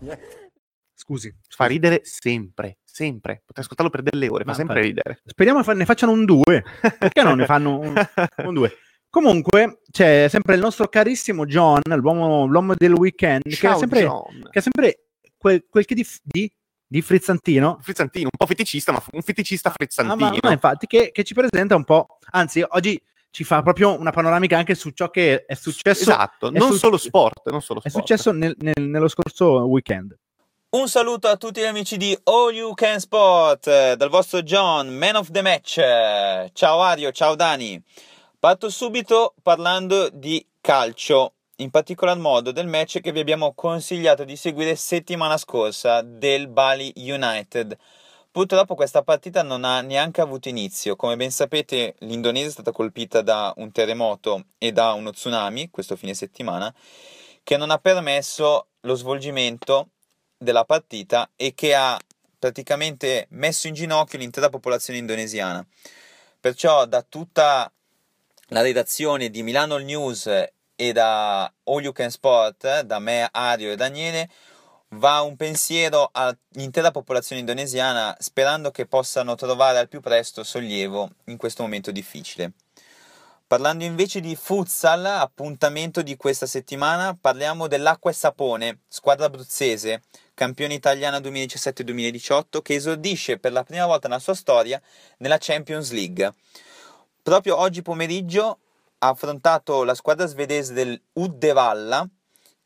Scusi. 0.94 1.36
Fa 1.48 1.66
ridere 1.66 2.02
sempre, 2.04 2.78
sempre. 2.84 3.42
Potrei 3.46 3.64
ascoltarlo 3.64 3.92
per 3.92 4.02
delle 4.04 4.28
ore, 4.28 4.44
fa 4.44 4.52
Ma 4.52 4.56
sempre 4.56 4.76
infatti. 4.86 4.96
ridere. 4.96 5.22
Speriamo 5.26 5.64
fa- 5.64 5.74
ne 5.74 5.86
facciano 5.86 6.12
un 6.12 6.26
2. 6.26 6.64
Perché 6.98 7.24
non 7.24 7.38
ne 7.38 7.46
fanno 7.46 7.80
un, 7.80 7.94
un 8.46 8.54
2? 8.54 8.74
Comunque, 9.10 9.82
c'è 9.90 10.28
sempre 10.30 10.54
il 10.54 10.62
nostro 10.62 10.88
carissimo 10.88 11.46
John, 11.46 11.82
l'uomo, 11.98 12.46
l'uomo 12.46 12.76
del 12.76 12.94
weekend, 12.94 13.42
che 13.42 13.56
Ciao, 13.56 13.76
è 13.76 13.80
sempre, 13.80 14.02
John. 14.02 14.48
che 14.52 14.60
è 14.60 14.62
sempre 14.62 15.06
quel, 15.36 15.66
quel 15.68 15.86
che 15.86 15.96
di, 15.96 16.06
di, 16.22 16.52
di 16.86 17.02
frizzantino. 17.02 17.80
Frizzantino, 17.82 18.26
un 18.32 18.38
po' 18.38 18.46
feticista, 18.46 18.92
ma 18.92 19.02
un 19.14 19.22
feticista 19.24 19.70
Ah, 19.70 19.74
frizzantino. 19.76 20.30
ma, 20.30 20.38
ma 20.44 20.52
infatti, 20.52 20.86
che, 20.86 21.10
che 21.12 21.24
ci 21.24 21.34
presenta 21.34 21.76
un 21.76 21.86
po'. 21.86 22.20
Anzi, 22.32 22.64
oggi 22.68 23.02
ci 23.32 23.44
fa 23.44 23.62
proprio 23.62 23.98
una 24.00 24.12
panoramica 24.12 24.58
anche 24.58 24.76
su 24.76 24.90
ciò 24.92 25.10
che 25.10 25.46
è 25.46 25.54
successo. 25.54 26.02
Esatto, 26.10 26.48
è 26.48 26.58
non 26.58 26.72
su- 26.72 26.78
solo 26.78 26.98
sport, 26.98 27.50
non 27.50 27.62
solo 27.62 27.82
È 27.84 27.90
sport. 27.90 28.06
successo 28.06 28.32
nel- 28.32 28.56
nel- 28.60 28.88
nello 28.88 29.08
scorso 29.08 29.66
weekend. 29.68 30.16
Un 30.72 30.88
saluto 30.88 31.28
a 31.28 31.36
tutti 31.36 31.62
gli 31.62 31.66
amici 31.66 31.98
di 31.98 32.16
All 32.26 32.54
You 32.54 32.74
Can 32.76 33.00
Sport, 33.00 33.68
eh, 33.68 33.96
dal 33.98 34.10
vostro 34.10 34.44
John, 34.44 34.90
man 34.90 35.16
of 35.16 35.32
the 35.32 35.42
match. 35.42 35.76
Ciao 36.54 36.82
Ario, 36.82 37.12
ciao 37.12 37.34
Dani. 37.36 37.82
Parto 38.40 38.70
subito 38.70 39.34
parlando 39.42 40.10
di 40.14 40.46
calcio, 40.62 41.34
in 41.58 41.72
particolar 41.72 42.18
modo 42.18 42.52
del 42.52 42.68
match 42.68 43.00
che 43.02 43.12
vi 43.12 43.20
abbiamo 43.20 43.54
consigliato 43.56 44.24
di 44.24 44.36
seguire 44.36 44.76
settimana 44.76 45.38
scorsa 45.38 46.02
del 46.04 46.48
Bali 46.48 46.94
United. 46.98 47.76
Purtroppo 48.32 48.76
questa 48.76 49.02
partita 49.02 49.42
non 49.42 49.64
ha 49.64 49.82
neanche 49.82 50.22
avuto 50.22 50.50
inizio. 50.50 50.96
Come 50.96 51.16
ben 51.16 51.32
sapete, 51.32 51.96
l'Indonesia 52.00 52.50
è 52.50 52.52
stata 52.52 52.72
colpita 52.72 53.22
da 53.22 53.52
un 53.58 53.72
terremoto 53.72 54.46
e 54.60 54.72
da 54.72 54.94
uno 54.94 55.12
tsunami 55.12 55.72
questo 55.72 55.96
fine 55.96 56.14
settimana 56.14 56.72
che 57.44 57.58
non 57.58 57.72
ha 57.72 57.80
permesso 57.80 58.68
lo 58.82 58.94
svolgimento 58.94 59.90
della 60.38 60.64
partita 60.64 61.32
e 61.36 61.56
che 61.56 61.74
ha 61.74 62.00
praticamente 62.38 63.26
messo 63.32 63.68
in 63.68 63.74
ginocchio 63.74 64.20
l'intera 64.20 64.50
popolazione 64.50 65.00
indonesiana. 65.00 65.66
Perciò 66.40 66.86
da 66.86 67.02
tutta 67.02 67.72
la 68.50 68.62
redazione 68.62 69.32
di 69.32 69.42
Milano 69.42 69.78
News 69.78 70.28
e 70.76 70.92
da 70.94 71.52
All 71.64 71.82
You 71.82 71.92
Can 71.92 72.12
Sport, 72.12 72.82
da 72.82 73.00
me, 73.00 73.28
Ario 73.32 73.72
e 73.72 73.76
Daniele, 73.76 74.30
va 74.94 75.22
un 75.22 75.36
pensiero 75.36 76.10
all'intera 76.12 76.92
popolazione 76.92 77.42
indonesiana 77.42 78.16
sperando 78.20 78.72
che 78.72 78.88
possano 78.88 79.36
trovare 79.36 79.78
al 79.78 79.88
più 79.88 80.00
presto 80.00 80.44
sollievo 80.44 81.12
in 81.26 81.38
questo 81.38 81.64
momento 81.64 81.92
difficile. 81.92 82.54
Parlando 83.46 83.84
invece 83.84 84.20
di 84.20 84.36
futsal, 84.36 85.06
appuntamento 85.06 86.04
di 86.04 86.16
questa 86.16 86.46
settimana, 86.46 87.18
parliamo 87.20 87.68
dell'Acqua 87.68 88.12
e 88.12 88.14
Sapone, 88.14 88.82
squadra 88.88 89.26
abruzzese, 89.26 90.04
campione 90.36 90.76
italiana 90.76 91.18
2017-2018, 91.18 92.62
che 92.62 92.76
esordisce 92.76 93.40
per 93.40 93.52
la 93.52 93.64
prima 93.64 93.88
volta 93.88 94.08
nella 94.08 94.20
sua 94.20 94.36
storia 94.36 94.80
nella 95.18 95.38
Champions 95.40 95.90
League. 95.92 96.32
Proprio 97.24 97.58
oggi 97.58 97.82
pomeriggio 97.82 98.60
ha 99.00 99.08
affrontato 99.08 99.84
la 99.84 99.96
squadra 99.96 100.28
svedese 100.28 100.74
del 100.74 101.02
Uddevalla, 101.14 102.08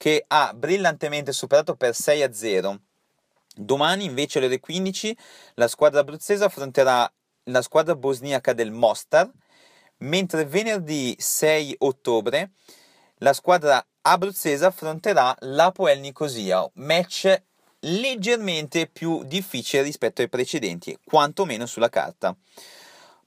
che 0.04 0.26
ha 0.28 0.52
brillantemente 0.54 1.32
superato 1.32 1.78
per 1.78 1.92
6-0. 1.92 2.78
Domani, 3.56 4.04
invece, 4.04 4.40
alle 4.40 4.48
ore 4.48 4.60
15, 4.60 5.18
la 5.54 5.70
squadra 5.70 6.02
abruzzese 6.02 6.44
affronterà 6.44 7.10
la 7.44 7.62
squadra 7.62 7.96
bosniaca 7.96 8.52
del 8.52 8.72
Mostar, 8.72 9.32
mentre 10.00 10.44
venerdì 10.44 11.16
6 11.18 11.76
ottobre 11.80 12.52
la 13.20 13.32
squadra 13.32 13.82
abruzzese 14.02 14.66
affronterà 14.66 15.34
l'Apoel 15.40 16.02
Nicosia, 16.02 16.70
match 16.74 17.42
leggermente 17.80 18.88
più 18.88 19.24
difficile 19.24 19.84
rispetto 19.84 20.22
ai 20.22 20.28
precedenti, 20.28 21.00
quantomeno 21.02 21.66
sulla 21.66 21.88
carta. 21.88 22.36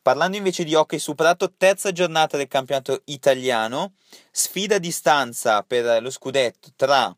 Parlando 0.06 0.36
invece 0.36 0.62
di 0.62 0.72
hockey 0.72 1.00
superato, 1.00 1.54
terza 1.56 1.90
giornata 1.90 2.36
del 2.36 2.46
campionato 2.46 3.02
italiano, 3.06 3.94
sfida 4.30 4.76
a 4.76 4.78
distanza 4.78 5.64
per 5.64 6.00
lo 6.00 6.10
scudetto 6.10 6.70
tra 6.76 7.12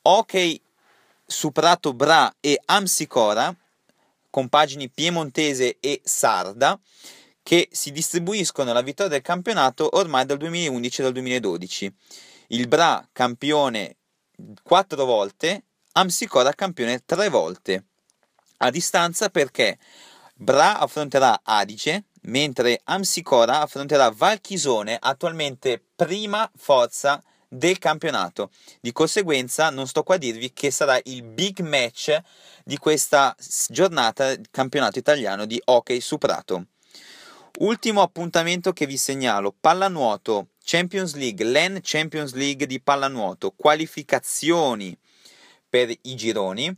hockey 0.00 0.58
superato 1.26 1.92
Bra 1.92 2.34
e 2.40 2.58
Amsicora, 2.64 3.54
compagini 4.30 4.88
piemontese 4.88 5.76
e 5.78 6.00
sarda, 6.02 6.80
che 7.42 7.68
si 7.70 7.92
distribuiscono 7.92 8.72
la 8.72 8.80
vittoria 8.80 9.12
del 9.12 9.20
campionato 9.20 9.90
ormai 9.98 10.24
dal 10.24 10.38
2011 10.38 11.00
e 11.00 11.04
dal 11.04 11.12
2012. 11.12 11.94
Il 12.46 12.66
Bra 12.66 13.06
campione 13.12 13.96
quattro 14.62 15.04
volte, 15.04 15.64
Amsicora 15.92 16.54
campione 16.54 17.04
tre 17.04 17.28
volte. 17.28 17.84
A 18.56 18.70
distanza 18.70 19.28
perché 19.28 19.76
Bra 20.32 20.78
affronterà 20.78 21.38
Adige, 21.44 22.04
mentre 22.22 22.80
Amsicora 22.84 23.60
affronterà 23.60 24.10
Valchisone, 24.10 24.96
attualmente 25.00 25.82
prima 25.94 26.50
forza 26.56 27.22
del 27.48 27.78
campionato. 27.78 28.50
Di 28.80 28.92
conseguenza 28.92 29.70
non 29.70 29.86
sto 29.86 30.02
qua 30.02 30.14
a 30.14 30.18
dirvi 30.18 30.52
che 30.52 30.70
sarà 30.70 30.98
il 31.04 31.22
big 31.22 31.60
match 31.60 32.18
di 32.64 32.78
questa 32.78 33.36
giornata 33.68 34.34
del 34.34 34.46
campionato 34.50 34.98
italiano 34.98 35.44
di 35.44 35.60
hockey 35.66 36.00
su 36.00 36.18
prato. 36.18 36.66
Ultimo 37.58 38.00
appuntamento 38.00 38.72
che 38.72 38.86
vi 38.86 38.96
segnalo, 38.96 39.54
pallanuoto, 39.58 40.48
Champions 40.64 41.14
League, 41.14 41.44
l'EN 41.44 41.80
Champions 41.82 42.32
League 42.32 42.66
di 42.66 42.80
pallanuoto, 42.80 43.52
qualificazioni 43.54 44.96
per 45.68 45.90
i 45.90 46.14
gironi. 46.14 46.74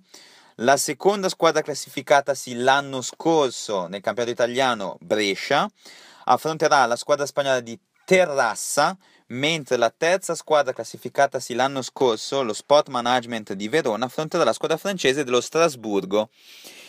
La 0.58 0.76
seconda 0.76 1.28
squadra 1.28 1.62
classificatasi 1.62 2.54
l'anno 2.54 3.00
scorso 3.00 3.88
nel 3.88 4.00
campionato 4.00 4.32
italiano, 4.32 4.96
Brescia, 5.00 5.68
affronterà 6.26 6.86
la 6.86 6.94
squadra 6.94 7.26
spagnola 7.26 7.58
di 7.58 7.76
Terrassa, 8.04 8.96
mentre 9.28 9.76
la 9.76 9.90
terza 9.90 10.36
squadra 10.36 10.72
classificatasi 10.72 11.54
l'anno 11.54 11.82
scorso, 11.82 12.44
lo 12.44 12.52
Sport 12.52 12.88
Management 12.88 13.54
di 13.54 13.66
Verona, 13.66 14.04
affronterà 14.04 14.44
la 14.44 14.52
squadra 14.52 14.76
francese 14.76 15.24
dello 15.24 15.40
Strasburgo, 15.40 16.30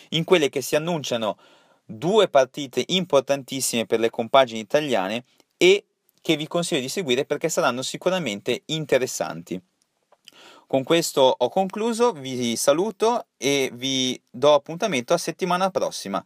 in 0.09 0.25
quelle 0.25 0.49
che 0.49 0.61
si 0.61 0.75
annunciano 0.75 1.35
due 1.83 2.27
partite 2.27 2.83
importantissime 2.85 3.87
per 3.87 3.99
le 3.99 4.11
compagini 4.11 4.59
italiane 4.59 5.23
e 5.57 5.85
che 6.21 6.35
vi 6.35 6.45
consiglio 6.45 6.81
di 6.81 6.89
seguire 6.89 7.25
perché 7.25 7.49
saranno 7.49 7.81
sicuramente 7.81 8.61
interessanti. 8.65 9.59
Con 10.67 10.83
questo 10.83 11.21
ho 11.37 11.49
concluso, 11.49 12.11
vi 12.11 12.55
saluto 12.55 13.27
e 13.37 13.69
vi 13.73 14.19
do 14.29 14.53
appuntamento 14.53 15.13
a 15.13 15.17
settimana 15.17 15.69
prossima. 15.69 16.23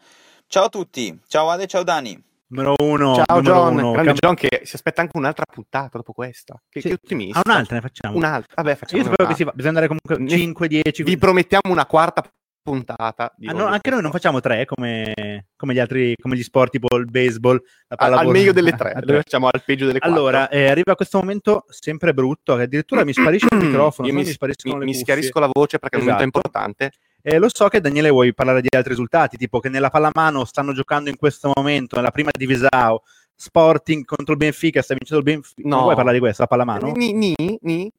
Ciao 0.48 0.66
a 0.66 0.70
tutti, 0.70 1.18
ciao 1.28 1.50
Ale, 1.50 1.68
ciao 1.68 1.84
Dani. 1.84 2.22
Numero 2.52 2.74
uno. 2.80 3.14
Ciao 3.16 3.26
numero 3.36 3.54
John, 3.54 3.74
uno. 3.78 3.92
grande 3.92 4.14
Cam- 4.14 4.18
John 4.20 4.36
che 4.36 4.62
si 4.66 4.76
aspetta 4.76 5.02
anche 5.02 5.18
un'altra 5.18 5.46
puntata 5.46 5.98
dopo 5.98 6.14
questa. 6.14 6.60
Che, 6.68 6.82
Sì. 6.82 6.88
che 6.88 6.94
ottimista. 6.96 7.40
Ah, 7.40 7.44
un'altra 7.46 7.76
ne 7.76 7.82
facciamo. 7.82 8.16
Un'altra. 8.18 8.54
Vabbè, 8.56 8.76
facciamo 8.76 9.02
Io 9.04 9.10
sapevo 9.10 9.30
che 9.30 9.36
si 9.36 9.44
va- 9.44 9.52
bisogna 9.52 9.78
andare 9.78 9.88
comunque 9.88 10.18
Ne- 10.18 10.40
5, 10.42 10.68
10. 10.68 11.04
Vi 11.04 11.18
promettiamo 11.18 11.72
una 11.72 11.86
quarta 11.86 12.24
puntata. 12.62 13.34
Ah, 13.46 13.52
no, 13.54 13.66
anche 13.66 13.90
noi 13.90 14.02
non 14.02 14.12
facciamo 14.12 14.40
tre 14.40 14.66
come, 14.66 15.48
come 15.56 15.74
gli 15.74 15.80
altri, 15.80 16.14
come 16.22 16.36
gli 16.36 16.44
sport 16.44 16.72
tipo 16.72 16.96
il 16.98 17.06
baseball, 17.06 17.56
la 17.56 17.64
al, 17.88 17.98
pallavolo. 17.98 18.28
al 18.30 18.34
meglio 18.36 18.52
delle 18.54 18.72
tre. 18.72 18.94
Noi 19.06 19.16
facciamo 19.18 19.48
al 19.52 19.64
peggio 19.64 19.86
delle 19.86 20.00
quattro. 20.00 20.18
Allora, 20.18 20.50
eh, 20.50 20.70
arriva 20.70 20.96
questo 20.96 21.20
momento 21.20 21.66
sempre 21.70 22.14
brutto, 22.14 22.56
che 22.56 22.64
addirittura 22.64 23.04
mi 23.04 23.14
sparisce 23.14 23.48
il 23.52 23.58
microfono, 23.66 24.08
Io 24.08 24.14
mi, 24.14 24.24
mi 24.24 24.86
mi- 24.86 24.94
schiarisco 24.94 25.40
la 25.40 25.50
voce 25.52 25.80
perché 25.80 25.98
è 25.98 26.00
un 26.00 26.06
momento 26.08 26.30
Esatto. 26.30 26.48
importante. 26.48 26.92
Eh, 27.22 27.38
lo 27.38 27.48
so 27.52 27.68
che 27.68 27.82
Daniele 27.82 28.10
vuoi 28.10 28.34
parlare 28.34 28.62
di 28.62 28.68
altri 28.76 28.92
risultati, 28.92 29.36
tipo 29.36 29.60
che 29.60 29.68
nella 29.70 29.90
pallamano 29.90 30.46
stanno 30.46 30.72
giocando 30.74 31.10
in 31.10 31.18
questo 31.18 31.52
momento, 31.54 31.98
nella 31.98 32.12
prima 32.12 32.30
divisao, 32.32 33.04
Sporting 33.36 34.04
contro 34.06 34.34
il 34.34 34.38
Benfica, 34.40 34.82
sta 34.82 34.94
vincendo 34.94 35.26
il 35.26 35.34
Benfica. 35.34 35.62
No. 35.68 35.76
Non 35.76 35.84
vuoi 35.84 35.96
parlare 35.96 36.16
di 36.18 36.22
questo, 36.24 36.42
la 36.42 36.48
pallamano? 36.48 36.92
Ni, 36.92 37.14
ni, 37.14 37.34
ni. 37.62 37.92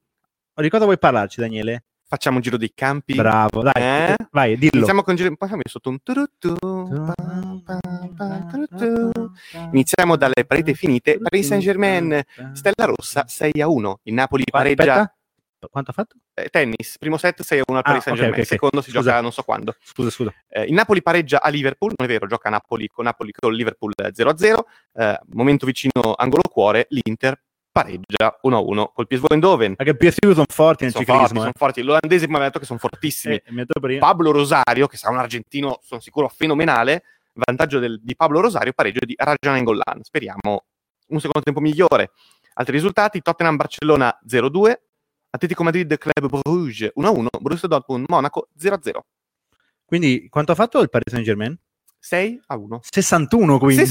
Di 0.55 0.69
cosa 0.69 0.85
vuoi 0.85 0.99
parlarci, 0.99 1.41
Daniele? 1.41 1.85
Facciamo 2.11 2.37
un 2.37 2.43
giro 2.43 2.57
dei 2.57 2.73
campi. 2.75 3.15
Bravo, 3.15 3.63
dai, 3.63 3.73
Eh? 4.11 4.17
vai, 4.33 4.59
dillo. 4.59 4.73
Iniziamo 4.75 5.05
con 5.05 5.15
giro. 5.15 5.33
Poi 5.37 5.49
sotto 5.67 5.91
un. 5.91 5.99
Iniziamo 9.73 10.17
dalle 10.17 10.45
pareti 10.45 10.75
finite. 10.75 11.19
Paris 11.21 11.47
Saint 11.47 11.63
Germain, 11.63 12.21
Stella 12.53 12.85
Rossa 12.87 13.25
6 13.29 13.61
a 13.61 13.69
1. 13.69 14.01
Il 14.05 14.15
Napoli 14.15 14.43
pareggia. 14.51 14.83
aspetta. 14.95 15.15
Quanto 15.71 15.91
ha 15.91 15.95
fatto? 15.95 16.15
eh, 16.35 16.49
tennis, 16.49 16.97
primo 16.99 17.19
set 17.19 17.43
6 17.43 17.59
a 17.59 17.63
1 17.69 17.77
al 17.79 17.85
Ah, 17.85 17.89
Paris 17.89 18.03
Saint 18.03 18.19
Germain. 18.19 18.41
ok, 18.41 18.47
ok, 18.47 18.51
ok. 18.51 18.59
Secondo 18.59 18.81
si 18.83 18.91
Scusa. 18.91 19.05
gioca 19.11 19.21
non 19.21 19.31
so 19.31 19.43
quando. 19.43 19.77
Scusa, 19.79 20.11
scusa. 20.11 20.33
Eh, 20.49 20.63
il 20.65 20.73
Napoli 20.73 21.03
pareggia 21.03 21.41
a 21.43 21.49
Liverpool, 21.51 21.93
non 21.97 22.09
è 22.09 22.11
vero, 22.11 22.27
gioca 22.27 22.49
a 22.49 22.51
Napoli 22.51 22.89
con 22.89 23.05
Napoli 23.05 23.31
con 23.31 23.53
Liverpool 23.53 23.93
0-0. 24.11 24.65
Eh, 24.95 25.21
momento 25.35 25.67
vicino 25.67 26.15
angolo 26.17 26.43
cuore, 26.51 26.87
l'Inter 26.89 27.41
pareggia 27.83 28.39
1-1 28.43 28.93
col 28.93 29.07
PSV 29.07 29.25
Eindhoven. 29.31 29.77
Perché 29.77 29.91
il 29.93 29.97
PSV 29.97 30.33
sono 30.33 30.45
forti 30.49 30.85
nel 30.85 30.93
Sono 30.93 31.05
forti, 31.05 31.21
ciclismo. 31.21 31.41
sono 31.41 31.53
forti. 31.57 31.83
L'olandese 31.83 32.29
mi 32.29 32.35
ha 32.37 32.39
detto 32.41 32.59
che 32.59 32.65
sono 32.65 32.79
fortissimi. 32.79 33.35
eh. 33.35 33.43
Eh. 33.97 33.99
Pablo 33.99 34.31
Rosario, 34.31 34.87
che 34.87 34.97
sarà 34.97 35.13
un 35.13 35.21
argentino, 35.21 35.79
sono 35.83 36.01
sicuro, 36.01 36.29
fenomenale. 36.29 37.03
Vantaggio 37.33 37.79
del- 37.79 38.01
di 38.03 38.15
Pablo 38.17 38.41
Rosario, 38.41 38.73
pareggio 38.73 39.05
di 39.05 39.15
Rajan 39.17 39.57
Engollan. 39.57 40.03
Speriamo 40.03 40.65
un 41.09 41.21
secondo 41.21 41.43
tempo 41.43 41.61
migliore. 41.61 42.11
Altri 42.55 42.75
risultati: 42.75 43.21
Tottenham 43.23 43.57
Barcellona 43.57 44.19
0-2, 44.27 44.75
Atletico 45.31 45.63
Madrid 45.63 45.97
Club 45.97 46.41
Bruges 46.43 46.91
1-1, 46.97 47.29
Borussia 47.41 47.69
Dortmund 47.69 48.07
Monaco 48.09 48.49
0-0. 48.59 49.01
Quindi, 49.85 50.29
quanto 50.29 50.53
ha 50.53 50.55
fatto 50.55 50.81
il 50.81 50.91
Paris 50.91 51.11
Saint 51.11 51.25
Germain? 51.25 51.57
6 51.99 52.41
a 52.47 52.57
1. 52.57 52.81
61, 52.83 53.59
quindi. 53.59 53.83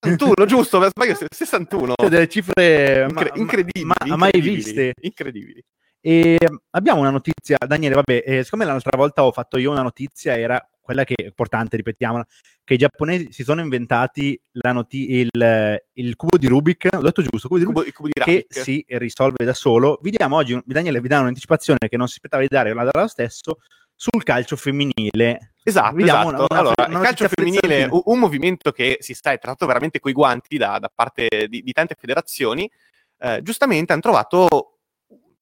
61, 0.00 0.46
giusto? 0.46 0.78
per 0.78 0.90
sbaglio, 0.90 1.16
61. 1.28 1.94
Cioè, 1.96 2.08
delle 2.08 2.28
cifre 2.28 3.06
Incre- 3.08 3.30
ma- 3.32 3.40
incredibili, 3.40 3.84
ma- 3.84 4.16
mai 4.16 4.30
incredibili, 4.32 4.54
viste. 4.54 4.92
Incredibili. 5.00 5.64
E 6.00 6.38
abbiamo 6.70 7.00
una 7.00 7.10
notizia, 7.10 7.56
Daniele, 7.66 7.96
vabbè, 7.96 8.22
eh, 8.24 8.44
siccome 8.44 8.64
l'altra 8.64 8.96
volta 8.96 9.24
ho 9.24 9.32
fatto 9.32 9.58
io 9.58 9.72
una 9.72 9.82
notizia, 9.82 10.38
era 10.38 10.64
quella 10.80 11.04
che 11.04 11.14
è 11.16 11.24
importante, 11.24 11.76
ripetiamola, 11.76 12.24
che 12.64 12.74
i 12.74 12.78
giapponesi 12.78 13.28
si 13.30 13.42
sono 13.42 13.60
inventati 13.60 14.40
la 14.52 14.72
noti- 14.72 15.10
il, 15.10 15.80
il 15.92 16.16
cubo 16.16 16.38
di 16.38 16.46
Rubik, 16.46 16.88
l'ho 16.90 17.02
detto 17.02 17.22
giusto, 17.22 17.48
cubo 17.48 17.60
di 17.60 17.66
Il 17.66 17.74
Rubik, 17.74 17.92
cubo, 17.92 18.08
il 18.08 18.14
cubo 18.14 18.26
di 18.26 18.44
che 18.44 18.46
si 18.48 18.84
risolve 18.88 19.44
da 19.44 19.52
solo. 19.52 19.98
Vi 20.00 20.10
diamo 20.10 20.36
oggi, 20.36 20.58
Daniele 20.64 21.00
vi 21.00 21.08
dà 21.08 21.20
un'anticipazione 21.20 21.88
che 21.88 21.96
non 21.96 22.06
si 22.06 22.14
aspettava 22.14 22.42
di 22.42 22.48
dare, 22.48 22.72
la 22.72 22.84
darà 22.84 23.02
lo 23.02 23.08
stesso, 23.08 23.58
sul 23.98 24.22
calcio 24.22 24.54
femminile. 24.54 25.54
Esatto, 25.64 25.98
esatto. 25.98 26.28
una- 26.28 26.36
una- 26.38 26.46
allora, 26.50 26.86
una 26.86 26.98
il 26.98 27.04
calcio 27.04 27.28
femminile, 27.28 27.88
un, 27.90 28.00
un 28.04 28.18
movimento 28.20 28.70
che 28.70 28.98
si 29.00 29.12
sta 29.12 29.32
è 29.32 29.38
trattato 29.38 29.66
veramente 29.66 29.98
coi 29.98 30.12
guanti 30.12 30.56
da, 30.56 30.78
da 30.78 30.88
parte 30.94 31.26
di, 31.48 31.62
di 31.62 31.72
tante 31.72 31.96
federazioni, 31.98 32.70
eh, 33.18 33.40
giustamente 33.42 33.92
hanno 33.92 34.00
trovato, 34.00 34.78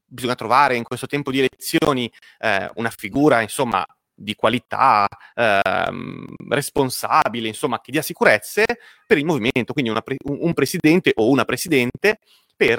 bisogna 0.07 0.34
trovare 0.34 0.74
in 0.74 0.84
questo 0.84 1.07
tempo 1.07 1.30
di 1.30 1.40
elezioni 1.40 2.11
eh, 2.38 2.70
una 2.76 2.88
figura, 2.88 3.42
insomma, 3.42 3.84
di 4.18 4.34
qualità, 4.34 5.07
ehm, 5.34 6.24
responsabile, 6.48 7.48
insomma, 7.48 7.82
che 7.82 7.92
dia 7.92 8.00
sicurezze 8.00 8.64
per 9.07 9.18
il 9.18 9.26
movimento, 9.26 9.74
quindi 9.74 9.92
pre- 10.02 10.16
un, 10.24 10.38
un 10.40 10.54
presidente 10.54 11.12
o 11.16 11.28
una 11.28 11.44
presidente 11.44 12.20
per 12.57 12.78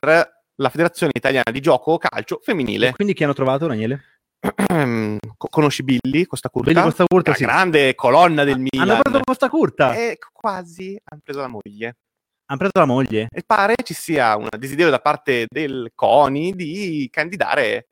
la 0.56 0.70
Federazione 0.70 1.12
Italiana 1.16 1.52
di 1.52 1.62
Gioco 1.62 2.00
Calcio 2.00 2.40
Femminile. 2.44 2.88
E 2.88 2.94
quindi 2.94 3.14
chi 3.14 3.24
hanno 3.24 3.34
trovato, 3.36 3.68
Daniele? 3.68 4.17
Co- 5.38 5.48
conosci 5.50 5.84
Billy 5.84 6.26
Costa 6.26 6.50
Curta? 6.50 6.72
Billy 6.72 6.84
Costa 6.84 7.06
Curta, 7.08 7.30
La 7.32 7.36
sì. 7.38 7.44
grande 7.44 7.96
colonna 7.96 8.44
del 8.44 8.58
Milan. 8.60 8.90
Hanno 8.90 9.02
preso 9.02 9.20
Costa 9.24 9.50
Curta, 9.50 9.94
E 9.96 10.18
quasi 10.32 11.00
hanno 11.06 11.22
preso 11.24 11.40
la 11.42 11.48
moglie. 11.48 11.98
hanno 12.46 12.58
preso 12.60 12.72
la 12.74 12.86
moglie. 12.86 13.28
E 13.30 13.44
pare 13.46 13.76
ci 13.84 13.94
sia 13.94 14.36
un 14.36 14.48
desiderio 14.58 14.90
da 14.92 15.00
parte 15.00 15.46
del 15.48 15.92
CONI 15.94 16.54
di 16.54 17.08
candidare 17.12 17.90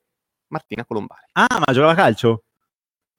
Martina 0.47 0.85
Colombari. 0.85 1.25
Ah, 1.33 1.61
ma 1.65 1.71
giocava 1.73 1.93
calcio? 1.93 2.43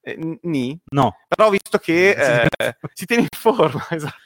Eh, 0.00 0.38
ni. 0.42 0.78
No. 0.92 1.16
Però 1.28 1.50
visto 1.50 1.78
che 1.78 2.10
eh, 2.56 2.76
si 2.94 3.06
tiene 3.06 3.22
in 3.22 3.28
forma, 3.36 3.86
esatto. 3.90 4.16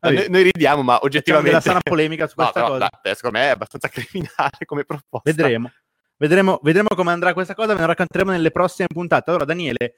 Noi, 0.00 0.26
noi 0.28 0.42
ridiamo, 0.44 0.82
ma 0.82 1.00
oggettivamente... 1.02 1.48
della 1.50 1.60
sana 1.60 1.80
polemica 1.82 2.28
su 2.28 2.34
No, 2.38 2.44
questa 2.44 2.60
però, 2.60 2.72
cosa. 2.74 2.88
dai, 3.02 3.14
secondo 3.16 3.38
me 3.38 3.44
è 3.46 3.48
abbastanza 3.48 3.88
criminale 3.88 4.64
come 4.64 4.84
proposta. 4.84 5.28
Vedremo. 5.32 5.72
Vedremo, 6.18 6.58
vedremo 6.62 6.88
come 6.94 7.12
andrà 7.12 7.32
questa 7.32 7.54
cosa, 7.54 7.74
ve 7.74 7.80
ne 7.80 7.86
racconteremo 7.86 8.30
nelle 8.32 8.50
prossime 8.50 8.88
puntate. 8.92 9.30
Allora, 9.30 9.44
Daniele, 9.44 9.94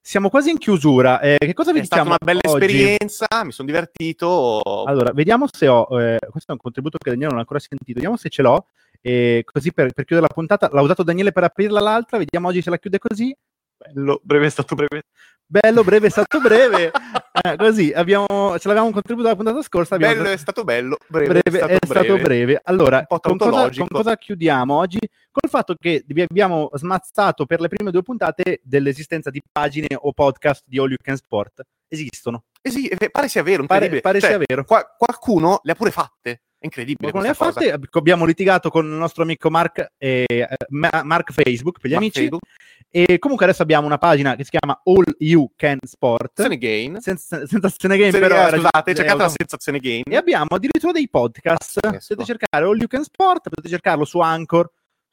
siamo 0.00 0.28
quasi 0.28 0.50
in 0.50 0.58
chiusura. 0.58 1.20
Eh, 1.20 1.36
che 1.38 1.54
cosa 1.54 1.72
vi 1.72 1.80
È 1.80 1.84
stata 1.84 2.02
diciamo 2.02 2.16
una 2.20 2.32
bella 2.32 2.52
oggi? 2.52 2.64
esperienza, 2.64 3.26
mi 3.44 3.52
sono 3.52 3.66
divertito. 3.66 4.60
Allora, 4.84 5.12
vediamo 5.12 5.46
se 5.50 5.66
ho. 5.68 5.86
eh, 6.00 6.18
questo 6.30 6.50
è 6.50 6.52
un 6.52 6.58
contributo 6.58 6.98
che 6.98 7.08
Daniele 7.10 7.28
non 7.30 7.38
ha 7.38 7.40
ancora 7.40 7.58
sentito. 7.58 7.92
Vediamo 7.94 8.16
se 8.16 8.28
ce 8.28 8.42
l'ho. 8.42 8.66
E 9.00 9.42
così 9.50 9.72
per, 9.72 9.92
per 9.92 10.04
chiudere 10.04 10.26
la 10.28 10.34
puntata, 10.34 10.68
l'ha 10.72 10.80
usato 10.82 11.02
Daniele 11.02 11.32
per 11.32 11.44
aprirla 11.44 11.80
l'altra. 11.80 12.18
Vediamo 12.18 12.48
oggi 12.48 12.60
se 12.62 12.70
la 12.70 12.78
chiude 12.78 12.98
così. 12.98 13.34
Bello, 13.78 14.20
breve 14.22 14.46
è 14.46 14.50
stato 14.50 14.74
breve. 14.74 15.02
Bello, 15.46 15.82
breve, 15.82 16.08
è 16.08 16.10
stato 16.10 16.40
breve. 16.40 16.90
Eh, 17.40 17.54
così 17.56 17.92
abbiamo, 17.94 18.26
ce 18.58 18.66
l'avevamo 18.66 18.86
un 18.88 18.92
contributo 18.92 19.22
dalla 19.28 19.36
puntata 19.36 19.62
scorsa. 19.62 19.94
Abbiamo 19.94 20.14
Bello 20.14 20.28
è 20.30 20.36
stato 20.36 20.64
bello, 20.64 20.96
breve, 21.06 21.40
breve, 21.40 21.60
è 21.60 21.78
stato 21.86 22.16
breve. 22.16 22.60
Allora, 22.64 22.98
Un 22.98 23.04
po' 23.06 23.20
con 23.20 23.36
cosa, 23.38 23.70
con 23.70 23.86
cosa 23.86 24.16
chiudiamo 24.16 24.74
oggi? 24.74 24.98
Col 25.40 25.50
fatto 25.50 25.76
che 25.78 26.02
vi 26.04 26.20
abbiamo 26.22 26.68
smazzato 26.74 27.46
per 27.46 27.60
le 27.60 27.68
prime 27.68 27.92
due 27.92 28.02
puntate 28.02 28.60
dell'esistenza 28.64 29.30
di 29.30 29.40
pagine 29.52 29.86
o 29.96 30.12
podcast 30.12 30.64
di 30.66 30.78
All 30.80 30.88
You 30.88 30.96
Can 31.00 31.16
Sport. 31.16 31.62
Esistono. 31.86 32.42
Eh 32.60 32.70
sì, 32.70 32.88
eh, 32.88 33.08
pare 33.10 33.28
sia 33.28 33.42
vero, 33.44 33.64
Pare, 33.64 33.86
incredibile. 33.86 34.00
pare 34.00 34.20
Cioè, 34.20 34.30
sia 34.30 34.38
vero. 34.44 34.64
qua- 34.64 34.84
qualcuno 34.98 35.60
le 35.62 35.72
ha 35.72 35.74
pure 35.76 35.92
fatte. 35.92 36.42
È 36.58 36.64
incredibile 36.64 37.12
Qualcuno 37.12 37.22
le 37.22 37.28
ha 37.30 37.34
fatte, 37.34 37.78
abbiamo 37.92 38.24
litigato 38.24 38.68
con 38.68 38.84
il 38.84 38.90
nostro 38.90 39.22
amico 39.22 39.48
Mark, 39.48 39.92
eh, 39.96 40.48
Ma- 40.70 41.02
Mark 41.04 41.30
Facebook 41.30 41.78
per 41.78 41.88
gli 41.88 41.92
Ma 41.92 41.98
amici. 42.00 42.18
Facebook, 42.20 42.42
E 42.90 43.18
comunque 43.20 43.44
adesso 43.44 43.62
abbiamo 43.62 43.86
una 43.86 43.98
pagina 43.98 44.34
che 44.34 44.42
si 44.44 44.50
chiama 44.50 44.80
All 44.82 45.04
You 45.18 45.52
Can 45.54 45.78
Sport. 45.86 46.32
Sensazione 46.34 46.58
Gain. 46.58 47.00
Senza, 47.00 47.46
sensazione 47.46 47.96
game, 47.96 48.10
Sensazione- 48.10 48.44
però 48.48 48.56
scusate, 48.56 48.94
cercate 48.94 49.18
la 49.18 49.26
eh, 49.26 49.32
sensazione 49.36 49.78
Gain. 49.78 50.02
E 50.08 50.16
abbiamo 50.16 50.46
addirittura 50.48 50.90
dei 50.92 51.08
podcast. 51.08 51.80
Potete 51.80 52.24
cercare 52.24 52.64
All 52.64 52.76
You 52.78 52.88
Can 52.88 53.04
Sport, 53.04 53.50
potete 53.50 53.68
cercarlo 53.68 54.04
su 54.04 54.18
Anchor, 54.18 54.68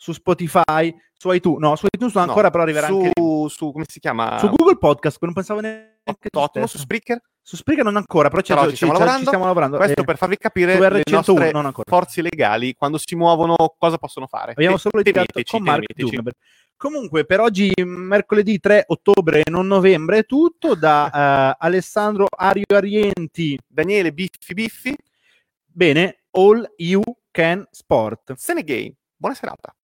su 0.06 0.12
Spotify, 0.14 0.96
su 1.18 1.32
iTunes. 1.32 1.60
No, 1.60 1.76
su 1.76 1.88
iTunes 1.92 2.14
No, 2.14 2.22
ancora, 2.22 2.52
però 2.52 2.62
arriverà 2.62 2.86
su, 2.86 2.98
anche 3.00 3.12
su 3.50 3.72
come 3.72 3.86
si 3.88 4.00
chiama? 4.00 4.38
Su 4.38 4.50
Google 4.50 4.78
Podcast, 4.78 5.18
non 5.22 5.34
pensavo 5.34 5.62
neanche 5.62 6.30
Ottimo, 6.32 6.68
su. 6.68 6.78
Spreaker. 6.78 7.20
Su 7.42 7.56
Spreaker 7.56 7.84
non 7.84 7.96
ancora, 7.96 8.30
però, 8.30 8.42
ci- 8.42 8.54
Però 8.54 8.70
ci 8.70 8.76
stiamo 8.76 8.94
ci- 8.94 9.00
lavorando. 9.00 9.22
ci 9.22 9.28
stiamo 9.28 9.46
lavorando. 9.46 9.78
Questo 9.78 10.02
Eh, 10.02 10.04
per 10.04 10.18
farvi 10.18 10.38
capire 10.38 10.78
le 10.80 10.88
R101 10.90 11.12
nostre 11.16 11.52
non 11.52 11.66
ancora. 11.66 11.90
forze 11.90 12.22
legali 12.22 12.74
quando 12.76 13.00
si 13.00 13.16
muovono 13.16 13.56
cosa 13.78 13.98
possono 13.98 14.28
fare. 14.28 14.52
Abbiamo 14.52 14.78
solo 14.78 14.98
litigato 15.00 15.42
con 15.44 15.64
Mark. 15.64 15.86
Comunque, 16.78 17.26
per 17.26 17.40
oggi, 17.40 17.72
mercoledì 17.84 18.60
3 18.60 18.84
ottobre, 18.88 19.42
non 19.50 19.66
novembre, 19.66 20.20
è 20.20 20.26
tutto 20.26 20.76
da 20.76 21.10
eh, 21.58 21.66
Alessandro 21.66 22.28
Ario 22.30 22.66
Arienti. 22.68 23.58
Daniele 23.68 24.12
Biffi 24.14 24.54
Biffi. 24.54 24.96
Bene, 25.66 26.24
All 26.32 26.64
You 26.78 27.02
Can 27.32 27.66
Sport. 27.72 28.34
Sene 28.36 28.64
Gain. 28.64 28.94
Buona 29.16 29.36
serata. 29.36 29.75